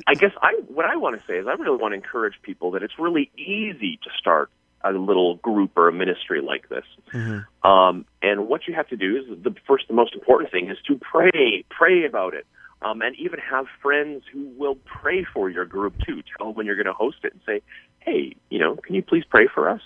I 0.08 0.14
guess 0.14 0.32
I 0.42 0.54
what 0.68 0.86
I 0.86 0.96
want 0.96 1.20
to 1.20 1.28
say 1.28 1.38
is 1.38 1.48
I 1.48 1.54
really 1.54 1.78
want 1.78 1.92
to 1.92 1.96
encourage 1.96 2.36
people 2.42 2.72
that 2.72 2.84
it's 2.84 2.98
really 2.98 3.30
easy 3.38 4.00
to 4.04 4.10
start 4.18 4.50
a 4.84 4.92
little 4.92 5.36
group 5.38 5.72
or 5.76 5.88
a 5.88 5.92
ministry 5.92 6.42
like 6.42 6.70
this. 6.70 6.86
Mhm. 7.12 7.46
Um, 7.64 8.06
and 8.22 8.48
what 8.48 8.68
you 8.68 8.74
have 8.76 8.88
to 8.90 8.98
do 8.98 9.18
is 9.18 9.44
the 9.44 9.56
first, 9.68 9.88
the 9.88 9.94
most 9.94 10.14
important 10.14 10.52
thing 10.52 10.70
is 10.70 10.78
to 10.88 10.98
pray, 11.00 11.66
pray 11.70 12.06
about 12.06 12.36
it, 12.36 12.46
um, 12.84 13.02
and 13.02 13.16
even 13.16 13.40
have 13.40 13.68
friends 13.82 14.24
who 14.32 14.48
will 14.58 14.76
pray 14.86 15.24
for 15.24 15.50
your 15.50 15.66
group 15.66 15.96
too. 16.06 16.22
Tell 16.38 16.48
them 16.48 16.56
when 16.56 16.66
you're 16.68 16.76
going 16.76 16.86
to 16.86 16.94
host 16.94 17.18
it 17.24 17.34
and 17.34 17.42
say, 17.46 17.62
"Hey, 18.00 18.36
you 18.50 18.60
know, 18.60 18.76
can 18.76 18.96
you 18.96 19.02
please 19.02 19.26
pray 19.26 19.48
for 19.48 19.70
us?" 19.70 19.82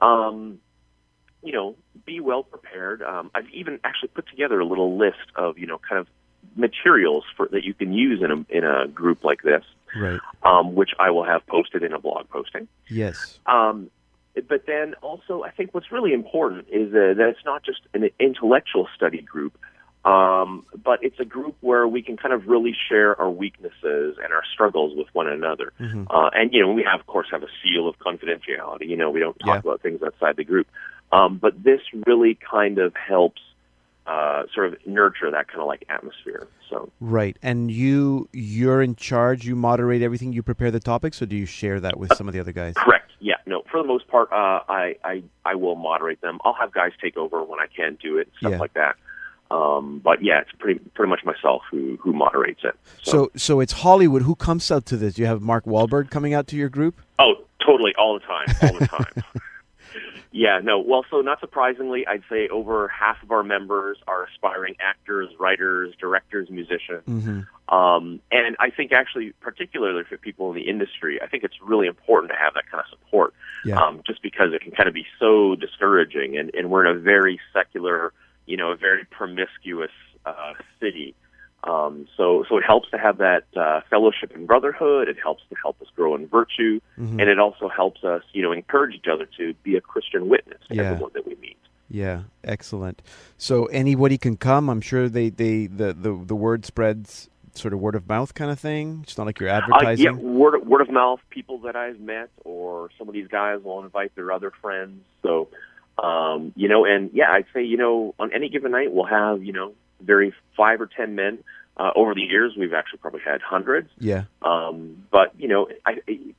Um, 0.00 0.60
you 1.42 1.52
know, 1.52 1.76
be 2.06 2.20
well 2.20 2.42
prepared. 2.42 3.02
Um, 3.02 3.30
I've 3.34 3.48
even 3.50 3.80
actually 3.84 4.10
put 4.10 4.28
together 4.28 4.60
a 4.60 4.64
little 4.64 4.96
list 4.96 5.26
of 5.34 5.58
you 5.58 5.66
know 5.66 5.78
kind 5.78 5.98
of 5.98 6.06
materials 6.56 7.24
for 7.36 7.48
that 7.52 7.64
you 7.64 7.74
can 7.74 7.92
use 7.92 8.22
in 8.22 8.30
a 8.30 8.44
in 8.56 8.64
a 8.64 8.88
group 8.88 9.24
like 9.24 9.42
this, 9.42 9.64
Right. 9.96 10.20
um, 10.42 10.74
which 10.74 10.90
I 10.98 11.10
will 11.10 11.24
have 11.24 11.46
posted 11.46 11.82
in 11.82 11.92
a 11.92 11.98
blog 11.98 12.28
posting. 12.28 12.68
Yes. 12.88 13.38
Um, 13.46 13.90
but 14.48 14.66
then 14.66 14.94
also, 15.02 15.42
I 15.42 15.50
think 15.50 15.74
what's 15.74 15.90
really 15.90 16.12
important 16.12 16.66
is 16.70 16.88
uh, 16.94 17.14
that 17.18 17.28
it's 17.30 17.44
not 17.44 17.62
just 17.64 17.80
an 17.94 18.08
intellectual 18.18 18.88
study 18.94 19.20
group, 19.22 19.58
um, 20.04 20.64
but 20.82 21.02
it's 21.02 21.18
a 21.20 21.24
group 21.24 21.56
where 21.60 21.86
we 21.86 22.00
can 22.02 22.16
kind 22.16 22.32
of 22.32 22.46
really 22.46 22.74
share 22.88 23.20
our 23.20 23.30
weaknesses 23.30 24.16
and 24.22 24.32
our 24.32 24.42
struggles 24.54 24.96
with 24.96 25.08
one 25.12 25.28
another. 25.28 25.72
Mhm. 25.80 26.06
Uh, 26.08 26.30
and 26.32 26.52
you 26.54 26.60
know, 26.62 26.72
we 26.72 26.82
have, 26.84 27.00
of 27.00 27.06
course, 27.06 27.26
have 27.30 27.42
a 27.42 27.48
seal 27.62 27.86
of 27.88 27.98
confidentiality. 27.98 28.88
You 28.88 28.96
know, 28.96 29.10
we 29.10 29.20
don't 29.20 29.38
talk 29.40 29.56
Yeah. 29.64 29.70
about 29.70 29.82
things 29.82 30.02
outside 30.02 30.36
the 30.36 30.44
group. 30.44 30.68
Um, 31.12 31.38
but 31.38 31.60
this 31.62 31.80
really 32.06 32.36
kind 32.36 32.78
of 32.78 32.94
helps 32.94 33.42
uh, 34.10 34.42
sort 34.54 34.66
of 34.72 34.74
nurture 34.86 35.30
that 35.30 35.46
kind 35.48 35.60
of 35.60 35.66
like 35.68 35.84
atmosphere. 35.88 36.48
So. 36.68 36.90
Right. 37.00 37.36
And 37.42 37.70
you 37.70 38.28
you're 38.32 38.82
in 38.82 38.96
charge. 38.96 39.44
You 39.46 39.54
moderate 39.54 40.02
everything. 40.02 40.32
You 40.32 40.42
prepare 40.42 40.70
the 40.70 40.80
topics, 40.80 41.22
or 41.22 41.26
do 41.26 41.36
you 41.36 41.46
share 41.46 41.78
that 41.80 41.96
with 41.98 42.12
some 42.16 42.26
of 42.28 42.34
the 42.34 42.40
other 42.40 42.52
guys? 42.52 42.74
Correct. 42.76 43.10
Yeah. 43.20 43.34
No. 43.46 43.62
For 43.70 43.80
the 43.82 43.86
most 43.86 44.08
part, 44.08 44.28
uh, 44.32 44.60
I, 44.68 44.96
I 45.04 45.22
I 45.44 45.54
will 45.54 45.76
moderate 45.76 46.20
them. 46.20 46.38
I'll 46.44 46.54
have 46.54 46.72
guys 46.72 46.92
take 47.00 47.16
over 47.16 47.42
when 47.44 47.60
I 47.60 47.66
can 47.74 47.96
do 48.02 48.18
it, 48.18 48.28
stuff 48.38 48.52
Yeah. 48.52 48.58
like 48.58 48.74
that. 48.74 48.96
Um, 49.52 50.00
but 50.04 50.22
yeah, 50.22 50.40
it's 50.40 50.52
pretty 50.58 50.80
pretty 50.94 51.10
much 51.10 51.24
myself 51.24 51.62
who 51.70 51.96
who 52.00 52.12
moderates 52.12 52.60
it. 52.64 52.74
So 53.02 53.30
so 53.36 53.60
it's 53.60 53.72
Hollywood. 53.72 54.22
Who 54.22 54.34
comes 54.34 54.70
out 54.70 54.86
to 54.86 54.96
this? 54.96 55.18
You 55.18 55.26
have 55.26 55.40
Mark 55.42 55.64
Wahlberg 55.66 56.10
coming 56.10 56.34
out 56.34 56.46
to 56.48 56.56
your 56.56 56.68
group. 56.68 57.00
oh, 57.18 57.34
totally, 57.64 57.92
all 57.98 58.14
the 58.18 58.24
time, 58.26 58.46
all 58.62 58.78
the 58.78 58.86
time. 58.86 59.24
yeah. 60.32 60.60
No. 60.62 60.78
Well, 60.78 61.04
so 61.10 61.20
not 61.20 61.40
surprisingly, 61.40 62.06
I'd 62.06 62.22
say 62.30 62.48
over 62.48 62.88
half 62.88 63.22
of 63.22 63.30
our 63.30 63.42
members 63.42 63.98
are 64.06 64.24
aspiring 64.24 64.76
actors, 64.80 65.28
writers, 65.38 65.94
directors, 66.00 66.48
musicians. 66.50 67.04
Mm-hmm. 67.08 67.74
Um, 67.74 68.20
and 68.30 68.56
I 68.58 68.70
think 68.70 68.92
actually, 68.92 69.32
particularly 69.40 70.02
for 70.08 70.16
people 70.16 70.50
in 70.50 70.56
the 70.56 70.68
industry, 70.68 71.20
I 71.22 71.26
think 71.28 71.44
it's 71.44 71.56
really 71.62 71.86
important 71.86 72.32
to 72.32 72.38
have 72.38 72.54
that 72.54 72.70
kind 72.70 72.82
of 72.82 72.90
support. 72.90 73.34
Yeah. 73.64 73.80
Um, 73.80 74.02
just 74.06 74.22
because 74.22 74.52
it 74.52 74.62
can 74.62 74.72
kind 74.72 74.88
of 74.88 74.94
be 74.94 75.06
so 75.18 75.54
discouraging, 75.54 76.36
and, 76.36 76.50
and 76.54 76.70
we're 76.70 76.86
in 76.86 76.96
a 76.96 77.00
very 77.00 77.40
secular, 77.52 78.12
you 78.46 78.56
know, 78.56 78.70
a 78.72 78.76
very 78.76 79.04
promiscuous 79.04 79.92
uh, 80.26 80.54
city. 80.80 81.14
Um, 81.64 82.08
so, 82.16 82.44
so 82.48 82.56
it 82.56 82.64
helps 82.66 82.90
to 82.90 82.98
have 82.98 83.18
that 83.18 83.44
uh, 83.54 83.80
fellowship 83.90 84.32
and 84.34 84.46
brotherhood. 84.46 85.08
It 85.08 85.18
helps 85.22 85.42
to 85.50 85.56
help 85.62 85.80
us 85.82 85.88
grow 85.94 86.14
in 86.14 86.26
virtue, 86.26 86.80
Mhm. 86.98 87.20
and 87.20 87.28
it 87.28 87.38
also 87.38 87.68
helps 87.68 88.02
us, 88.02 88.22
you 88.32 88.42
know, 88.42 88.52
encourage 88.52 88.94
each 88.94 89.08
other 89.12 89.26
to 89.36 89.52
be 89.62 89.76
a 89.76 89.80
Christian 89.80 90.28
witness 90.28 90.58
to 90.68 90.76
Yeah. 90.76 90.82
everyone 90.92 91.10
that 91.14 91.26
we 91.26 91.34
meet. 91.36 91.56
Yeah, 91.90 92.22
excellent. 92.44 93.02
So 93.36 93.66
anybody 93.66 94.16
can 94.16 94.36
come. 94.36 94.70
I'm 94.70 94.80
sure 94.80 95.08
they, 95.08 95.28
they 95.28 95.66
the, 95.66 95.92
the, 95.92 96.12
the 96.24 96.36
word 96.36 96.64
spreads 96.64 97.28
sort 97.52 97.74
of 97.74 97.80
word 97.80 97.96
of 97.96 98.08
mouth 98.08 98.32
kind 98.32 98.50
of 98.50 98.60
thing. 98.60 99.00
It's 99.02 99.18
not 99.18 99.26
like 99.26 99.40
you're 99.40 99.48
Uh, 99.50 99.54
advertising. 99.58 100.04
yeah, 100.04 100.12
word 100.12 100.64
word 100.66 100.80
of 100.82 100.88
mouth. 100.90 101.20
People 101.30 101.58
that 101.58 101.74
I've 101.76 101.98
met, 102.00 102.30
or 102.44 102.90
some 102.96 103.08
of 103.08 103.12
these 103.12 103.26
guys 103.26 103.60
will 103.62 103.82
invite 103.82 104.14
their 104.14 104.30
other 104.32 104.50
friends. 104.62 105.02
So, 105.22 105.48
Um, 105.98 106.52
you 106.56 106.66
know, 106.68 106.86
and 106.86 107.10
yeah, 107.12 107.30
I'd 107.30 107.44
say 107.52 107.62
you 107.64 107.76
know 107.76 108.14
on 108.18 108.32
any 108.32 108.48
given 108.48 108.70
night 108.70 108.90
we'll 108.92 109.04
have 109.04 109.42
you 109.44 109.52
know 109.52 109.72
very 110.02 110.34
five 110.56 110.80
or 110.80 110.86
ten 110.86 111.14
men. 111.14 111.38
Uh, 111.76 111.92
over 111.96 112.14
the 112.14 112.20
years, 112.20 112.52
we've 112.58 112.74
actually 112.74 112.98
probably 112.98 113.20
had 113.24 113.40
hundreds. 113.40 113.88
Yeah. 113.98 114.24
Um, 114.42 115.06
but 115.10 115.32
you 115.38 115.48
know, 115.48 115.68
I, 115.86 116.00
it, 116.06 116.34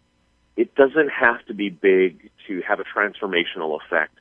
it 0.55 0.76
doesn't 0.76 1.09
have 1.09 1.43
to 1.47 1.53
be 1.53 1.70
big 1.70 2.30
to 2.47 2.62
have 2.62 2.80
a 2.80 2.84
transformational 2.84 3.80
effect 3.82 4.14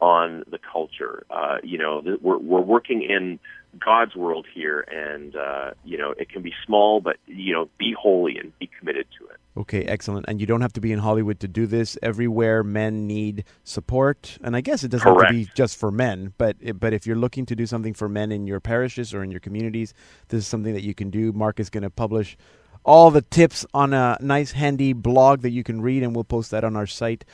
on 0.00 0.44
the 0.50 0.58
culture. 0.58 1.24
Uh, 1.30 1.58
you 1.62 1.78
know, 1.78 2.02
we're 2.20 2.38
we're 2.38 2.60
working 2.60 3.02
in 3.02 3.38
God's 3.78 4.14
world 4.14 4.46
here, 4.52 4.80
and 4.80 5.36
uh, 5.36 5.70
you 5.84 5.98
know, 5.98 6.14
it 6.16 6.28
can 6.28 6.42
be 6.42 6.52
small, 6.66 7.00
but 7.00 7.16
you 7.26 7.52
know, 7.52 7.68
be 7.78 7.94
holy 7.98 8.38
and 8.38 8.56
be 8.58 8.70
committed 8.78 9.06
to 9.18 9.26
it. 9.26 9.36
Okay, 9.56 9.82
excellent. 9.84 10.26
And 10.28 10.40
you 10.40 10.46
don't 10.46 10.60
have 10.60 10.72
to 10.74 10.80
be 10.80 10.92
in 10.92 11.00
Hollywood 11.00 11.40
to 11.40 11.48
do 11.48 11.66
this. 11.66 11.98
Everywhere 12.02 12.62
men 12.62 13.06
need 13.06 13.44
support, 13.64 14.38
and 14.42 14.54
I 14.54 14.60
guess 14.60 14.84
it 14.84 14.88
doesn't 14.88 15.06
have 15.06 15.28
to 15.28 15.32
be 15.32 15.48
just 15.54 15.76
for 15.76 15.90
men. 15.90 16.32
But 16.38 16.56
but 16.78 16.92
if 16.92 17.06
you're 17.06 17.16
looking 17.16 17.46
to 17.46 17.56
do 17.56 17.66
something 17.66 17.94
for 17.94 18.08
men 18.08 18.30
in 18.30 18.46
your 18.46 18.60
parishes 18.60 19.12
or 19.12 19.22
in 19.22 19.30
your 19.30 19.40
communities, 19.40 19.94
this 20.28 20.38
is 20.38 20.46
something 20.46 20.74
that 20.74 20.84
you 20.84 20.94
can 20.94 21.10
do. 21.10 21.32
Mark 21.32 21.58
is 21.58 21.70
going 21.70 21.82
to 21.82 21.90
publish 21.90 22.36
all 22.84 23.10
the 23.10 23.22
tips 23.22 23.66
on 23.74 23.92
a 23.92 24.16
nice, 24.20 24.52
handy 24.52 24.92
blog 24.92 25.42
that 25.42 25.50
you 25.50 25.64
can 25.64 25.80
read, 25.80 26.02
and 26.02 26.14
we'll 26.14 26.24
post 26.24 26.50
that 26.52 26.64
on 26.64 26.76
our 26.76 26.86
site. 26.86 27.24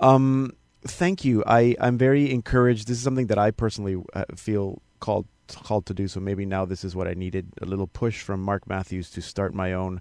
Um, 0.00 0.52
thank 0.82 1.24
you. 1.24 1.44
I 1.46 1.76
I'm 1.80 1.98
very 1.98 2.30
encouraged. 2.30 2.88
This 2.88 2.98
is 2.98 3.04
something 3.04 3.28
that 3.28 3.38
I 3.38 3.50
personally 3.50 4.02
uh, 4.12 4.24
feel 4.36 4.82
called 5.00 5.26
called 5.56 5.86
to 5.86 5.94
do. 5.94 6.08
So 6.08 6.20
maybe 6.20 6.46
now 6.46 6.64
this 6.64 6.84
is 6.84 6.94
what 6.94 7.08
I 7.08 7.14
needed 7.14 7.52
a 7.60 7.66
little 7.66 7.86
push 7.86 8.22
from 8.22 8.42
Mark 8.42 8.68
Matthews 8.68 9.10
to 9.10 9.22
start 9.22 9.54
my 9.54 9.72
own 9.72 10.00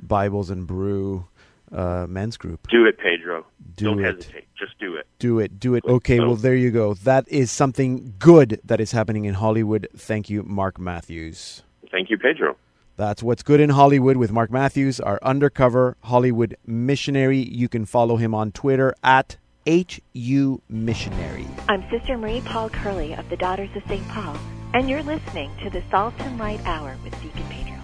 Bibles 0.00 0.50
and 0.50 0.66
Brew 0.66 1.26
uh, 1.72 2.06
men's 2.08 2.36
group. 2.36 2.66
Do 2.68 2.86
it, 2.86 2.98
Pedro. 2.98 3.46
Do 3.76 3.84
Don't 3.84 4.00
it. 4.00 4.16
hesitate. 4.16 4.48
Just 4.58 4.78
do 4.78 4.96
it. 4.96 5.06
Do 5.18 5.38
it. 5.38 5.60
Do 5.60 5.74
it. 5.74 5.84
Okay, 5.84 6.18
well, 6.20 6.36
there 6.36 6.54
you 6.54 6.70
go. 6.70 6.94
That 6.94 7.28
is 7.28 7.50
something 7.50 8.14
good 8.18 8.60
that 8.64 8.80
is 8.80 8.92
happening 8.92 9.24
in 9.24 9.34
Hollywood. 9.34 9.88
Thank 9.96 10.30
you, 10.30 10.42
Mark 10.42 10.78
Matthews. 10.78 11.62
Thank 11.90 12.10
you, 12.10 12.18
Pedro. 12.18 12.56
That's 12.96 13.22
what's 13.22 13.44
good 13.44 13.60
in 13.60 13.70
Hollywood 13.70 14.16
with 14.16 14.32
Mark 14.32 14.50
Matthews, 14.50 14.98
our 14.98 15.20
undercover 15.22 15.96
Hollywood 16.02 16.56
missionary. 16.66 17.38
You 17.38 17.68
can 17.68 17.84
follow 17.84 18.16
him 18.16 18.34
on 18.34 18.50
Twitter 18.50 18.92
at 19.04 19.36
HU 19.66 20.62
Missionary. 20.68 21.46
I'm 21.68 21.88
Sister 21.90 22.18
Marie 22.18 22.40
Paul 22.40 22.70
Curley 22.70 23.12
of 23.14 23.28
the 23.30 23.36
Daughters 23.36 23.70
of 23.76 23.84
St. 23.86 24.06
Paul, 24.08 24.36
and 24.74 24.88
you're 24.90 25.02
listening 25.02 25.50
to 25.62 25.70
the 25.70 25.82
Salt 25.90 26.14
and 26.18 26.38
Light 26.38 26.60
Hour 26.64 26.96
with 27.02 27.12
Deacon 27.22 27.44
Pedro. 27.48 27.76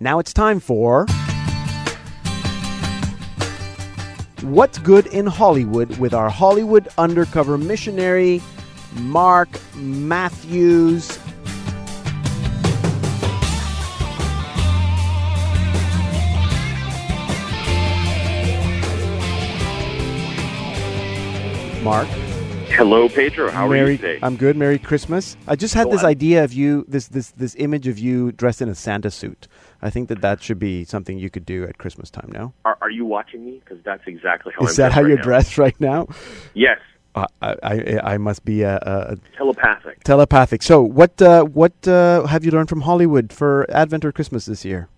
Now 0.00 0.18
it's 0.18 0.32
time 0.32 0.60
for 0.60 1.06
What's 4.42 4.78
Good 4.78 5.06
in 5.06 5.26
Hollywood 5.26 5.96
with 5.98 6.14
our 6.14 6.28
Hollywood 6.28 6.88
undercover 6.98 7.58
missionary, 7.58 8.42
Mark 8.94 9.48
Matthews. 9.74 11.18
Mark. 21.82 22.08
Hello, 22.76 23.08
Pedro. 23.08 23.50
How 23.50 23.68
are 23.70 23.76
you 23.76 23.96
today? 23.96 24.18
I'm 24.22 24.36
good. 24.36 24.56
Merry 24.56 24.78
Christmas. 24.78 25.36
I 25.46 25.54
just 25.56 25.74
had 25.74 25.84
Go 25.84 25.90
this 25.92 26.02
on. 26.02 26.10
idea 26.10 26.42
of 26.44 26.52
you, 26.52 26.84
this 26.88 27.06
this 27.08 27.30
this 27.30 27.54
image 27.58 27.86
of 27.86 27.98
you 27.98 28.32
dressed 28.32 28.60
in 28.62 28.68
a 28.68 28.74
Santa 28.74 29.10
suit. 29.10 29.46
I 29.80 29.90
think 29.90 30.08
that 30.08 30.20
that 30.22 30.42
should 30.42 30.58
be 30.58 30.84
something 30.84 31.18
you 31.18 31.30
could 31.30 31.46
do 31.46 31.64
at 31.64 31.78
Christmas 31.78 32.10
time. 32.10 32.30
Now, 32.32 32.52
Are, 32.64 32.76
are 32.80 32.90
you 32.90 33.04
watching 33.04 33.44
me? 33.44 33.60
Because 33.62 33.78
that's 33.84 34.02
exactly 34.06 34.52
how 34.58 34.64
is 34.66 34.78
I'm 34.78 34.82
that 34.84 34.92
how 34.92 35.02
right 35.02 35.08
you're 35.08 35.16
now. 35.18 35.22
dressed 35.22 35.56
right 35.58 35.78
now? 35.80 36.08
Yes, 36.54 36.78
Uh, 37.14 37.26
I, 37.40 37.54
I 37.62 38.14
I 38.14 38.18
must 38.18 38.44
be 38.44 38.62
a, 38.62 38.76
a 38.76 39.16
telepathic. 39.36 40.02
telepathic. 40.02 40.62
So, 40.62 40.82
what 40.82 41.20
uh, 41.22 41.44
what 41.44 41.76
uh, 41.86 42.26
have 42.26 42.44
you 42.44 42.50
learned 42.50 42.68
from 42.68 42.80
Hollywood 42.82 43.32
for 43.32 43.66
Advent 43.70 44.04
or 44.04 44.10
Christmas 44.10 44.46
this 44.46 44.64
year? 44.64 44.88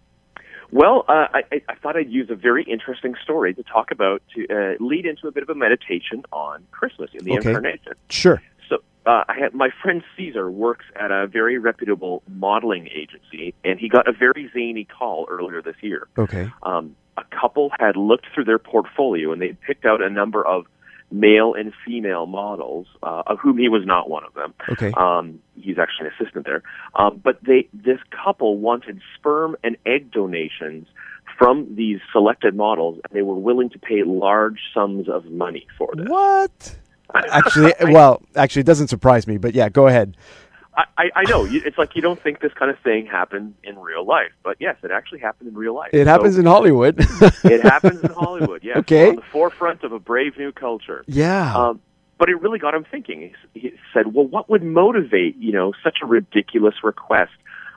Well, 0.70 1.04
uh, 1.08 1.26
I, 1.32 1.42
I- 1.52 1.62
I 1.68 1.74
thought 1.76 1.96
I'd 1.96 2.10
use 2.10 2.28
a 2.30 2.34
very 2.34 2.64
interesting 2.64 3.14
story 3.22 3.54
to 3.54 3.62
talk 3.62 3.90
about 3.90 4.22
to 4.34 4.46
uh, 4.48 4.84
lead 4.84 5.06
into 5.06 5.28
a 5.28 5.32
bit 5.32 5.42
of 5.42 5.48
a 5.50 5.54
meditation 5.54 6.24
on 6.32 6.64
Christmas 6.70 7.10
in 7.14 7.24
the 7.24 7.38
Okay. 7.38 7.50
incarnation. 7.50 7.92
Sure. 8.10 8.42
So, 8.68 8.78
uh, 9.06 9.24
I 9.28 9.34
had 9.38 9.54
my 9.54 9.70
friend 9.82 10.02
Caesar 10.16 10.50
works 10.50 10.84
at 10.96 11.10
a 11.10 11.26
very 11.28 11.58
reputable 11.58 12.22
modeling 12.28 12.88
agency, 12.88 13.54
and 13.64 13.78
he 13.78 13.88
got 13.88 14.08
a 14.08 14.12
very 14.12 14.50
zany 14.52 14.84
call 14.84 15.26
earlier 15.30 15.62
this 15.62 15.76
year. 15.80 16.08
Okay. 16.18 16.50
Um, 16.62 16.96
a 17.16 17.24
couple 17.24 17.70
had 17.78 17.96
looked 17.96 18.26
through 18.34 18.44
their 18.44 18.58
portfolio, 18.58 19.32
and 19.32 19.40
they 19.40 19.52
picked 19.66 19.84
out 19.86 20.02
a 20.02 20.10
number 20.10 20.44
of 20.46 20.66
male 21.20 21.54
and 21.54 21.72
female 21.84 22.26
models, 22.26 22.86
uh, 23.02 23.22
of 23.26 23.38
whom 23.38 23.58
he 23.58 23.68
was 23.68 23.84
not 23.86 24.08
one 24.08 24.24
of 24.24 24.34
them. 24.34 24.54
Okay. 24.68 24.92
Um, 24.96 25.40
he's 25.54 25.78
actually 25.78 26.08
an 26.08 26.12
assistant 26.18 26.46
there. 26.46 26.62
Um, 26.94 27.20
but 27.22 27.38
they, 27.42 27.68
this 27.72 27.98
couple 28.24 28.58
wanted 28.58 29.00
sperm 29.16 29.56
and 29.64 29.76
egg 29.86 30.10
donations 30.10 30.86
from 31.38 31.74
these 31.74 32.00
selected 32.12 32.54
models, 32.54 32.98
and 33.04 33.16
they 33.16 33.22
were 33.22 33.34
willing 33.34 33.70
to 33.70 33.78
pay 33.78 34.02
large 34.04 34.58
sums 34.72 35.08
of 35.08 35.26
money 35.26 35.66
for 35.76 35.90
this. 35.94 36.06
What? 36.08 36.76
Actually, 37.14 37.72
well, 37.82 38.20
actually, 38.34 38.60
it 38.60 38.66
doesn't 38.66 38.88
surprise 38.88 39.28
me. 39.28 39.38
But 39.38 39.54
yeah, 39.54 39.68
go 39.68 39.86
ahead. 39.86 40.16
I, 40.76 40.84
I, 40.98 41.04
I 41.16 41.22
know 41.30 41.46
it's 41.48 41.78
like 41.78 41.96
you 41.96 42.02
don't 42.02 42.20
think 42.22 42.40
this 42.40 42.52
kind 42.52 42.70
of 42.70 42.78
thing 42.80 43.06
happens 43.06 43.54
in 43.64 43.78
real 43.78 44.04
life, 44.04 44.32
but 44.42 44.56
yes, 44.60 44.76
it 44.82 44.90
actually 44.90 45.20
happened 45.20 45.48
in 45.48 45.54
real 45.54 45.74
life. 45.74 45.90
It 45.92 46.06
happens 46.06 46.34
So 46.34 46.40
in 46.40 46.46
Hollywood. 46.46 46.96
it 47.44 47.62
happens 47.62 48.02
in 48.02 48.10
Hollywood. 48.10 48.62
Yes, 48.62 48.78
Okay. 48.78 49.08
on 49.10 49.16
the 49.16 49.22
forefront 49.32 49.84
of 49.84 49.92
a 49.92 49.98
brave 49.98 50.36
new 50.36 50.52
culture. 50.52 51.02
yeah. 51.06 51.54
Um, 51.56 51.80
but 52.18 52.28
it 52.30 52.40
really 52.40 52.58
got 52.58 52.74
him 52.74 52.84
thinking. 52.90 53.34
He, 53.52 53.60
he 53.60 53.72
said, 53.92 54.14
"Well, 54.14 54.26
what 54.26 54.48
would 54.48 54.62
motivate 54.62 55.36
you 55.36 55.52
know 55.52 55.72
such 55.84 55.98
a 56.02 56.06
ridiculous 56.06 56.74
request? 56.82 57.32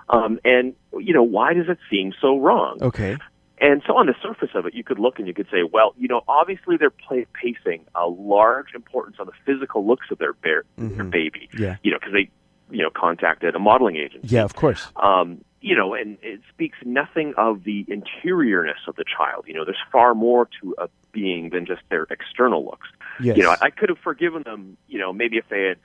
Um, 0.09 0.39
and 0.45 0.73
you 0.97 1.13
know 1.13 1.23
why 1.23 1.53
does 1.53 1.67
it 1.69 1.77
seem 1.89 2.13
so 2.21 2.37
wrong?" 2.37 2.77
okay. 2.81 3.17
And 3.61 3.81
so 3.85 3.97
on 3.97 4.05
the 4.07 4.15
surface 4.23 4.51
of 4.55 4.65
it, 4.65 4.73
you 4.73 4.85
could 4.85 4.99
look 4.99 5.19
and 5.19 5.27
you 5.27 5.33
could 5.33 5.47
say, 5.51 5.63
well, 5.69 5.93
you 5.97 6.07
know, 6.07 6.21
obviously 6.29 6.77
they're 6.77 6.89
pla 6.89 7.17
placing 7.41 7.83
a 7.93 8.07
large 8.07 8.73
importance 8.73 9.17
on 9.19 9.25
the 9.25 9.33
physical 9.45 9.85
looks 9.85 10.05
of 10.11 10.17
their, 10.17 10.31
bear, 10.31 10.63
their 10.77 10.87
Mhm. 11.03 11.09
baby. 11.11 11.49
Yeah. 11.57 11.75
You 11.83 11.91
know, 11.91 11.97
because 11.99 12.13
they, 12.13 12.29
you 12.71 12.83
know, 12.83 12.89
contacted 12.95 13.55
a 13.55 13.59
modeling 13.59 13.95
agency. 13.95 14.27
Yeah, 14.27 14.43
of 14.43 14.55
course. 14.55 14.87
Um, 14.95 15.43
you 15.61 15.75
know, 15.75 15.93
and 15.93 16.17
it 16.21 16.41
speaks 16.53 16.77
nothing 16.85 17.33
of 17.37 17.63
the 17.63 17.85
interiorness 17.87 18.77
of 18.87 18.95
the 18.95 19.03
child. 19.03 19.45
You 19.47 19.55
know, 19.55 19.65
there's 19.65 19.77
far 19.91 20.15
more 20.15 20.47
to 20.61 20.75
a 20.77 20.89
being 21.11 21.49
than 21.49 21.65
just 21.65 21.81
their 21.89 22.07
external 22.09 22.63
looks. 22.63 22.87
Yes. 23.21 23.35
You 23.37 23.43
know, 23.43 23.51
I, 23.51 23.57
I 23.63 23.69
could 23.69 23.89
have 23.89 23.97
forgiven 23.97 24.43
them, 24.43 24.77
you 24.87 24.99
know, 24.99 25.11
maybe 25.11 25.37
if 25.37 25.45
they 25.49 25.63
had, 25.63 25.77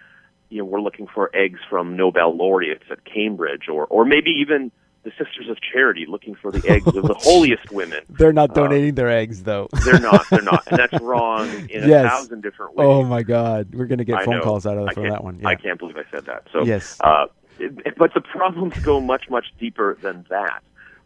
you 0.49 0.59
know, 0.59 0.65
were 0.65 0.81
looking 0.81 1.09
for 1.13 1.31
eggs 1.35 1.59
from 1.69 1.97
Nobel 1.97 2.37
laureates 2.37 2.85
at 2.91 3.05
Cambridge 3.05 3.69
or, 3.69 3.87
or 3.87 4.05
maybe 4.05 4.31
even 4.31 4.71
the 5.05 5.11
Sisters 5.11 5.49
of 5.49 5.59
Charity 5.61 6.07
looking 6.09 6.35
for 6.35 6.51
the 6.51 6.67
eggs 6.69 6.87
of 6.89 7.05
the 7.07 7.15
holiest 7.19 7.71
women. 7.71 8.01
They're 8.09 8.33
not 8.33 8.55
donating 8.55 8.95
their 8.95 9.11
eggs, 9.11 9.43
though. 9.43 9.69
They're 9.85 10.01
not, 10.01 10.25
they're 10.31 10.43
not. 10.43 10.67
And 10.67 10.79
that's 10.79 10.99
wrong 11.03 11.49
in 11.71 11.89
Yes. 11.89 12.07
a 12.07 12.09
thousand 12.09 12.43
different 12.43 12.75
ways. 12.75 12.87
oh 12.89 13.05
my 13.05 13.23
God, 13.23 13.75
we're 13.75 13.87
gonna 13.87 14.05
get 14.05 14.17
I 14.19 14.25
phone 14.25 14.37
know. 14.37 14.43
calls 14.43 14.67
out 14.67 14.79
of 14.79 14.93
from 14.95 15.09
that 15.11 15.23
one. 15.23 15.39
Yeah. 15.41 15.49
I 15.49 15.55
can't 15.57 15.79
believe 15.79 15.97
I 15.97 16.05
said 16.11 16.25
that. 16.27 16.47
So, 16.53 16.65
Yes. 16.65 16.97
uh, 17.01 17.27
it- 17.59 17.97
but 17.97 18.15
the 18.15 18.21
problems 18.21 18.77
go 18.79 19.01
much, 19.01 19.29
much 19.31 19.47
deeper 19.61 19.97
than 20.01 20.25
that. 20.31 20.63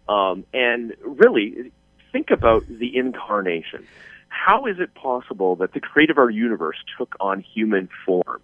Um, 0.09 0.45
and 0.55 0.95
really, 1.03 1.73
think 2.13 2.31
about 2.31 2.65
the 2.69 2.97
incarnation. 2.97 3.87
How 4.29 4.67
is 4.67 4.79
it 4.79 4.95
possible 4.95 5.57
that 5.57 5.73
the 5.73 5.81
creator 5.81 6.13
of 6.13 6.19
our 6.19 6.31
universe 6.31 6.77
took 6.97 7.15
on 7.21 7.41
human 7.41 7.89
form? 8.07 8.41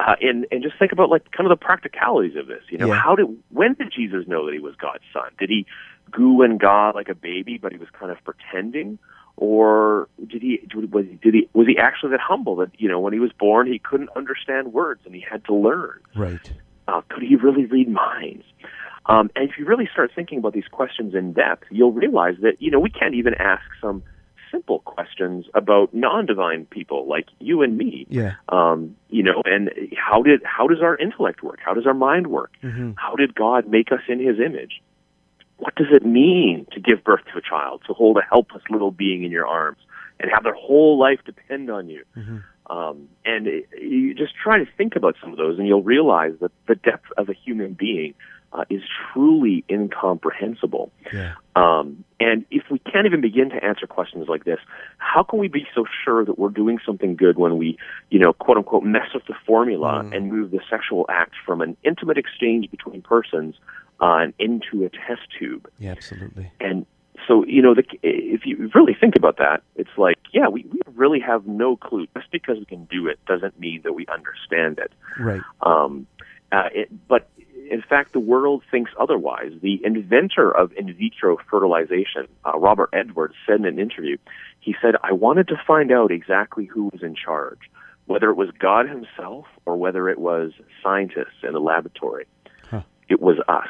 Uh, 0.00 0.16
and 0.20 0.46
and 0.50 0.62
just 0.62 0.76
think 0.78 0.90
about 0.90 1.08
like 1.08 1.30
kind 1.30 1.50
of 1.50 1.56
the 1.56 1.64
practicalities 1.64 2.36
of 2.36 2.46
this. 2.48 2.62
You 2.68 2.78
know, 2.78 2.88
Yeah. 2.88 3.00
how 3.00 3.14
did 3.14 3.26
when 3.50 3.74
did 3.74 3.92
Jesus 3.92 4.26
know 4.26 4.44
that 4.46 4.52
he 4.52 4.58
was 4.58 4.74
God's 4.76 5.04
son? 5.12 5.30
Did 5.38 5.50
he 5.50 5.66
goo 6.10 6.42
and 6.42 6.58
God 6.58 6.94
like 6.94 7.08
a 7.08 7.14
baby, 7.14 7.58
but 7.58 7.70
he 7.72 7.78
was 7.78 7.88
kind 7.98 8.10
of 8.10 8.18
pretending, 8.24 8.98
or 9.36 10.08
did 10.26 10.42
he 10.42 10.60
was 10.90 11.06
he, 11.06 11.14
did 11.22 11.34
he 11.34 11.48
was 11.52 11.68
he 11.68 11.78
actually 11.78 12.10
that 12.10 12.20
humble 12.20 12.56
that 12.56 12.70
you 12.76 12.88
know 12.88 12.98
when 12.98 13.12
he 13.12 13.20
was 13.20 13.30
born 13.38 13.68
he 13.68 13.78
couldn't 13.78 14.10
understand 14.16 14.72
words 14.72 15.00
and 15.06 15.14
he 15.14 15.20
had 15.28 15.44
to 15.44 15.54
learn? 15.54 16.00
Right. 16.16 16.52
Uh, 16.88 17.00
could 17.08 17.22
he 17.22 17.36
really 17.36 17.64
read 17.64 17.88
minds? 17.88 18.44
Um, 19.06 19.30
and 19.36 19.48
if 19.48 19.58
you 19.58 19.64
really 19.64 19.88
start 19.92 20.10
thinking 20.14 20.38
about 20.38 20.54
these 20.54 20.68
questions 20.70 21.14
in 21.14 21.34
depth, 21.34 21.64
you'll 21.70 21.92
realize 21.92 22.34
that 22.42 22.60
you 22.60 22.70
know 22.70 22.80
we 22.80 22.90
can't 22.90 23.14
even 23.14 23.34
ask 23.34 23.62
some 23.80 24.02
simple 24.54 24.78
questions 24.80 25.46
about 25.54 25.92
non-divine 25.92 26.66
people 26.66 27.06
like 27.08 27.26
you 27.40 27.62
and 27.62 27.76
me. 27.76 28.06
Yeah. 28.08 28.34
Um, 28.48 28.96
you 29.08 29.22
know, 29.22 29.42
and 29.44 29.70
how 29.96 30.22
did 30.22 30.40
how 30.44 30.68
does 30.68 30.80
our 30.80 30.96
intellect 30.96 31.42
work? 31.42 31.58
How 31.64 31.74
does 31.74 31.86
our 31.86 31.94
mind 31.94 32.28
work? 32.28 32.52
hmm 32.60 32.92
How 32.96 33.16
did 33.16 33.34
God 33.34 33.66
make 33.68 33.90
us 33.90 34.00
in 34.08 34.18
His 34.20 34.38
image? 34.38 34.80
What 35.56 35.74
does 35.74 35.88
it 35.90 36.04
mean 36.04 36.66
to 36.72 36.80
give 36.80 37.02
birth 37.04 37.24
to 37.32 37.38
a 37.38 37.42
child, 37.42 37.82
to 37.86 37.94
hold 37.94 38.16
a 38.16 38.22
helpless 38.22 38.62
little 38.70 38.90
being 38.90 39.24
in 39.24 39.30
your 39.30 39.46
arms, 39.46 39.78
and 40.20 40.30
have 40.32 40.44
their 40.44 40.54
whole 40.54 40.98
life 40.98 41.20
depend 41.24 41.70
on 41.70 41.88
you? 41.88 42.04
hmm 42.14 42.38
Um, 42.70 43.08
and 43.24 43.46
it, 43.46 43.68
you 43.80 44.14
just 44.14 44.34
try 44.42 44.58
to 44.58 44.66
think 44.78 44.96
about 44.96 45.16
some 45.20 45.30
of 45.32 45.38
those, 45.38 45.58
and 45.58 45.66
you'll 45.68 45.82
realize 45.96 46.34
that 46.40 46.52
the 46.66 46.76
depth 46.76 47.10
of 47.18 47.28
a 47.28 47.34
human 47.34 47.74
being 47.74 48.14
uh, 48.54 48.64
is 48.70 48.82
truly 49.12 49.64
incomprehensible. 49.68 50.90
Yeah. 51.12 51.34
Um, 51.56 52.04
and 52.20 52.44
if 52.50 52.64
we 52.70 52.78
can't 52.78 53.06
even 53.06 53.20
begin 53.20 53.50
to 53.50 53.62
answer 53.62 53.86
questions 53.86 54.28
like 54.28 54.44
this, 54.44 54.58
how 54.98 55.22
can 55.22 55.38
we 55.38 55.48
be 55.48 55.66
so 55.74 55.84
sure 56.04 56.24
that 56.24 56.38
we're 56.38 56.48
doing 56.48 56.78
something 56.84 57.16
good 57.16 57.36
when 57.36 57.58
we, 57.58 57.76
you 58.10 58.18
know, 58.18 58.32
quote 58.32 58.56
unquote, 58.56 58.84
mess 58.84 59.08
with 59.12 59.26
the 59.26 59.34
formula 59.46 60.08
and 60.12 60.32
move 60.32 60.50
the 60.50 60.60
sexual 60.70 61.06
act 61.08 61.34
from 61.44 61.60
an 61.60 61.76
intimate 61.84 62.16
exchange 62.16 62.70
between 62.70 63.02
persons 63.02 63.56
uh, 64.00 64.26
into 64.38 64.84
a 64.84 64.88
test 64.88 65.22
tube? 65.38 65.68
Yeah, 65.78 65.92
absolutely. 65.92 66.50
And 66.60 66.86
so, 67.26 67.44
you 67.46 67.62
know, 67.62 67.74
the, 67.74 67.84
if 68.02 68.44
you 68.44 68.70
really 68.74 68.94
think 68.98 69.16
about 69.16 69.38
that, 69.38 69.62
it's 69.76 69.96
like, 69.96 70.18
yeah, 70.32 70.48
we, 70.48 70.66
we 70.70 70.80
really 70.94 71.20
have 71.20 71.46
no 71.46 71.76
clue. 71.76 72.06
Just 72.16 72.30
because 72.30 72.58
we 72.58 72.64
can 72.64 72.84
do 72.84 73.06
it 73.06 73.18
doesn't 73.26 73.58
mean 73.58 73.82
that 73.84 73.94
we 73.94 74.06
understand 74.06 74.78
it. 74.78 74.92
Right. 75.18 75.40
Um, 75.62 76.06
uh, 76.52 76.68
it, 76.72 77.08
but 77.08 77.28
in 77.70 77.82
fact, 77.82 78.12
the 78.12 78.20
world 78.20 78.62
thinks 78.70 78.90
otherwise. 78.98 79.52
The 79.62 79.80
inventor 79.84 80.50
of 80.50 80.72
in 80.72 80.92
vitro 80.94 81.36
fertilization, 81.50 82.28
uh, 82.44 82.58
Robert 82.58 82.90
Edwards, 82.92 83.34
said 83.46 83.60
in 83.60 83.66
an 83.66 83.78
interview, 83.78 84.16
he 84.60 84.74
said, 84.80 84.94
I 85.02 85.12
wanted 85.12 85.48
to 85.48 85.56
find 85.66 85.92
out 85.92 86.10
exactly 86.10 86.66
who 86.66 86.90
was 86.92 87.02
in 87.02 87.14
charge, 87.14 87.58
whether 88.06 88.30
it 88.30 88.36
was 88.36 88.50
God 88.58 88.88
himself 88.88 89.46
or 89.66 89.76
whether 89.76 90.08
it 90.08 90.18
was 90.18 90.52
scientists 90.82 91.42
in 91.42 91.52
the 91.52 91.60
laboratory. 91.60 92.26
Huh. 92.70 92.82
It 93.08 93.20
was 93.20 93.36
us. 93.48 93.68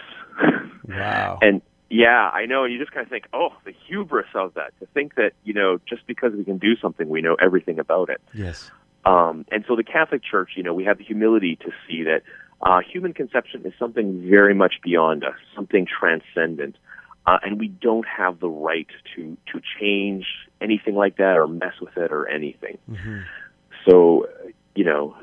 Wow. 0.87 1.39
and 1.41 1.63
yeah, 1.89 2.29
I 2.29 2.47
know. 2.47 2.65
And 2.65 2.73
you 2.73 2.79
just 2.79 2.93
kind 2.93 3.05
of 3.05 3.11
think, 3.11 3.27
oh, 3.33 3.51
the 3.65 3.73
hubris 3.87 4.27
of 4.35 4.55
that 4.55 4.79
to 4.81 4.87
think 4.93 5.15
that, 5.15 5.33
you 5.45 5.55
know, 5.55 5.81
just 5.89 6.07
because 6.07 6.33
we 6.35 6.45
can 6.45 6.59
do 6.59 6.77
something, 6.77 7.09
we 7.09 7.23
know 7.23 7.37
everything 7.41 7.79
about 7.79 8.11
it. 8.11 8.21
yes. 8.35 8.71
Um, 9.07 9.45
and 9.53 9.65
so 9.69 9.77
the 9.77 9.85
Catholic 9.85 10.23
Church, 10.23 10.53
you 10.57 10.63
know, 10.63 10.73
we 10.73 10.85
have 10.85 10.99
the 10.99 11.05
humility 11.05 11.57
to 11.57 11.71
see 11.87 12.05
that 12.05 12.23
uh, 12.65 12.81
human 12.81 13.13
conception 13.13 13.63
is 13.67 13.73
something 13.79 14.29
very 14.29 14.55
much 14.55 14.75
beyond 14.83 15.25
us, 15.25 15.35
something 15.55 15.87
transcendent, 15.87 16.77
uh, 17.27 17.39
and 17.43 17.59
we 17.59 17.69
don't 17.69 18.07
have 18.07 18.41
the 18.41 18.49
right 18.49 18.89
to 19.15 19.37
to 19.53 19.61
change 19.79 20.27
anything 20.61 20.95
like 20.95 21.17
that 21.17 21.37
or 21.37 21.47
mess 21.47 21.75
with 21.81 21.97
it 21.97 22.11
or 22.13 22.27
anything. 22.29 22.79
hmm 22.89 23.21
So, 23.87 24.27
you 24.75 24.85
know, 24.85 25.15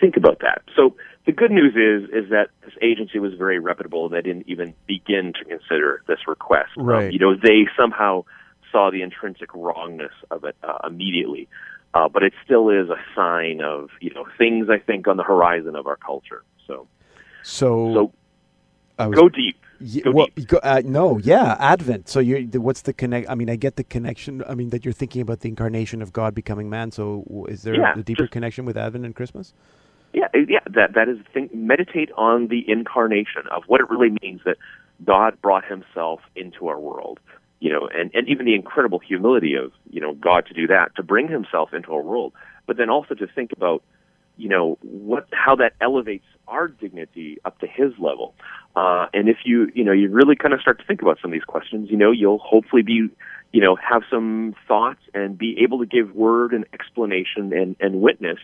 think 0.00 0.16
about 0.16 0.38
that. 0.40 0.62
So 0.76 0.96
the 1.26 1.32
good 1.32 1.50
news 1.50 1.74
is 1.74 2.10
is 2.10 2.30
that 2.30 2.48
this 2.64 2.74
agency 2.80 3.18
was 3.18 3.34
very 3.34 3.58
reputable. 3.58 4.06
and 4.06 4.14
They 4.14 4.22
didn't 4.22 4.48
even 4.48 4.74
begin 4.86 5.32
to 5.38 5.44
consider 5.44 6.02
this 6.06 6.20
request. 6.28 6.70
Um, 6.78 6.86
Right. 6.86 7.12
you 7.12 7.18
know, 7.18 7.34
they 7.34 7.66
somehow 7.76 8.24
saw 8.70 8.90
the 8.90 9.02
intrinsic 9.02 9.50
wrongness 9.54 10.12
of 10.30 10.44
it 10.44 10.56
uh, 10.62 10.78
immediately. 10.86 11.48
Uh, 11.92 12.08
but 12.08 12.24
it 12.24 12.32
still 12.44 12.70
is 12.70 12.88
a 12.88 12.98
sign 13.14 13.60
of 13.62 13.90
you 14.00 14.12
know 14.14 14.26
things 14.36 14.68
I 14.68 14.78
think 14.78 15.06
on 15.06 15.16
the 15.16 15.22
horizon 15.22 15.76
of 15.76 15.86
our 15.86 15.96
culture. 15.96 16.42
So 16.66 16.88
So, 17.42 17.94
so 18.98 19.08
was 19.08 19.18
go 19.18 19.28
deep. 19.28 19.56
Go 20.02 20.12
well, 20.12 20.26
deep. 20.34 20.48
go, 20.48 20.58
uh, 20.62 20.82
no, 20.84 21.18
yeah, 21.18 21.56
Advent. 21.58 22.08
So 22.08 22.20
you, 22.20 22.46
what's 22.60 22.82
the 22.82 22.92
connect? 22.92 23.28
I 23.28 23.34
mean, 23.34 23.50
I 23.50 23.56
get 23.56 23.76
the 23.76 23.84
connection. 23.84 24.42
I 24.48 24.54
mean, 24.54 24.70
that 24.70 24.84
you're 24.84 24.94
thinking 24.94 25.20
about 25.20 25.40
the 25.40 25.48
incarnation 25.48 26.00
of 26.00 26.12
God 26.12 26.34
becoming 26.34 26.70
man. 26.70 26.90
So 26.90 27.46
is 27.48 27.62
there 27.62 27.74
Yeah, 27.74 27.92
a 27.98 28.02
deeper 28.02 28.22
just- 28.22 28.32
connection 28.32 28.64
with 28.64 28.76
Advent 28.76 29.04
and 29.04 29.14
Christmas? 29.14 29.52
Yeah, 30.14 30.28
uh, 30.34 30.38
yeah. 30.48 30.60
That 30.70 30.94
that 30.94 31.08
is 31.08 31.18
the 31.18 31.24
thing. 31.34 31.50
Meditate 31.52 32.10
on 32.16 32.46
the 32.48 32.64
incarnation 32.70 33.42
of 33.50 33.64
what 33.66 33.80
it 33.80 33.90
really 33.90 34.16
means 34.22 34.42
that 34.44 34.56
God 35.04 35.40
brought 35.42 35.64
Himself 35.64 36.20
into 36.36 36.68
our 36.68 36.78
world. 36.78 37.18
You 37.58 37.72
know, 37.72 37.88
and 37.92 38.10
and 38.14 38.28
even 38.28 38.46
the 38.46 38.54
incredible 38.54 39.00
humility 39.00 39.54
of 39.54 39.72
you 39.90 40.00
know 40.00 40.14
God 40.14 40.46
to 40.46 40.54
do 40.54 40.68
that 40.68 40.94
to 40.96 41.02
bring 41.02 41.26
Himself 41.28 41.74
into 41.74 41.92
our 41.92 42.00
world, 42.02 42.32
but 42.66 42.76
then 42.76 42.90
also 42.90 43.14
to 43.14 43.26
think 43.26 43.50
about 43.52 43.82
you 44.36 44.48
know 44.48 44.78
what 44.82 45.26
how 45.32 45.56
that 45.56 45.72
elevates 45.80 46.26
our 46.48 46.68
dignity 46.68 47.38
up 47.44 47.58
to 47.60 47.66
His 47.66 47.92
level. 47.98 48.34
Uh, 48.76 49.06
and 49.14 49.28
if 49.28 49.38
you 49.44 49.70
you 49.74 49.84
know 49.84 49.92
you 49.92 50.10
really 50.10 50.36
kind 50.36 50.54
of 50.54 50.60
start 50.60 50.78
to 50.78 50.84
think 50.84 51.02
about 51.02 51.18
some 51.20 51.30
of 51.30 51.32
these 51.32 51.44
questions, 51.44 51.90
you 51.90 51.96
know 51.96 52.10
you'll 52.10 52.38
hopefully 52.38 52.82
be 52.82 53.08
you 53.52 53.60
know 53.60 53.76
have 53.76 54.02
some 54.10 54.54
thoughts 54.66 55.00
and 55.14 55.38
be 55.38 55.56
able 55.62 55.78
to 55.78 55.86
give 55.86 56.14
word 56.14 56.52
and 56.52 56.64
explanation 56.72 57.52
and 57.52 57.76
and 57.80 58.00
witness 58.00 58.38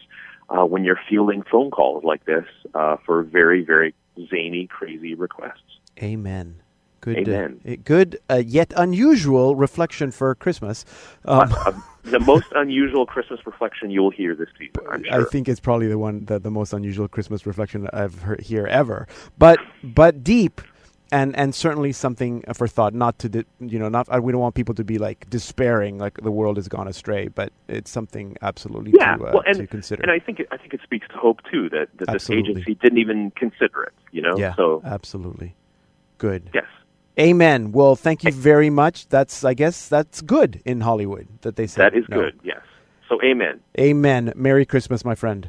uh, 0.51 0.65
when 0.65 0.85
you're 0.85 1.01
fielding 1.09 1.43
phone 1.51 1.71
calls 1.71 2.05
like 2.05 2.25
this 2.25 2.45
uh, 2.75 2.97
for 3.07 3.23
very, 3.23 3.65
very 3.65 3.95
zany, 4.29 4.67
crazy 4.67 5.15
requests. 5.15 5.79
Amen. 6.03 6.63
Good. 7.01 7.29
uh, 7.29 7.33
Amen. 7.33 7.61
uh, 7.67 7.77
good, 7.85 8.19
uh, 8.29 8.43
yet 8.45 8.73
unusual 8.77 9.57
reflection 9.57 10.11
for 10.11 10.35
Christmas. 10.35 10.85
Um, 11.25 11.53
Uh, 11.53 11.73
the 12.05 12.21
most 12.21 12.47
unusual 12.55 13.07
Christmas 13.07 13.41
reflection 13.47 13.91
you'll 13.91 14.11
hear 14.11 14.35
this 14.35 14.49
season, 14.59 14.87
I'm 14.91 15.05
I 15.11 15.25
think 15.25 15.49
it's 15.49 15.61
probably 15.61 15.89
the 15.89 15.99
one 15.99 16.25
that 16.27 16.43
the 16.43 16.51
most 16.51 16.73
unusual 16.73 17.09
Christmas 17.09 17.47
reflection 17.47 17.89
I've 17.93 18.23
heard 18.23 18.41
here 18.41 18.67
ever. 18.67 19.07
But 19.39 19.59
but 19.83 20.25
deep, 20.25 20.61
and 21.13 21.37
and 21.37 21.55
certainly 21.55 21.93
something 21.93 22.43
for 22.55 22.67
thought. 22.67 22.95
Not 22.95 23.19
to 23.21 23.29
di- 23.29 23.45
you 23.61 23.79
know, 23.79 23.89
not 23.89 24.09
we 24.23 24.33
don't 24.33 24.41
want 24.41 24.55
people 24.55 24.75
to 24.75 24.85
be 24.85 24.99
like 24.99 25.29
despairing, 25.29 25.99
like 25.99 26.21
the 26.23 26.31
world 26.31 26.57
has 26.57 26.69
gone 26.69 26.89
astray. 26.89 27.29
But 27.29 27.53
it's 27.69 27.91
something 27.91 28.37
absolutely 28.43 28.93
yeah, 28.99 29.17
to, 29.17 29.25
uh, 29.25 29.31
well, 29.35 29.43
and, 29.47 29.57
to 29.57 29.67
consider. 29.67 30.03
and 30.03 30.11
I 30.11 30.19
think 30.19 30.41
it, 30.41 30.49
I 30.51 30.57
think 30.57 30.75
it 30.75 30.81
speaks 30.83 31.09
to 31.09 31.15
hope 31.15 31.41
too 31.51 31.69
that, 31.71 31.89
that 31.99 32.13
this 32.13 32.31
agency 32.31 32.75
didn't 32.75 32.99
even 32.99 33.31
consider 33.33 33.83
it. 33.83 33.93
You 34.13 34.23
know, 34.23 34.37
yeah, 34.37 34.55
so 34.55 34.83
absolutely. 34.85 35.55
Good. 36.19 36.51
yes, 36.53 36.67
Amen. 37.19 37.73
Well, 37.73 37.97
thank 37.97 38.25
you 38.25 38.33
very 38.33 38.71
much. 38.71 39.09
That's 39.09 39.45
I 39.45 39.55
guess 39.55 39.89
that's 39.89 40.21
good 40.21 40.63
in 40.65 40.81
Hollywood 40.81 41.29
that 41.43 41.57
they 41.57 41.67
said 41.67 41.93
that 41.93 41.99
is 41.99 42.05
no. 42.09 42.17
good. 42.17 42.41
Yes, 42.43 42.61
so 43.09 43.21
amen. 43.23 43.61
Amen. 43.79 44.33
Merry 44.37 44.65
Christmas, 44.65 45.05
my 45.05 45.15
friend. 45.15 45.49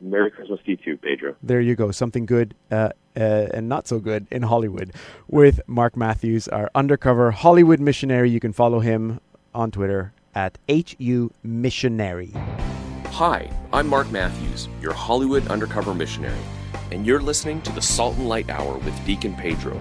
Merry 0.00 0.30
Christmas 0.30 0.58
to 0.64 0.72
you 0.72 0.76
too, 0.76 0.96
Pedro. 0.96 1.36
There 1.42 1.60
you 1.60 1.76
go. 1.76 1.92
Something 1.92 2.26
good 2.26 2.54
uh, 2.70 2.90
uh, 3.16 3.20
and 3.54 3.68
not 3.68 3.86
so 3.86 4.00
good 4.00 4.26
in 4.30 4.42
Hollywood 4.42 4.92
with 5.28 5.60
Mark 5.68 5.96
Matthews, 5.96 6.48
our 6.48 6.70
undercover 6.74 7.30
Hollywood 7.30 7.78
missionary. 7.78 8.30
You 8.30 8.40
can 8.40 8.52
follow 8.52 8.80
him 8.80 9.20
on 9.54 9.70
Twitter 9.70 10.12
at 10.34 10.58
HU 10.68 11.30
Missionary. 11.42 12.32
Hi, 13.06 13.50
I'm 13.72 13.88
Mark 13.88 14.10
Matthews, 14.10 14.68
your 14.80 14.94
Hollywood 14.94 15.46
undercover 15.48 15.94
missionary, 15.94 16.40
and 16.90 17.06
you're 17.06 17.20
listening 17.20 17.60
to 17.62 17.72
the 17.72 17.82
Salt 17.82 18.16
and 18.16 18.26
Light 18.26 18.48
Hour 18.48 18.78
with 18.78 19.06
Deacon 19.06 19.34
Pedro. 19.34 19.80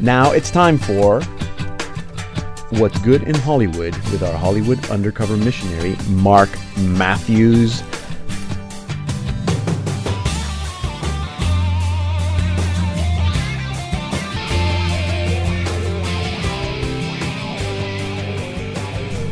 Now 0.00 0.32
it's 0.32 0.50
time 0.50 0.76
for 0.78 1.22
What's 2.70 2.98
Good 2.98 3.22
in 3.22 3.34
Hollywood 3.34 3.96
with 4.10 4.22
our 4.22 4.36
Hollywood 4.36 4.84
undercover 4.90 5.36
missionary, 5.36 5.96
Mark 6.10 6.50
Matthews. 6.76 7.82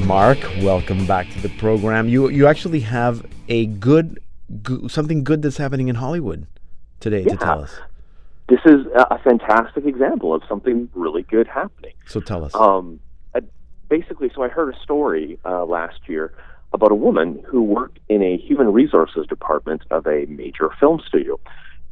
Mark, 0.07 0.39
welcome 0.61 1.07
back 1.07 1.31
to 1.31 1.41
the 1.41 1.49
program. 1.59 2.09
You 2.09 2.29
you 2.29 2.47
actually 2.47 2.81
have 2.81 3.25
a 3.49 3.67
good, 3.67 4.21
go- 4.63 4.87
something 4.87 5.25
good 5.25 5.41
that's 5.41 5.57
happening 5.57 5.89
in 5.89 5.95
Hollywood 5.97 6.47
today 7.01 7.25
to 7.25 7.37
tell 7.37 7.63
us. 7.63 7.75
This 8.49 8.61
is 8.67 8.87
a 8.95 9.19
fantastic 9.21 9.87
example 9.87 10.35
of 10.35 10.43
something 10.49 10.91
really 10.95 11.23
good 11.23 11.47
happening. 11.47 11.95
So 12.07 12.21
tell 12.21 12.45
us. 12.45 12.55
Um, 12.55 13.01
basically, 13.89 14.31
so 14.35 14.43
I 14.43 14.49
heard 14.49 14.75
a 14.75 14.79
story 14.81 15.39
uh, 15.45 15.65
last 15.65 16.01
year 16.07 16.35
about 16.73 16.91
a 16.91 16.95
woman 16.95 17.43
who 17.47 17.63
worked 17.63 17.99
in 18.09 18.23
a 18.23 18.37
human 18.37 18.73
resources 18.73 19.27
department 19.27 19.83
of 19.91 20.07
a 20.07 20.27
major 20.27 20.71
film 20.81 21.01
studio, 21.07 21.39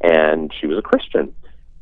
and 0.01 0.51
she 0.59 0.67
was 0.67 0.77
a 0.77 0.81
Christian. 0.81 1.33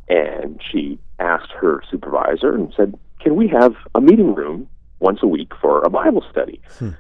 And 0.08 0.62
she 0.70 1.00
asked 1.20 1.52
her 1.60 1.82
supervisor 1.90 2.54
and 2.54 2.74
said, 2.76 2.98
"Can 3.20 3.36
we 3.36 3.48
have 3.48 3.76
a 3.96 4.02
meeting 4.02 4.36
room 4.36 4.68
once 5.00 5.20
a 5.24 5.28
week 5.28 5.54
for 5.62 5.82
a 5.84 5.90
Bible 5.90 6.24
study?" 6.30 6.62
Hmm. 6.78 6.92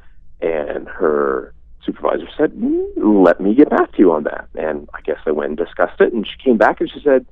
And 0.41 0.87
her 0.87 1.53
supervisor 1.85 2.27
said, 2.37 2.53
"Mm, 2.53 3.25
"Let 3.25 3.41
me 3.41 3.53
get 3.53 3.69
back 3.69 3.91
to 3.93 3.99
you 3.99 4.11
on 4.13 4.23
that." 4.23 4.47
And 4.55 4.89
I 4.93 5.01
guess 5.01 5.17
they 5.25 5.31
went 5.31 5.49
and 5.49 5.57
discussed 5.57 5.99
it, 5.99 6.13
and 6.13 6.25
she 6.25 6.37
came 6.41 6.57
back 6.57 6.79
and 6.79 6.89
she 6.89 7.01
said, 7.01 7.25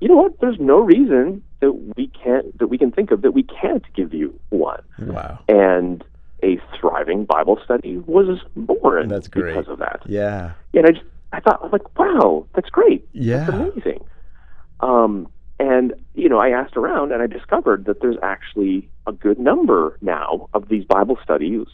you 0.00 0.08
know 0.08 0.16
what? 0.16 0.40
There's 0.40 0.58
no 0.58 0.78
reason 0.78 1.42
that 1.60 1.72
we 1.96 2.08
can't 2.08 2.56
that 2.58 2.68
we 2.68 2.78
can 2.78 2.90
think 2.90 3.10
of 3.10 3.22
that 3.22 3.32
we 3.32 3.42
can't 3.42 3.84
give 3.94 4.14
you 4.14 4.38
one. 4.48 4.82
wow. 4.98 5.38
And 5.48 6.02
a 6.42 6.58
thriving 6.78 7.24
Bible 7.26 7.58
study 7.64 7.98
was 7.98 8.40
born 8.56 9.08
That's 9.08 9.28
great. 9.28 9.54
because 9.54 9.68
of 9.70 9.78
that. 9.80 10.00
Yeah. 10.06 10.52
And 10.74 10.86
I 10.86 10.90
just 10.92 11.04
I 11.32 11.40
thought 11.40 11.60
I 11.60 11.64
was 11.66 11.72
like, 11.72 11.98
wow, 11.98 12.46
that's 12.54 12.70
great. 12.70 13.06
Yeah. 13.12 13.44
That's 13.44 13.50
amazing. 13.76 14.04
Um, 14.80 15.28
and 15.58 15.92
you 16.14 16.28
know, 16.30 16.38
I 16.38 16.48
asked 16.48 16.76
around 16.76 17.12
and 17.12 17.20
I 17.22 17.26
discovered 17.26 17.84
that 17.84 18.00
there's 18.00 18.16
actually 18.22 18.88
a 19.06 19.12
good 19.12 19.38
number 19.38 19.98
now 20.00 20.48
of 20.54 20.68
these 20.68 20.84
Bible 20.84 21.18
studies 21.22 21.66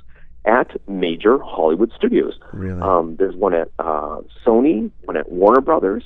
at 0.45 0.71
major 0.89 1.39
Hollywood 1.39 1.93
studios. 1.97 2.35
Really? 2.53 2.81
Um, 2.81 3.17
there's 3.17 3.35
one 3.37 3.55
at 3.55 3.71
uh, 3.79 4.21
Sony, 4.45 4.91
one 5.05 5.17
at 5.17 5.31
Warner 5.31 5.61
Brothers. 5.61 6.05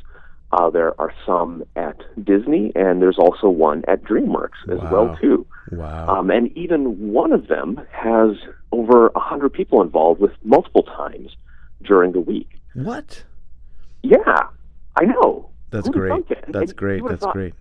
Uh, 0.53 0.69
there 0.71 1.01
are 1.01 1.13
some 1.25 1.63
at 1.77 1.97
Disney, 2.25 2.73
and 2.75 3.01
there's 3.01 3.19
also 3.19 3.49
one 3.49 3.85
at 3.87 4.03
DreamWorks 4.03 4.69
as 4.69 4.79
Wow. 4.81 4.91
well 4.93 5.17
too. 5.21 5.47
wow. 5.71 6.09
Um, 6.19 6.31
and 6.31 6.51
even 6.57 7.13
one 7.13 7.33
of 7.33 7.47
them 7.47 7.81
has 7.93 8.37
over 8.73 9.09
a 9.15 9.21
hundred 9.21 9.53
people 9.53 9.81
involved 9.81 10.21
with 10.21 10.33
multiple 10.43 10.83
times 10.83 11.37
during 11.83 12.13
the 12.13 12.21
week. 12.21 12.49
what? 12.75 13.23
Yeah, 14.03 14.49
I 14.97 15.05
know. 15.05 15.51
That's 15.71 15.87
Who'd 15.87 15.95
great. 15.95 16.29
That's 16.49 16.73
And 16.73 16.77
great. 16.77 17.03
That's 17.07 17.23
thought- 17.23 17.33
great. 17.35 17.55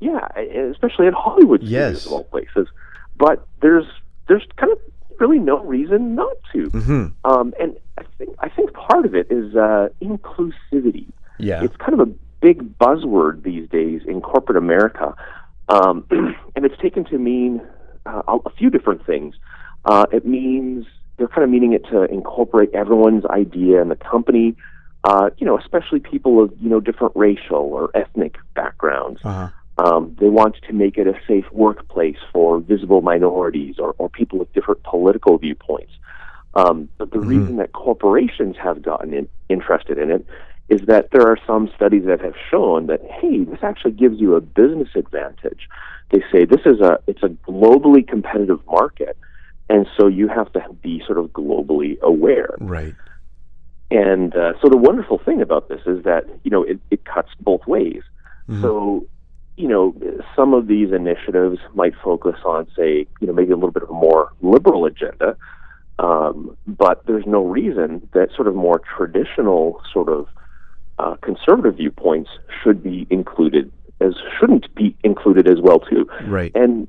Yeah, 0.00 0.26
especially 0.70 1.06
at 1.06 1.14
Hollywood 1.14 1.62
Yes. 1.62 2.02
studios 2.02 2.06
of 2.06 2.12
all 2.12 2.24
places. 2.24 2.68
But 3.16 3.46
there's 3.62 3.86
there's 4.28 4.46
kind 4.56 4.70
of 4.72 4.78
really 5.18 5.38
no 5.38 5.64
reason 5.64 6.14
not 6.14 6.36
to. 6.52 6.68
hmm 6.68 7.06
Um, 7.24 7.54
and 7.58 7.76
I 7.96 8.02
think 8.18 8.36
I 8.38 8.48
think 8.50 8.72
part 8.74 9.06
of 9.06 9.14
it 9.14 9.26
is 9.30 9.56
uh, 9.56 9.88
inclusivity. 10.02 11.06
Yeah. 11.38 11.62
It's 11.62 11.76
kind 11.76 11.94
of 11.94 12.00
a 12.00 12.12
big 12.40 12.78
buzzword 12.78 13.42
these 13.42 13.68
days 13.68 14.02
in 14.06 14.20
corporate 14.20 14.58
America, 14.58 15.14
um, 15.68 16.04
and 16.10 16.64
it's 16.64 16.80
taken 16.80 17.04
to 17.06 17.18
mean 17.18 17.60
uh, 18.06 18.22
a 18.26 18.50
few 18.50 18.70
different 18.70 19.04
things. 19.06 19.34
Uh, 19.84 20.06
it 20.12 20.26
means 20.26 20.86
they're 21.16 21.28
kind 21.28 21.44
of 21.44 21.50
meaning 21.50 21.72
it 21.72 21.84
to 21.86 22.04
incorporate 22.04 22.70
everyone's 22.74 23.24
idea 23.26 23.80
in 23.82 23.88
the 23.88 23.96
company. 23.96 24.56
Uh, 25.04 25.30
you 25.38 25.46
know, 25.46 25.58
especially 25.58 26.00
people 26.00 26.42
of 26.42 26.52
you 26.60 26.68
know 26.68 26.80
different 26.80 27.12
racial 27.14 27.56
or 27.56 27.90
ethnic 27.94 28.36
backgrounds. 28.54 29.20
Uh-huh. 29.24 29.48
Um, 29.78 30.16
they 30.18 30.28
want 30.28 30.56
to 30.66 30.72
make 30.72 30.98
it 30.98 31.06
a 31.06 31.14
safe 31.28 31.44
workplace 31.52 32.16
for 32.32 32.58
visible 32.58 33.00
minorities 33.00 33.76
or, 33.78 33.94
or 33.98 34.08
people 34.08 34.40
with 34.40 34.52
different 34.52 34.82
political 34.82 35.38
viewpoints. 35.38 35.92
Um, 36.54 36.88
but 36.98 37.12
the 37.12 37.20
reason 37.20 37.58
that 37.58 37.72
corporations 37.72 38.56
have 38.56 38.82
gotten 38.82 39.14
in, 39.14 39.28
interested 39.48 39.96
in 39.96 40.10
it 40.10 40.26
is 40.68 40.82
that 40.86 41.10
there 41.12 41.26
are 41.26 41.38
some 41.46 41.70
studies 41.74 42.04
that 42.06 42.20
have 42.20 42.34
shown 42.50 42.86
that 42.86 43.00
hey, 43.20 43.44
this 43.44 43.60
actually 43.62 43.92
gives 43.92 44.20
you 44.20 44.34
a 44.34 44.40
business 44.40 44.88
advantage. 44.94 45.68
They 46.10 46.22
say 46.32 46.44
this 46.44 46.60
is 46.66 46.80
a 46.80 46.98
it's 47.06 47.22
a 47.22 47.28
globally 47.28 48.06
competitive 48.06 48.60
market, 48.66 49.16
and 49.68 49.86
so 49.98 50.06
you 50.06 50.28
have 50.28 50.52
to 50.52 50.60
be 50.82 51.02
sort 51.06 51.18
of 51.18 51.26
globally 51.26 51.98
aware. 52.00 52.54
Right. 52.60 52.94
And 53.90 54.36
uh, 54.36 54.52
so 54.60 54.68
the 54.68 54.76
wonderful 54.76 55.18
thing 55.18 55.40
about 55.40 55.68
this 55.68 55.80
is 55.86 56.04
that 56.04 56.24
you 56.44 56.50
know 56.50 56.62
it, 56.62 56.78
it 56.90 57.04
cuts 57.04 57.30
both 57.40 57.66
ways. 57.66 58.02
So 58.62 59.06
you 59.56 59.68
know 59.68 59.94
some 60.36 60.54
of 60.54 60.66
these 60.68 60.92
initiatives 60.92 61.58
might 61.74 61.94
focus 62.02 62.36
on 62.44 62.66
say 62.76 63.06
you 63.20 63.26
know 63.26 63.32
maybe 63.32 63.52
a 63.52 63.56
little 63.56 63.70
bit 63.70 63.82
of 63.82 63.90
a 63.90 63.94
more 63.94 64.32
liberal 64.42 64.84
agenda, 64.86 65.36
um, 65.98 66.56
but 66.66 67.04
there's 67.06 67.26
no 67.26 67.44
reason 67.44 68.08
that 68.12 68.28
sort 68.34 68.48
of 68.48 68.54
more 68.54 68.80
traditional 68.96 69.82
sort 69.92 70.08
of 70.08 70.26
uh, 70.98 71.16
conservative 71.22 71.76
viewpoints 71.76 72.30
should 72.62 72.82
be 72.82 73.06
included 73.10 73.70
as 74.00 74.14
shouldn't 74.38 74.72
be 74.74 74.96
included 75.04 75.48
as 75.48 75.58
well 75.60 75.80
too. 75.80 76.06
Right. 76.26 76.52
and 76.54 76.86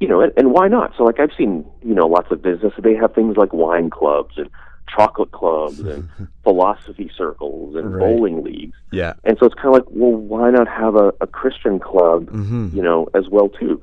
you 0.00 0.08
know 0.08 0.20
and, 0.20 0.32
and 0.36 0.52
why 0.52 0.68
not? 0.68 0.92
So 0.96 1.02
like 1.04 1.18
i've 1.20 1.30
seen 1.36 1.64
you 1.82 1.94
know 1.94 2.06
lots 2.06 2.30
of 2.30 2.42
businesses 2.42 2.78
they 2.82 2.94
have 2.94 3.14
things 3.14 3.36
like 3.36 3.52
wine 3.52 3.90
clubs 3.90 4.34
and 4.36 4.48
chocolate 4.94 5.32
clubs 5.32 5.80
and 5.80 6.08
philosophy 6.44 7.10
circles 7.16 7.74
and 7.76 7.92
Right. 7.94 8.00
bowling 8.00 8.42
leagues. 8.44 8.76
Yeah. 8.92 9.14
and 9.24 9.36
so 9.38 9.46
it's 9.46 9.54
kind 9.54 9.68
of 9.68 9.74
like 9.74 9.84
well 9.90 10.12
why 10.12 10.50
not 10.50 10.68
have 10.68 10.94
a, 10.96 11.12
a 11.20 11.26
christian 11.26 11.78
club 11.80 12.28
hmm 12.30 12.68
you 12.72 12.82
know 12.82 13.08
as 13.14 13.28
well 13.30 13.48
too? 13.48 13.82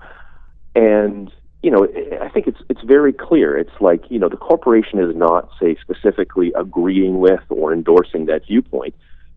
And 0.76 1.32
you 1.64 1.72
know 1.72 1.88
i 2.22 2.30
think 2.30 2.48
it's 2.48 2.60
it's 2.70 2.82
very 2.84 3.14
clear. 3.14 3.58
It's 3.58 3.78
like 3.80 4.04
you 4.10 4.20
know 4.20 4.30
the 4.30 4.38
corporation 4.38 5.00
is 5.00 5.16
not 5.16 5.50
say 5.62 5.76
specifically 5.82 6.52
agreeing 6.56 7.20
with 7.20 7.42
or 7.50 7.74
endorsing 7.74 8.26
that 8.28 8.44
viewpoint 8.48 8.96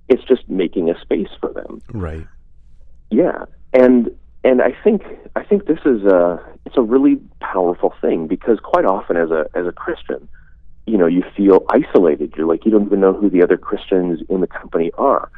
it's 0.09 0.25
just 0.25 0.49
making 0.49 0.91
a 0.91 1.01
space 1.01 1.29
for 1.41 1.53
them 1.53 1.81
Right. 1.93 2.27
yeah, 3.11 3.45
and 3.73 4.11
and 4.45 4.63
I 4.63 4.73
think 4.85 5.03
I 5.37 5.43
think 5.45 5.67
this 5.67 5.81
is 5.85 6.05
a 6.05 6.41
it's 6.65 6.77
a 6.77 6.83
really 6.83 7.17
powerful 7.41 7.93
thing 8.01 8.27
because 8.29 8.59
quite 8.63 8.85
often 8.85 9.17
as 9.17 9.31
a 9.31 9.47
as 9.55 9.67
a 9.67 9.73
Christian, 9.73 10.29
you 10.87 10.97
know, 10.99 11.07
you 11.07 11.23
feel 11.37 11.65
isolated. 11.71 12.35
You're 12.37 12.47
like 12.47 12.65
you 12.65 12.71
don't 12.71 12.87
even 12.87 13.01
know 13.01 13.13
who 13.13 13.31
the 13.31 13.43
other 13.43 13.57
Christians 13.57 14.21
in 14.29 14.41
the 14.41 14.47
company 14.47 14.91
are. 14.99 15.31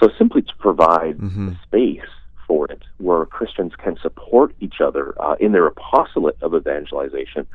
So 0.00 0.08
simply 0.18 0.42
to 0.42 0.54
provide 0.58 1.18
Mhm. 1.18 1.56
space 1.62 2.10
for 2.46 2.66
it, 2.70 2.82
where 2.98 3.24
Christians 3.26 3.72
can 3.82 3.96
support 4.02 4.54
each 4.60 4.80
other 4.80 5.14
uh, 5.20 5.36
in 5.40 5.52
their 5.52 5.66
apostolate 5.66 6.36
of 6.42 6.54
evangelization, 6.54 7.46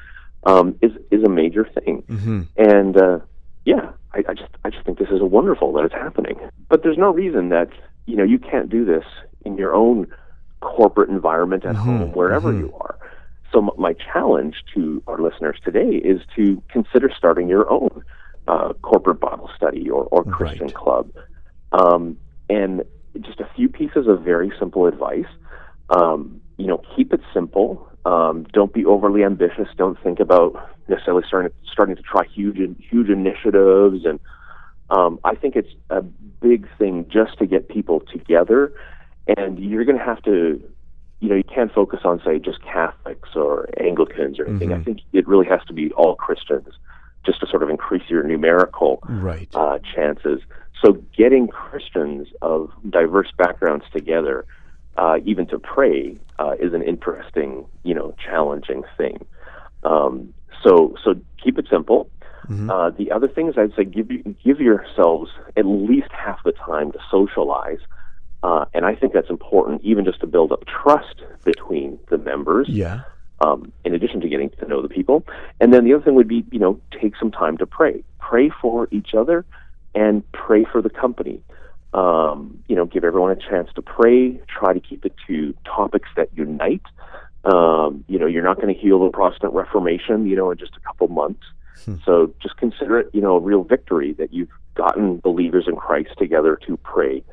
um, 0.45 0.75
is 0.81 0.91
is 1.11 1.23
a 1.23 1.29
major 1.29 1.65
thing. 1.65 2.03
hmm 2.07 2.41
And 2.57 2.97
uh, 2.97 3.19
yeah, 3.65 3.91
I, 4.13 4.19
I 4.29 4.33
just 4.33 4.49
I 4.65 4.69
just 4.69 4.85
think 4.85 4.99
this 4.99 5.09
is 5.09 5.21
wonderful 5.21 5.73
that 5.73 5.85
it's 5.85 5.93
happening. 5.93 6.35
But 6.69 6.83
there's 6.83 6.97
no 6.97 7.11
reason 7.13 7.49
that 7.49 7.69
you 8.05 8.15
know 8.15 8.23
you 8.23 8.39
can't 8.39 8.69
do 8.69 8.85
this 8.85 9.05
in 9.45 9.57
your 9.57 9.73
own 9.75 10.07
corporate 10.61 11.09
environment 11.09 11.65
at 11.65 11.75
Mhm, 11.75 11.77
home, 11.77 12.11
wherever 12.13 12.53
mhm. 12.53 12.53
you 12.53 12.73
are. 12.81 12.97
So 13.53 13.59
m- 13.59 13.69
my 13.77 13.93
challenge 13.93 14.63
to 14.75 15.01
our 15.07 15.19
listeners 15.19 15.57
today 15.63 15.89
is 16.03 16.21
to 16.35 16.61
consider 16.69 17.09
starting 17.15 17.47
your 17.49 17.69
own 17.71 18.03
uh, 18.47 18.73
corporate 18.81 19.19
Bible 19.19 19.49
study 19.55 19.89
or, 19.89 20.03
or 20.05 20.25
Christian 20.25 20.71
Right. 20.71 20.73
club. 20.73 21.11
Um, 21.71 22.17
and 22.49 22.83
just 23.21 23.39
a 23.39 23.49
few 23.55 23.69
pieces 23.69 24.07
of 24.07 24.21
very 24.23 24.51
simple 24.59 24.85
advice. 24.87 25.25
Um, 25.89 26.41
you 26.57 26.67
know, 26.67 26.81
keep 26.95 27.13
it 27.13 27.21
simple. 27.33 27.88
Um, 28.09 28.45
don't 28.51 28.73
be 28.73 28.85
overly 28.85 29.23
ambitious. 29.23 29.67
Don't 29.77 29.99
think 30.01 30.19
about 30.19 30.51
necessarily 30.87 31.23
starting 31.27 31.51
starting 31.71 31.95
to 31.95 32.01
try 32.01 32.23
huge 32.25 32.57
huge 32.91 33.09
initiatives. 33.09 34.03
And 34.09 34.19
um, 34.89 35.19
I 35.23 35.35
think 35.35 35.55
it's 35.55 35.73
a 35.91 36.01
big 36.01 36.67
thing 36.79 37.05
just 37.17 37.37
to 37.39 37.45
get 37.45 37.69
people 37.69 38.01
together. 38.11 38.73
And 39.37 39.59
you're 39.59 39.85
going 39.85 39.99
to 39.99 40.03
have 40.03 40.23
to, 40.23 40.59
you 41.19 41.29
know, 41.29 41.35
you 41.35 41.43
can't 41.43 41.71
focus 41.71 41.99
on 42.03 42.19
say 42.25 42.39
just 42.39 42.63
Catholics 42.63 43.29
or 43.35 43.69
Anglicans 43.79 44.39
or 44.39 44.47
anything. 44.47 44.73
I 44.73 44.77
Mhm. 44.77 44.85
think 44.85 44.99
it 45.13 45.27
really 45.27 45.45
has 45.45 45.63
to 45.67 45.73
be 45.73 45.91
all 45.91 46.15
Christians, 46.15 46.69
just 47.27 47.39
to 47.41 47.45
sort 47.45 47.61
of 47.61 47.69
increase 47.69 48.09
your 48.09 48.23
numerical 48.23 49.03
Right. 49.07 49.49
uh, 49.53 49.77
chances. 49.93 50.41
So 50.83 50.97
getting 51.15 51.47
Christians 51.47 52.29
of 52.41 52.71
diverse 52.89 53.31
backgrounds 53.37 53.85
together, 53.91 54.45
uh, 55.01 55.17
even 55.31 55.45
to 55.53 55.57
pray, 55.75 55.97
uh, 56.41 56.53
is 56.65 56.73
an 56.73 56.83
interesting, 56.93 57.51
you 57.83 57.95
know, 57.97 58.07
challenging 58.25 58.81
thing. 58.97 59.17
Um, 59.83 60.13
so 60.63 60.71
so 61.03 61.09
keep 61.43 61.55
it 61.61 61.67
simple. 61.75 62.01
Mhm. 62.47 62.69
Uh, 62.73 62.89
the 63.01 63.07
other 63.15 63.29
thing 63.35 63.45
is 63.49 63.55
I'd 63.57 63.75
say 63.77 63.85
give 63.97 64.07
you, 64.11 64.21
give 64.43 64.59
yourselves 64.59 65.29
at 65.55 65.65
least 65.65 66.11
half 66.11 66.39
the 66.43 66.51
time 66.69 66.91
to 66.95 66.99
socialize. 67.15 67.83
Uh, 68.41 68.63
and 68.73 68.85
I 68.91 68.93
think 68.99 69.13
that's 69.13 69.29
important, 69.29 69.81
even 69.83 70.03
just 70.09 70.19
to 70.21 70.27
build 70.35 70.51
up 70.55 70.63
trust 70.65 71.17
between 71.43 71.99
the 72.11 72.17
members 72.17 72.67
Yeah. 72.69 73.01
um, 73.45 73.71
in 73.85 73.91
addition 73.93 74.19
to 74.21 74.29
getting 74.33 74.49
to 74.61 74.65
know 74.71 74.81
the 74.81 74.93
people. 74.99 75.17
And 75.59 75.73
then 75.73 75.83
the 75.85 75.93
other 75.93 76.03
thing 76.05 76.15
would 76.15 76.27
be, 76.27 76.45
you 76.51 76.59
know, 76.63 76.79
take 77.01 77.13
some 77.21 77.31
time 77.31 77.55
to 77.57 77.65
pray. 77.65 77.95
Pray 78.29 78.49
for 78.61 78.87
each 78.91 79.11
other 79.13 79.45
and 79.93 80.23
pray 80.31 80.63
for 80.71 80.81
the 80.81 80.89
company. 80.89 81.37
Um, 81.93 82.63
you 82.67 82.75
know, 82.75 82.85
give 82.85 83.03
everyone 83.03 83.31
a 83.31 83.35
chance 83.35 83.69
to 83.75 83.81
pray. 83.81 84.39
Try 84.47 84.73
to 84.73 84.79
keep 84.79 85.05
it 85.05 85.13
to 85.27 85.55
topics 85.65 86.09
that 86.15 86.29
unite. 86.35 86.83
Um, 87.45 88.03
you 88.07 88.19
know, 88.19 88.27
you're 88.27 88.43
not 88.43 88.57
going 88.57 88.73
to 88.73 88.79
heal 88.79 89.03
the 89.03 89.09
Protestant 89.09 89.53
Reformation, 89.53 90.27
you 90.27 90.35
know, 90.35 90.51
in 90.51 90.57
just 90.57 90.75
a 90.75 90.79
couple 90.81 91.07
months. 91.07 91.43
So 92.05 92.33
just 92.41 92.57
consider 92.57 92.99
it, 92.99 93.09
you 93.13 93.21
know, 93.21 93.37
a 93.37 93.39
real 93.39 93.63
victory 93.63 94.13
that 94.13 94.33
you've 94.33 94.49
gotten 94.75 95.17
believers 95.17 95.65
in 95.67 95.75
Christ 95.75 96.11
together 96.17 96.59
to 96.67 96.77
pray, 96.77 97.23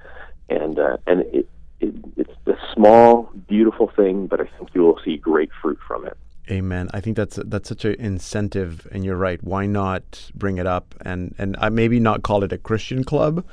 and 0.49 0.79
uh, 0.79 0.97
and 1.07 1.23
it, 1.33 1.49
it 1.81 1.95
it's 2.17 2.33
a 2.47 2.55
small, 2.75 3.31
beautiful 3.49 3.91
thing, 3.95 4.27
but 4.27 4.41
I 4.41 4.45
think 4.57 4.71
you 4.75 4.83
will 4.83 4.99
see 5.05 5.17
great 5.17 5.51
fruit 5.61 5.79
from 5.87 6.07
it. 6.07 6.17
Amen. 6.51 6.89
I 6.95 7.01
think 7.01 7.17
that's 7.17 7.39
that's 7.45 7.69
such 7.69 7.85
an 7.85 7.97
incentive, 7.99 8.87
and 8.93 9.05
you're 9.05 9.17
right. 9.17 9.43
Why 9.43 9.67
not 9.67 10.31
bring 10.35 10.59
it 10.59 10.67
up 10.67 10.95
and 11.01 11.35
and 11.39 11.57
I 11.59 11.69
maybe 11.69 11.99
not 11.99 12.23
call 12.23 12.45
it 12.45 12.53
a 12.53 12.59
Christian 12.59 13.03
club, 13.05 13.45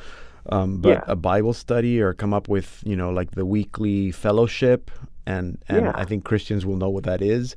um, 0.50 0.78
but 0.78 0.89
Yeah. 0.89 1.04
a 1.08 1.16
Bible 1.16 1.54
study, 1.54 2.02
or 2.02 2.14
come 2.14 2.34
up 2.34 2.48
with 2.48 2.82
you 2.86 2.96
know 2.96 3.10
like 3.12 3.32
the 3.32 3.46
weekly 3.46 4.12
fellowship, 4.12 4.91
and 5.26 5.58
and 5.70 5.86
Yeah. 5.86 5.91
I 5.96 6.06
think 6.06 6.24
Christians 6.26 6.66
will 6.66 6.78
know 6.78 6.89
what 6.89 7.04
that 7.04 7.22
is. 7.22 7.56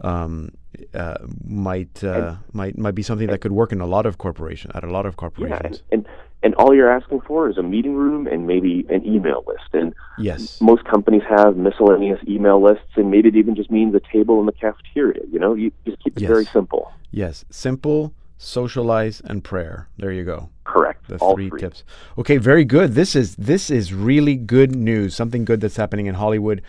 Um, 0.00 0.50
uh, 0.94 1.16
might 1.44 2.04
uh, 2.04 2.36
might 2.52 2.76
might 2.76 2.94
be 2.94 3.02
something 3.02 3.28
that 3.28 3.40
could 3.40 3.52
work 3.52 3.72
in 3.72 3.80
a 3.80 3.86
lot 3.86 4.04
of 4.04 4.18
corporation 4.18 4.70
at 4.74 4.84
a 4.84 4.90
lot 4.90 5.06
of 5.06 5.14
Yeah, 5.14 5.16
corporations. 5.16 5.82
and, 5.90 6.04
and 6.04 6.06
and 6.42 6.54
all 6.56 6.74
you're 6.74 6.90
asking 6.92 7.22
for 7.22 7.48
is 7.48 7.56
a 7.56 7.62
meeting 7.62 7.94
room 7.96 8.26
and 8.26 8.46
maybe 8.46 8.84
an 8.90 9.04
email 9.06 9.42
list. 9.46 9.70
And 9.72 9.94
Yes. 10.18 10.60
most 10.60 10.84
companies 10.84 11.22
have 11.28 11.56
miscellaneous 11.56 12.20
email 12.28 12.62
lists, 12.62 12.92
and 12.96 13.10
maybe 13.10 13.28
it 13.28 13.36
even 13.36 13.54
just 13.56 13.70
means 13.70 13.94
a 13.94 14.00
table 14.12 14.38
in 14.40 14.46
the 14.46 14.52
cafeteria. 14.52 15.22
You 15.32 15.38
know, 15.38 15.54
you 15.54 15.72
just 15.86 15.98
keep 16.04 16.16
it 16.18 16.20
Yes. 16.20 16.28
very 16.28 16.46
simple. 16.52 16.92
Yes. 17.10 17.44
Simple, 17.50 18.12
socialize, 18.36 19.22
and 19.24 19.42
prayer. 19.42 19.88
There 19.96 20.12
you 20.12 20.24
go. 20.24 20.50
Correct. 20.66 21.06
the 21.08 21.16
all 21.18 21.34
three, 21.34 21.48
three. 21.48 21.60
tips. 21.60 21.84
Okay, 22.18 22.36
very 22.36 22.64
good. 22.64 22.94
This 22.94 23.14
is 23.14 23.36
this 23.36 23.70
is 23.70 23.94
really 23.94 24.34
good 24.34 24.74
news. 24.74 25.14
Something 25.14 25.44
good 25.44 25.60
that's 25.60 25.76
happening 25.76 26.06
in 26.06 26.14
Hollywood. 26.14 26.62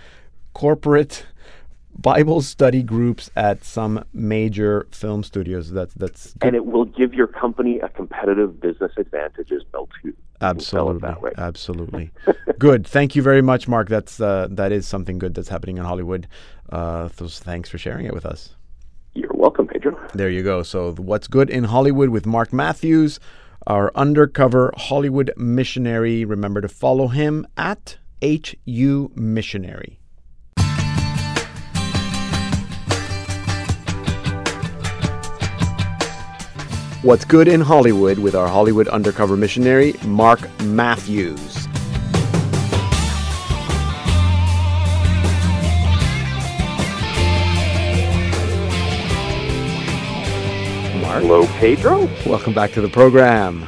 Corporate 0.54 1.26
Bible 2.00 2.42
study 2.42 2.84
groups 2.84 3.32
at 3.36 3.64
some 3.64 4.04
major 4.14 4.88
film 4.92 5.24
studios. 5.24 5.72
That's 5.72 5.94
that's 5.96 6.34
good. 6.34 6.48
And 6.48 6.56
it 6.56 6.66
will 6.66 6.86
give 6.86 7.14
your 7.14 7.28
company 7.28 7.80
a 7.80 7.90
competitive 7.90 8.62
business 8.62 8.92
advantage 8.98 9.52
as 9.52 9.64
well 9.74 9.90
too. 10.02 10.10
You 10.10 10.14
can 10.40 10.60
sell 10.60 10.92
it 10.92 11.04
absolutely, 11.04 11.32
absolutely. 11.38 12.12
good. 12.60 12.86
Thank 12.86 13.16
you 13.16 13.24
very 13.24 13.42
much, 13.42 13.68
Mark. 13.68 13.90
That's 13.90 14.22
uh, 14.22 14.48
that 14.52 14.72
is 14.72 14.88
something 14.88 15.18
good 15.18 15.34
that's 15.34 15.50
happening 15.50 15.78
in 15.78 15.86
Hollywood. 15.86 16.28
Uh, 16.70 17.10
so 17.10 17.28
thanks 17.28 17.70
for 17.70 17.80
sharing 17.80 18.06
it 18.06 18.14
with 18.14 18.26
us. 18.26 18.56
You're 19.16 19.34
welcome, 19.34 19.66
Pedro. 19.66 19.98
There 20.14 20.30
you 20.30 20.44
go. 20.44 20.62
So, 20.62 20.94
what's 20.94 21.28
good 21.28 21.50
in 21.50 21.64
Hollywood 21.64 22.10
with 22.10 22.28
Mark 22.28 22.54
Matthews. 22.54 23.20
Our 23.68 23.92
undercover 23.96 24.74
Hollywood 24.76 25.32
missionary. 25.38 26.26
Remember 26.26 26.62
to 26.62 26.68
follow 26.68 27.10
him 27.10 27.46
at 27.58 27.98
HU 28.22 29.12
Missionary. 29.14 30.00
What's 37.04 37.26
Good 37.26 37.48
in 37.48 37.62
Hollywood 37.62 38.18
with 38.18 38.36
our 38.36 38.48
Hollywood 38.48 38.88
undercover 38.88 39.38
missionary, 39.38 39.94
Mark 40.04 40.42
Matthews. 40.64 41.67
Hello, 51.30 51.46
Pedro. 51.60 52.08
Welcome 52.26 52.54
back 52.54 52.72
to 52.72 52.80
the 52.80 52.88
program. 52.88 53.68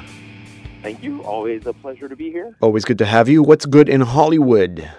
Thank 0.82 1.04
you. 1.04 1.22
Always 1.24 1.68
a 1.68 1.74
pleasure 1.74 2.08
to 2.08 2.16
be 2.16 2.32
here. 2.32 2.56
Always 2.62 2.86
good 2.86 2.98
to 3.00 3.06
have 3.06 3.28
you. 3.28 3.44
What's 3.44 3.66
good 3.66 3.90
in 3.90 4.00
Hollywood? 4.00 4.90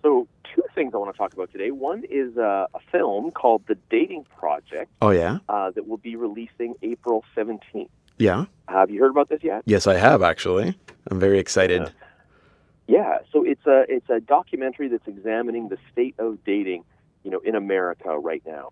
So, 0.00 0.28
two 0.54 0.62
things 0.76 0.94
I 0.94 0.98
want 0.98 1.12
to 1.12 1.18
talk 1.18 1.32
about 1.32 1.50
today. 1.50 1.72
One 1.72 2.04
is 2.08 2.38
uh, 2.38 2.66
a 2.72 2.78
film 2.92 3.32
called 3.32 3.62
The 3.66 3.74
Dating 3.90 4.24
Project 4.38 4.92
Oh, 5.02 5.10
yeah? 5.10 5.38
uh, 5.48 5.72
that 5.72 5.88
will 5.88 5.96
be 5.96 6.14
releasing 6.14 6.76
April 6.82 7.24
17th. 7.36 7.88
Yeah? 8.16 8.44
Have 8.68 8.92
you 8.92 9.00
heard 9.00 9.10
about 9.10 9.28
this 9.28 9.40
yet? 9.42 9.62
Yes, 9.66 9.88
I 9.88 9.94
have 9.96 10.22
actually. 10.22 10.78
I'm 11.10 11.18
very 11.18 11.40
excited. 11.40 11.92
Yeah. 12.86 13.18
So 13.32 13.44
it's 13.44 13.66
a 13.66 13.86
it's 13.88 14.08
a 14.08 14.20
documentary 14.20 14.86
that's 14.86 15.08
examining 15.08 15.68
the 15.68 15.78
state 15.90 16.14
of 16.20 16.44
dating, 16.44 16.84
you 17.24 17.32
know, 17.32 17.40
in 17.40 17.56
America 17.56 18.16
right 18.16 18.42
now. 18.46 18.70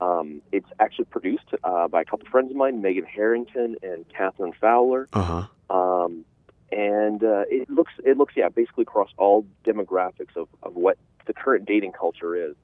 Um, 0.00 0.42
it's 0.52 0.68
actually 0.80 1.06
produced 1.06 1.46
uh, 1.62 1.88
by 1.88 2.02
a 2.02 2.04
couple 2.04 2.28
friends 2.28 2.50
of 2.50 2.56
mine, 2.56 2.82
Megan 2.82 3.04
Harrington 3.04 3.76
and 3.82 4.04
Catherine 4.08 4.52
Fowler. 4.60 5.08
Uh 5.12 5.22
huh. 5.70 5.74
um, 5.76 6.24
and 6.72 7.22
uh, 7.22 7.44
it 7.48 7.70
looks 7.70 7.92
it 8.04 8.16
looks 8.16 8.34
yeah 8.36 8.48
basically 8.48 8.82
across 8.82 9.10
all 9.16 9.46
demographics 9.64 10.34
of, 10.36 10.48
of 10.62 10.74
what 10.74 10.98
the 11.26 11.32
current 11.32 11.66
dating 11.66 11.92
culture 11.92 12.34
is. 12.34 12.54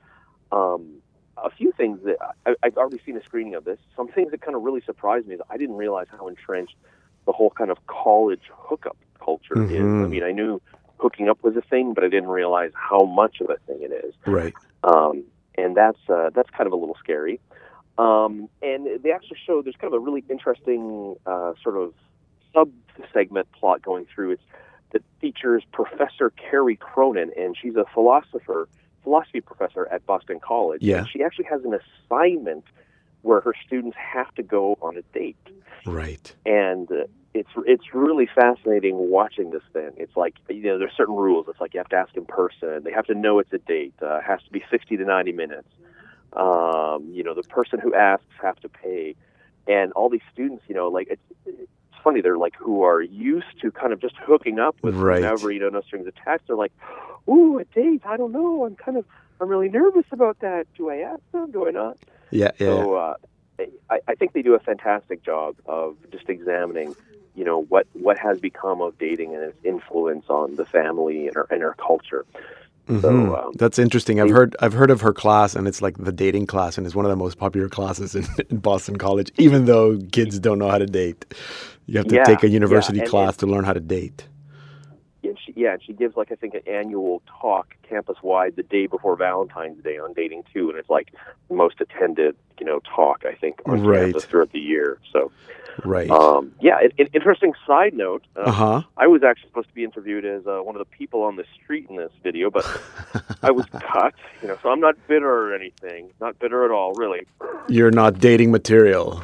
Um, 0.50 0.96
a 1.36 1.50
few 1.50 1.72
things 1.72 2.00
that 2.04 2.16
I, 2.44 2.54
I've 2.62 2.76
already 2.76 3.00
seen 3.06 3.16
a 3.16 3.22
screening 3.22 3.54
of 3.54 3.64
this. 3.64 3.78
Some 3.96 4.08
things 4.08 4.30
that 4.32 4.40
kind 4.42 4.56
of 4.56 4.62
really 4.62 4.82
surprised 4.84 5.26
me 5.26 5.36
is 5.36 5.40
I 5.48 5.56
didn't 5.56 5.76
realize 5.76 6.06
how 6.10 6.26
entrenched 6.28 6.74
the 7.26 7.32
whole 7.32 7.50
kind 7.50 7.70
of 7.70 7.78
college 7.86 8.42
hookup 8.50 8.96
culture 9.24 9.62
is. 9.62 9.80
I 9.80 9.84
Mhm. 9.84 10.10
mean, 10.10 10.22
I 10.24 10.32
knew 10.32 10.60
hooking 10.98 11.28
up 11.28 11.42
was 11.42 11.56
a 11.56 11.62
thing, 11.62 11.94
but 11.94 12.04
I 12.04 12.08
didn't 12.08 12.28
realize 12.28 12.72
how 12.74 13.04
much 13.04 13.40
of 13.40 13.48
a 13.48 13.56
thing 13.66 13.80
it 13.82 13.92
is 14.04 14.14
Right. 14.26 14.52
um, 14.84 15.24
and 15.60 15.76
that's 15.76 15.98
uh, 16.08 16.30
that's 16.34 16.50
kind 16.50 16.66
of 16.66 16.72
a 16.72 16.76
little 16.76 16.96
scary. 16.98 17.40
Um, 17.98 18.48
and 18.62 19.02
they 19.02 19.12
actually 19.12 19.38
show 19.46 19.60
there's 19.62 19.76
kind 19.76 19.92
of 19.92 20.00
a 20.00 20.04
really 20.04 20.24
interesting 20.30 21.16
uh, 21.26 21.52
sort 21.62 21.76
of 21.76 21.92
sub 22.54 22.70
segment 23.12 23.50
plot 23.52 23.82
going 23.82 24.06
through. 24.12 24.32
It's 24.32 24.42
that 24.92 25.02
features 25.20 25.62
Professor 25.72 26.30
Kerry 26.30 26.76
Cronin, 26.76 27.30
and 27.36 27.56
she's 27.60 27.76
a 27.76 27.84
philosopher, 27.94 28.68
philosophy 29.04 29.40
professor 29.40 29.86
at 29.92 30.04
Boston 30.06 30.40
College. 30.40 30.82
Yeah. 30.82 30.98
And 30.98 31.08
she 31.08 31.22
actually 31.22 31.44
has 31.44 31.62
an 31.64 31.78
assignment 31.78 32.64
where 33.22 33.40
her 33.40 33.54
students 33.66 33.96
have 33.96 34.34
to 34.34 34.42
go 34.42 34.78
on 34.80 34.96
a 34.96 35.02
date 35.16 35.36
Right. 35.86 36.34
and 36.46 36.90
uh, 36.90 37.04
it's 37.32 37.50
it's 37.66 37.94
really 37.94 38.28
fascinating 38.34 38.96
watching 38.96 39.50
this 39.50 39.62
thing. 39.72 39.90
It's 39.96 40.16
like 40.16 40.34
you 40.48 40.62
know 40.64 40.78
there's 40.78 40.94
certain 40.96 41.14
rules. 41.14 41.46
It's 41.48 41.60
like 41.60 41.74
you 41.74 41.78
have 41.78 41.88
to 41.90 41.96
ask 41.96 42.16
in 42.16 42.24
person. 42.24 42.82
They 42.82 42.92
have 42.92 43.06
to 43.06 43.14
know 43.14 43.38
it's 43.38 43.52
a 43.52 43.58
date. 43.58 43.94
Uh, 44.02 44.16
it 44.16 44.24
has 44.24 44.42
to 44.42 44.50
be 44.50 44.64
60 44.70 44.96
to 44.96 45.04
90 45.04 45.32
minutes. 45.32 45.68
Um, 46.32 47.08
you 47.12 47.22
know 47.22 47.34
the 47.34 47.42
person 47.42 47.78
who 47.80 47.94
asks 47.94 48.24
have 48.42 48.56
to 48.60 48.68
pay, 48.68 49.14
and 49.66 49.92
all 49.92 50.08
these 50.08 50.20
students, 50.32 50.64
you 50.68 50.74
know, 50.74 50.88
like 50.88 51.08
it's 51.10 51.22
it's 51.46 51.68
funny. 52.02 52.20
They're 52.20 52.38
like 52.38 52.54
who 52.56 52.82
are 52.82 53.00
used 53.00 53.60
to 53.62 53.70
kind 53.70 53.92
of 53.92 54.00
just 54.00 54.16
hooking 54.16 54.58
up 54.58 54.76
with 54.82 54.94
Right. 54.94 55.22
whoever 55.22 55.50
you 55.52 55.60
know, 55.60 55.68
no 55.68 55.82
strings 55.82 56.06
attached. 56.06 56.46
They're 56.48 56.56
like, 56.56 56.72
ooh, 57.28 57.58
a 57.58 57.64
date. 57.64 58.02
I 58.06 58.16
don't 58.16 58.32
know. 58.32 58.64
I'm 58.64 58.76
kind 58.76 58.96
of 58.96 59.04
I'm 59.40 59.48
really 59.48 59.68
nervous 59.68 60.06
about 60.12 60.38
that. 60.40 60.66
Do 60.76 60.90
I 60.90 60.96
ask 60.96 61.20
them? 61.32 61.50
Do 61.50 61.66
I 61.66 61.70
not? 61.70 61.96
Yeah. 62.30 62.50
Yeah. 62.58 62.66
So 62.66 62.94
uh, 62.94 63.14
I, 63.88 63.98
I 64.08 64.14
think 64.14 64.32
they 64.32 64.42
do 64.42 64.54
a 64.54 64.60
fantastic 64.60 65.22
job 65.24 65.56
of 65.66 65.96
just 66.12 66.28
examining, 66.28 66.94
you 67.34 67.44
know, 67.44 67.62
what 67.64 67.86
what 67.94 68.18
has 68.18 68.40
become 68.40 68.80
of 68.80 68.98
dating 68.98 69.34
and 69.34 69.44
its 69.44 69.58
influence 69.64 70.26
on 70.28 70.56
the 70.56 70.64
family 70.66 71.28
and 71.28 71.36
our 71.36 71.46
and 71.50 71.62
our 71.62 71.74
culture. 71.74 72.24
Mhm. 72.88 73.02
So 73.02 73.36
um, 73.36 73.52
That's 73.54 73.78
interesting. 73.78 74.20
I've 74.20 74.30
heard 74.30 74.56
I've 74.60 74.72
heard 74.72 74.90
of 74.90 75.00
her 75.02 75.12
class, 75.12 75.54
and 75.54 75.68
it's 75.68 75.80
like 75.80 75.96
the 75.98 76.12
dating 76.12 76.46
class, 76.46 76.76
and 76.76 76.86
it's 76.86 76.96
one 76.96 77.04
of 77.04 77.10
the 77.10 77.16
most 77.16 77.38
popular 77.38 77.68
classes 77.68 78.14
in, 78.14 78.26
in 78.50 78.56
Boston 78.58 78.96
College. 78.98 79.30
Even 79.38 79.66
though 79.66 79.98
kids 80.12 80.38
don't 80.40 80.58
know 80.58 80.68
how 80.68 80.78
to 80.78 80.86
date, 80.86 81.24
you 81.86 81.98
have 81.98 82.08
to 82.08 82.16
Yeah, 82.16 82.24
take 82.24 82.42
a 82.42 82.48
university 82.48 83.00
and- 83.00 83.08
class 83.08 83.36
to 83.38 83.46
learn 83.46 83.64
how 83.64 83.72
to 83.74 83.80
date. 83.80 84.26
Yeah, 85.22 85.32
she, 85.44 85.52
yeah, 85.56 85.72
and 85.74 85.82
she 85.82 85.92
gives 85.92 86.16
like 86.16 86.32
I 86.32 86.34
think 86.34 86.54
an 86.54 86.62
annual 86.66 87.22
talk 87.40 87.74
campus 87.88 88.16
wide 88.22 88.56
the 88.56 88.62
day 88.62 88.86
before 88.86 89.16
Valentine's 89.16 89.82
Day 89.82 89.98
on 89.98 90.12
dating 90.14 90.44
too, 90.52 90.70
and 90.70 90.78
it's 90.78 90.90
like 90.90 91.12
the 91.48 91.54
most 91.54 91.80
attended 91.80 92.36
you 92.58 92.66
know 92.66 92.80
talk 92.94 93.24
I 93.26 93.34
think 93.34 93.60
on 93.66 93.82
Right. 93.82 94.04
campus 94.04 94.24
throughout 94.24 94.52
the 94.52 94.60
year. 94.60 94.98
So 95.12 95.30
Right. 95.84 96.10
um, 96.10 96.52
yeah, 96.60 96.78
an, 96.80 96.90
an 96.98 97.06
interesting 97.14 97.52
side 97.66 97.94
note. 97.94 98.22
uh, 98.36 98.40
Uh 98.40 98.52
huh. 98.52 98.82
I 98.96 99.06
was 99.06 99.22
actually 99.22 99.48
supposed 99.50 99.68
to 99.68 99.74
be 99.74 99.84
interviewed 99.84 100.24
as 100.24 100.46
uh, 100.46 100.58
one 100.58 100.74
of 100.74 100.80
the 100.80 100.96
people 100.96 101.22
on 101.22 101.36
the 101.36 101.44
street 101.62 101.86
in 101.88 101.96
this 101.96 102.12
video, 102.22 102.50
but 102.50 102.66
I 103.42 103.50
was 103.50 103.64
cut. 103.80 104.14
You 104.42 104.48
know, 104.48 104.58
so 104.62 104.68
I'm 104.70 104.80
not 104.80 104.96
bitter 105.08 105.30
or 105.30 105.54
anything. 105.54 106.10
Not 106.20 106.38
bitter 106.38 106.64
at 106.64 106.70
all, 106.70 106.92
really. 106.94 107.26
You're 107.68 107.90
not 107.92 108.18
dating 108.18 108.50
material. 108.50 109.22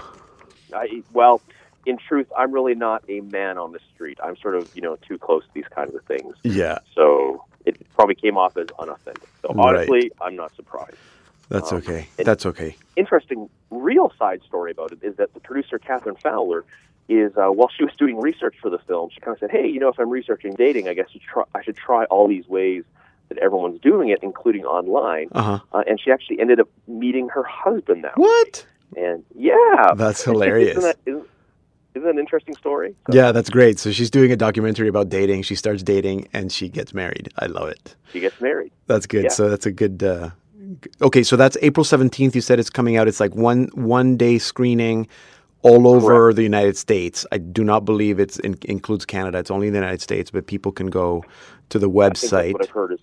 I 0.75 1.03
well, 1.13 1.41
in 1.87 1.97
truth, 1.99 2.27
I'm 2.37 2.53
really 2.53 2.75
not 2.75 3.05
a 3.09 3.21
man 3.21 3.57
on 3.59 3.73
the 3.73 3.79
street. 3.95 4.19
I'm 4.23 4.37
sort 4.37 4.57
of 4.57 4.71
you 4.75 4.83
know 4.83 4.97
too 4.97 5.19
close 5.19 5.45
to 5.45 5.51
these 5.55 5.69
kinds 5.75 5.95
of 5.95 6.03
things. 6.05 6.35
Yeah. 6.43 6.79
So 6.95 7.45
it 7.65 7.77
probably 7.95 8.15
came 8.17 8.37
off 8.37 8.57
as 8.57 8.67
unauthentic. 8.79 9.29
So 9.43 9.49
Right. 9.55 9.77
honestly, 9.77 10.13
I'm 10.21 10.37
not 10.37 10.55
surprised. 10.55 10.97
That's 11.49 11.73
Um, 11.73 11.79
okay. 11.79 12.09
That's 12.17 12.45
okay. 12.47 12.77
Interesting, 12.97 13.49
real 13.71 14.13
side 14.19 14.43
story 14.43 14.73
about 14.73 14.93
it 14.93 14.99
is 15.03 15.17
that 15.17 15.33
the 15.35 15.41
producer 15.41 15.79
Catherine 15.79 16.17
Fowler 16.17 16.65
is 17.09 17.37
uh, 17.37 17.47
while 17.53 17.69
she 17.77 17.85
was 17.85 17.95
doing 17.97 18.17
research 18.21 18.57
for 18.61 18.69
the 18.69 18.79
film, 18.81 19.11
she 19.15 19.21
kind 19.21 19.33
of 19.35 19.39
said, 19.39 19.51
"Hey, 19.53 19.69
you 19.69 19.79
know, 19.79 19.89
if 19.89 19.99
I'm 19.99 20.11
researching 20.11 20.55
dating, 20.55 20.89
I 20.89 20.95
guess 20.95 21.07
you 21.13 21.21
try, 21.21 21.45
I 21.55 21.63
should 21.63 21.77
try 21.77 22.05
all 22.07 22.27
these 22.27 22.49
ways 22.49 22.83
that 23.29 23.39
everyone's 23.39 23.81
doing 23.81 24.09
it, 24.09 24.19
including 24.23 24.65
online." 24.65 25.29
Uh 25.33 25.43
huh. 25.43 25.59
Uh, 25.73 25.83
and 25.87 26.01
she 26.01 26.11
actually 26.11 26.41
ended 26.41 26.59
up 26.59 26.69
meeting 26.89 27.29
her 27.29 27.45
husband 27.45 28.03
that 28.05 28.17
What? 28.19 28.67
way. 28.97 29.03
And 29.05 29.25
yeah, 29.37 29.93
That's 29.95 30.23
hilarious. 30.25 30.71
isn't, 30.79 30.83
that, 30.83 30.97
isn't, 31.07 31.29
isn't 31.97 32.05
that 32.05 32.11
an 32.15 32.19
interesting 32.19 32.55
story? 32.55 32.95
So 33.11 33.17
Yeah, 33.17 33.33
that's 33.33 33.51
great. 33.51 33.79
So 33.79 33.91
she's 33.91 34.11
doing 34.11 34.31
a 34.31 34.37
documentary 34.37 34.89
about 34.89 35.09
dating. 35.09 35.43
She 35.43 35.55
starts 35.55 35.83
dating 35.83 36.29
and 36.33 36.53
she 36.53 36.69
gets 36.69 36.93
married. 36.93 37.33
I 37.39 37.47
love 37.47 37.69
it. 37.69 37.97
She 38.13 38.21
gets 38.21 38.41
married. 38.41 38.73
That's 38.87 39.07
good. 39.07 39.25
Yeah. 39.25 39.31
So 39.31 39.49
that's 39.49 39.67
a 39.67 39.73
good. 39.73 40.03
Uh, 40.03 40.31
okay, 41.01 41.23
so 41.23 41.37
that's 41.37 41.57
April 41.63 41.85
seventeenth. 41.85 42.35
You 42.35 42.43
said 42.43 42.59
it's 42.59 42.71
coming 42.71 42.97
out. 42.97 43.09
It's 43.09 43.21
like 43.21 43.35
one 43.35 43.69
one 43.75 44.17
day 44.17 44.39
screening 44.39 45.09
all 45.63 45.89
over 45.89 46.33
the 46.35 46.43
United 46.43 46.77
States. 46.77 47.27
I 47.33 47.39
do 47.39 47.65
not 47.65 47.85
believe 47.85 48.21
it 48.21 48.39
in, 48.41 48.57
includes 48.63 49.05
Canada. 49.07 49.39
It's 49.39 49.51
only 49.51 49.71
the 49.71 49.79
United 49.79 50.01
States, 50.03 50.31
but 50.31 50.47
people 50.47 50.71
can 50.73 50.89
go 50.89 51.25
to 51.71 51.79
the 51.79 51.89
I 51.89 51.93
think 51.93 52.03
that's 52.21 52.25
website. 52.33 52.53
what 52.53 52.63
I've 52.63 52.71
heard 52.71 52.93
as, 52.93 52.99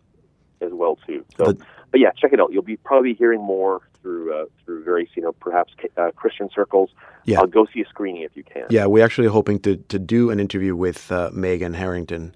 as 0.62 0.72
well 0.72 0.98
too. 1.08 1.26
So, 1.38 1.46
But- 1.46 1.58
but 1.94 2.00
yeah, 2.00 2.10
check 2.18 2.34
it 2.34 2.40
out. 2.42 2.52
You'll 2.52 2.64
be 2.64 2.76
probably 2.76 3.14
hearing 3.14 3.40
more 3.40 3.82
through 4.02 4.34
uh, 4.34 4.46
through 4.66 4.84
various, 4.84 5.12
you 5.16 5.22
know, 5.22 5.32
perhaps 5.32 5.74
uh, 5.96 6.10
Christian 6.16 6.50
circles. 6.54 6.90
Yeah. 7.26 7.40
Uh, 7.40 7.46
go 7.46 7.68
see 7.72 7.82
a 7.82 7.86
screening 7.86 8.24
if 8.24 8.36
you 8.36 8.44
can. 8.44 8.66
Yeah, 8.72 8.88
we're 8.88 9.06
actually 9.06 9.28
hoping 9.28 9.60
to 9.60 9.78
to 9.78 10.00
do 10.00 10.32
an 10.32 10.40
interview 10.40 10.76
with 10.76 11.12
uh, 11.12 11.30
Megan 11.32 11.76
Harrington 11.76 12.36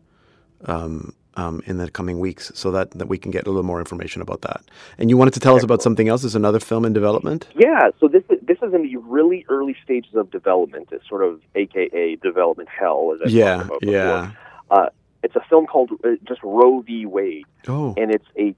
um, 0.66 1.16
um, 1.34 1.64
in 1.66 1.78
the 1.78 1.90
coming 1.90 2.20
weeks, 2.20 2.52
so 2.54 2.70
that, 2.70 2.92
that 2.92 3.08
we 3.08 3.18
can 3.18 3.32
get 3.32 3.48
a 3.48 3.50
little 3.50 3.64
more 3.64 3.80
information 3.80 4.22
about 4.22 4.42
that. 4.44 4.62
And 5.00 5.10
you 5.10 5.18
wanted 5.18 5.34
to 5.34 5.40
tell 5.40 5.56
us 5.56 5.64
about 5.64 5.82
something 5.82 6.08
else? 6.08 6.22
There's 6.22 6.36
another 6.36 6.60
film 6.60 6.86
in 6.86 6.94
development. 6.94 7.48
Yeah, 7.56 7.90
so 8.00 8.08
this 8.08 8.24
is, 8.30 8.38
this 8.44 8.58
is 8.62 8.74
in 8.76 8.84
the 8.84 8.98
really 8.98 9.44
early 9.50 9.76
stages 9.84 10.14
of 10.14 10.30
development. 10.30 10.90
It's 10.92 11.08
sort 11.10 11.24
of 11.24 11.42
AKA 11.56 12.18
development 12.18 12.70
hell, 12.70 13.12
as 13.16 13.22
I 13.26 13.30
Yeah, 13.30 13.62
about 13.62 13.84
yeah. 13.84 14.32
Uh, 14.70 14.90
it's 15.24 15.36
a 15.36 15.42
film 15.50 15.66
called 15.66 15.92
uh, 16.04 16.10
just 16.28 16.42
Roe 16.44 16.82
v. 16.82 17.06
Wade, 17.08 17.46
Oh, 17.68 17.96
and 17.98 18.12
it's 18.12 18.28
a 18.38 18.56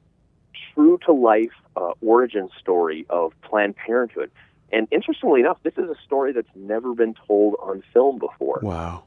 true 0.80 0.98
to 1.06 1.12
life 1.12 1.52
uh, 1.76 1.92
origin 2.02 2.50
story 2.60 3.06
of 3.10 3.34
Planned 3.42 3.76
Parenthood. 3.76 4.32
And 4.72 4.88
interestingly 4.92 5.42
enough, 5.42 5.58
this 5.64 5.74
is 5.78 5.90
a 5.90 5.96
story 6.06 6.32
that's 6.32 6.48
never 6.56 6.94
been 6.94 7.16
told 7.28 7.56
on 7.62 7.84
film 7.94 8.18
before. 8.20 8.60
wow. 8.62 9.04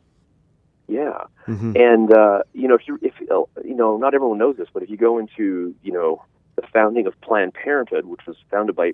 Yeah. 0.89 1.25
hmm 1.47 1.73
And 1.77 2.13
uh, 2.13 2.41
you 2.53 2.69
know, 2.69 2.75
if 2.75 2.83
you 2.87 2.99
if 3.01 3.15
uh, 3.31 3.45
you 3.65 3.75
know, 3.75 3.97
not 3.97 4.15
everyone 4.15 4.37
knows 4.39 4.57
this, 4.59 4.69
but 4.75 4.83
if 4.83 4.91
you 4.91 4.97
go 4.99 5.19
into 5.19 5.75
you 5.83 5.93
know 5.93 6.23
the 6.57 6.63
founding 6.75 7.07
of 7.07 7.19
Planned 7.23 7.55
Parenthood, 7.55 8.05
which 8.05 8.21
was 8.27 8.37
founded 8.51 8.77
by 8.77 8.93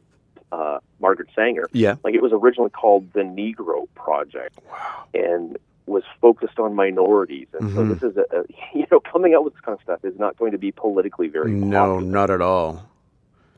uh, 0.52 0.78
Margaret 1.00 1.28
Sanger, 1.34 1.66
Yeah. 1.72 1.96
like 2.04 2.14
it 2.14 2.22
was 2.22 2.32
originally 2.32 2.70
called 2.70 3.12
the 3.14 3.20
Negro 3.22 3.88
Project, 3.96 4.56
Wow. 4.70 5.04
and 5.14 5.58
was 5.88 6.02
focused 6.20 6.58
on 6.58 6.74
minorities. 6.74 7.48
And 7.58 7.72
so 7.74 7.80
Mhm. 7.80 7.88
this 8.00 8.02
is 8.10 8.16
a, 8.16 8.24
a 8.40 8.44
you 8.78 8.86
know 8.90 9.00
coming 9.00 9.34
out 9.34 9.44
with 9.44 9.54
this 9.54 9.62
kind 9.62 9.76
of 9.78 9.82
stuff 9.82 10.04
is 10.04 10.18
not 10.18 10.36
going 10.36 10.52
to 10.52 10.58
be 10.58 10.72
politically 10.72 11.28
very 11.28 11.52
No, 11.52 11.94
popular. 11.94 12.00
not 12.02 12.30
at 12.30 12.40
all. 12.40 12.82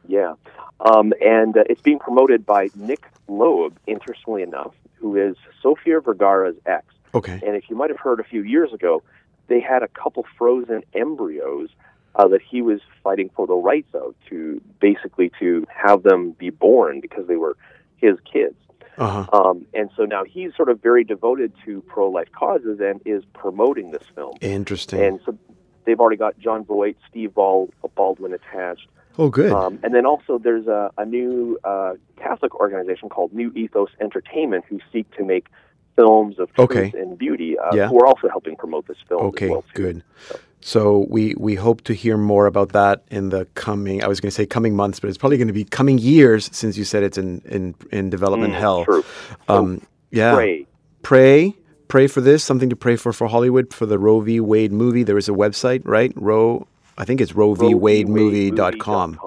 Yeah. 0.07 0.35
Um, 0.81 1.13
and 1.21 1.57
uh, 1.57 1.65
it's 1.69 1.83
being 1.83 1.99
promoted 1.99 2.47
by 2.47 2.71
Nick 2.75 3.07
Loeb, 3.29 3.77
interestingly 3.87 4.43
enough, 4.43 4.75
who 4.95 5.17
is 5.17 5.37
Sofia 5.63 6.01
Vergara's 6.01 6.57
ex. 6.67 6.85
Okay. 7.15 7.41
And 7.47 7.55
if 7.57 7.69
you 7.69 7.77
might 7.77 7.91
have 7.91 7.99
heard 8.01 8.19
a 8.21 8.25
few 8.25 8.43
years 8.43 8.73
ago, 8.73 9.03
they 9.49 9.61
had 9.61 9.83
a 9.83 9.89
couple 9.89 10.25
frozen 10.39 10.83
embryos 10.95 11.69
uh, 12.15 12.27
that 12.29 12.41
he 12.43 12.63
was 12.63 12.81
fighting 13.05 13.31
for 13.37 13.47
the 13.47 13.55
rights 13.55 13.93
of 13.95 14.15
to 14.29 14.61
basically 14.81 15.31
to 15.39 15.67
have 15.69 16.03
them 16.03 16.31
be 16.33 16.51
born 16.51 17.01
because 17.01 17.27
they 17.27 17.37
were 17.37 17.57
his 17.99 18.17
kids. 18.33 18.57
Uh-huh. 19.01 19.27
Um, 19.33 19.67
and 19.75 19.91
so 19.97 20.05
now 20.05 20.25
he's 20.25 20.55
sort 20.55 20.69
of 20.69 20.81
very 20.83 21.05
devoted 21.05 21.53
to 21.65 21.81
pro-life 21.83 22.29
causes 22.33 22.79
and 22.81 23.01
is 23.05 23.25
promoting 23.35 23.91
this 23.91 24.03
film. 24.15 24.35
Interesting. 24.41 25.01
And 25.03 25.21
so 25.25 25.37
they've 25.85 25.99
already 25.99 26.17
got 26.19 26.39
Jon 26.39 26.65
Voight, 26.65 26.97
Steve 27.09 27.35
Bald, 27.35 27.73
Baldwin 27.97 28.33
attached. 28.35 28.87
oh, 29.19 29.29
good. 29.31 29.53
Um, 29.53 29.79
and 29.83 29.95
then 29.95 30.07
also 30.07 30.39
there's 30.39 30.67
a, 30.67 30.91
a 30.99 31.05
new 31.05 31.59
uh, 31.65 31.95
Catholic 32.17 32.55
organization 32.55 33.09
called 33.09 33.33
New 33.33 33.51
Ethos 33.57 33.91
Entertainment 34.01 34.65
who 34.69 34.79
seek 34.93 35.11
to 35.17 35.25
make 35.25 35.47
films 35.97 36.39
of 36.39 36.53
truth 36.55 36.71
Okay. 36.71 36.93
and 36.99 37.19
beauty, 37.19 37.59
uh, 37.59 37.75
Yeah. 37.75 37.89
who 37.89 37.99
are 38.01 38.07
also 38.07 38.29
helping 38.29 38.55
promote 38.57 38.87
this 38.87 38.99
film 39.09 39.23
Okay, 39.27 39.47
as 39.47 39.51
well. 39.51 39.65
good. 39.75 40.03
So 40.29 40.39
we 41.09 41.35
we 41.39 41.55
hope 41.55 41.83
to 41.85 41.95
hear 41.95 42.17
more 42.19 42.47
about 42.47 42.73
that 42.73 43.03
in 43.11 43.31
the 43.31 43.47
coming. 43.55 44.05
I 44.05 44.09
was 44.09 44.21
going 44.21 44.31
to 44.31 44.35
say 44.35 44.47
coming 44.47 44.77
months, 44.77 45.01
but 45.01 45.09
it's 45.09 45.19
probably 45.19 45.39
going 45.39 45.49
to 45.49 45.55
be 45.55 45.65
coming 45.65 45.99
years 45.99 46.51
since 46.53 46.77
you 46.77 46.85
said 46.85 47.03
it's 47.03 47.19
in 47.19 47.41
in, 47.47 47.75
in 47.93 48.11
development 48.11 48.53
Mm, 48.55 48.59
hell. 48.59 48.85
true. 48.85 49.05
Um, 49.49 49.81
yeah. 50.11 50.35
Pray. 50.35 50.67
Pray. 51.03 51.55
Pray 51.89 52.07
for 52.07 52.21
this. 52.21 52.45
Something 52.45 52.69
to 52.71 52.77
pray 52.77 52.97
for 52.97 53.13
for 53.13 53.27
Hollywood 53.27 53.73
for 53.73 53.87
the 53.87 53.99
Roe 53.99 54.21
v. 54.21 54.39
Wade 54.41 54.71
movie. 54.73 55.03
There 55.03 55.19
is 55.19 55.29
a 55.29 55.33
website, 55.33 55.83
right? 55.85 56.13
Roe. 56.15 56.67
I 56.99 57.05
think 57.05 57.21
it's 57.21 57.35
Roe 57.35 57.55
v. 57.55 57.75
Wade 57.75 58.09
movie 58.09 58.51
dot 58.51 58.79
com. 58.79 59.19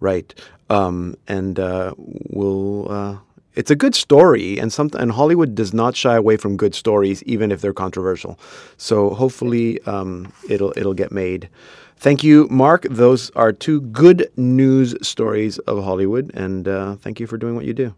Right. 0.00 0.34
Um, 0.70 1.16
and 1.26 1.58
uh, 1.58 1.94
we'll. 1.96 2.92
Uh, 2.92 3.16
it's 3.58 3.72
a 3.72 3.76
good 3.76 3.96
story, 3.96 4.56
and 4.60 4.72
some 4.72 4.88
and 4.96 5.10
Hollywood 5.10 5.56
does 5.56 5.74
not 5.74 5.96
shy 5.96 6.14
away 6.14 6.36
from 6.36 6.56
good 6.56 6.76
stories, 6.76 7.24
even 7.24 7.50
if 7.50 7.60
they're 7.60 7.72
controversial. 7.72 8.38
So 8.76 9.10
hopefully, 9.10 9.82
um, 9.82 10.32
it'll 10.48 10.72
it'll 10.78 10.94
get 10.94 11.10
made. 11.10 11.48
Thank 11.96 12.22
you, 12.22 12.46
Mark. 12.52 12.86
Those 12.88 13.30
are 13.30 13.52
two 13.52 13.80
good 13.80 14.30
news 14.36 14.94
stories 15.02 15.58
of 15.70 15.82
Hollywood, 15.82 16.30
and 16.34 16.68
uh, 16.68 16.94
thank 16.96 17.18
you 17.18 17.26
for 17.26 17.36
doing 17.36 17.56
what 17.56 17.64
you 17.64 17.74
do. 17.74 17.96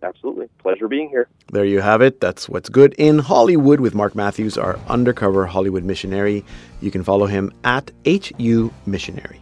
Absolutely. 0.00 0.46
Pleasure 0.58 0.86
being 0.86 1.08
here. 1.08 1.26
There 1.50 1.64
you 1.64 1.80
have 1.80 2.00
it. 2.00 2.20
That's 2.20 2.48
what's 2.48 2.68
good 2.68 2.94
in 2.98 3.18
Hollywood 3.18 3.80
with 3.80 3.96
Mark 3.96 4.14
Matthews, 4.14 4.56
our 4.56 4.78
undercover 4.86 5.46
Hollywood 5.46 5.82
missionary. 5.82 6.44
You 6.80 6.92
can 6.92 7.02
follow 7.02 7.26
him 7.26 7.52
at 7.64 7.90
HU 8.06 8.72
Missionary. 8.86 9.40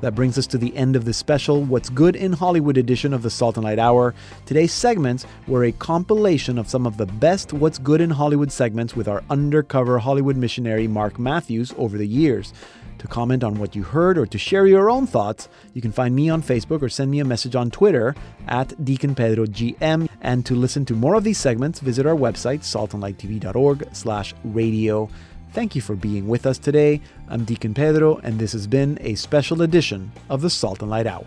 That 0.00 0.14
brings 0.14 0.38
us 0.38 0.46
to 0.48 0.58
the 0.58 0.76
end 0.76 0.94
of 0.94 1.04
this 1.04 1.16
special 1.16 1.64
What's 1.64 1.88
Good 1.88 2.14
in 2.14 2.32
Hollywood 2.32 2.76
edition 2.76 3.12
of 3.12 3.22
the 3.22 3.30
Salt 3.30 3.56
and 3.56 3.64
Light 3.64 3.80
Hour. 3.80 4.14
Today's 4.46 4.72
segments 4.72 5.26
were 5.48 5.64
a 5.64 5.72
compilation 5.72 6.56
of 6.56 6.68
some 6.68 6.86
of 6.86 6.98
the 6.98 7.06
best 7.06 7.52
What's 7.52 7.78
Good 7.78 8.00
in 8.00 8.10
Hollywood 8.10 8.52
segments 8.52 8.94
with 8.94 9.08
our 9.08 9.24
undercover 9.28 9.98
Hollywood 9.98 10.36
missionary 10.36 10.86
Mark 10.86 11.18
Matthews 11.18 11.74
over 11.76 11.98
the 11.98 12.06
years. 12.06 12.52
To 12.98 13.06
comment 13.06 13.44
on 13.44 13.58
what 13.58 13.76
you 13.76 13.82
heard 13.84 14.18
or 14.18 14.26
to 14.26 14.38
share 14.38 14.66
your 14.66 14.90
own 14.90 15.06
thoughts, 15.06 15.48
you 15.72 15.80
can 15.80 15.92
find 15.92 16.14
me 16.14 16.28
on 16.28 16.42
Facebook 16.42 16.82
or 16.82 16.88
send 16.88 17.10
me 17.10 17.20
a 17.20 17.24
message 17.24 17.54
on 17.54 17.70
Twitter 17.70 18.14
at 18.48 18.84
Deacon 18.84 19.14
Pedro 19.14 19.46
GM. 19.46 20.08
And 20.20 20.44
to 20.46 20.54
listen 20.54 20.84
to 20.86 20.94
more 20.94 21.14
of 21.14 21.22
these 21.22 21.38
segments, 21.38 21.78
visit 21.78 22.06
our 22.06 22.16
website, 22.16 22.60
saltandlighttv.org 22.60 23.88
slash 23.92 24.34
radio. 24.44 25.08
Thank 25.52 25.74
you 25.74 25.80
for 25.80 25.96
being 25.96 26.28
with 26.28 26.46
us 26.46 26.58
today. 26.58 27.00
I'm 27.28 27.44
Deacon 27.44 27.72
Pedro, 27.72 28.18
and 28.18 28.38
this 28.38 28.52
has 28.52 28.66
been 28.66 28.98
a 29.00 29.14
special 29.14 29.62
edition 29.62 30.12
of 30.28 30.42
the 30.42 30.50
Salt 30.50 30.82
and 30.82 30.90
Light 30.90 31.06
Hour. 31.06 31.26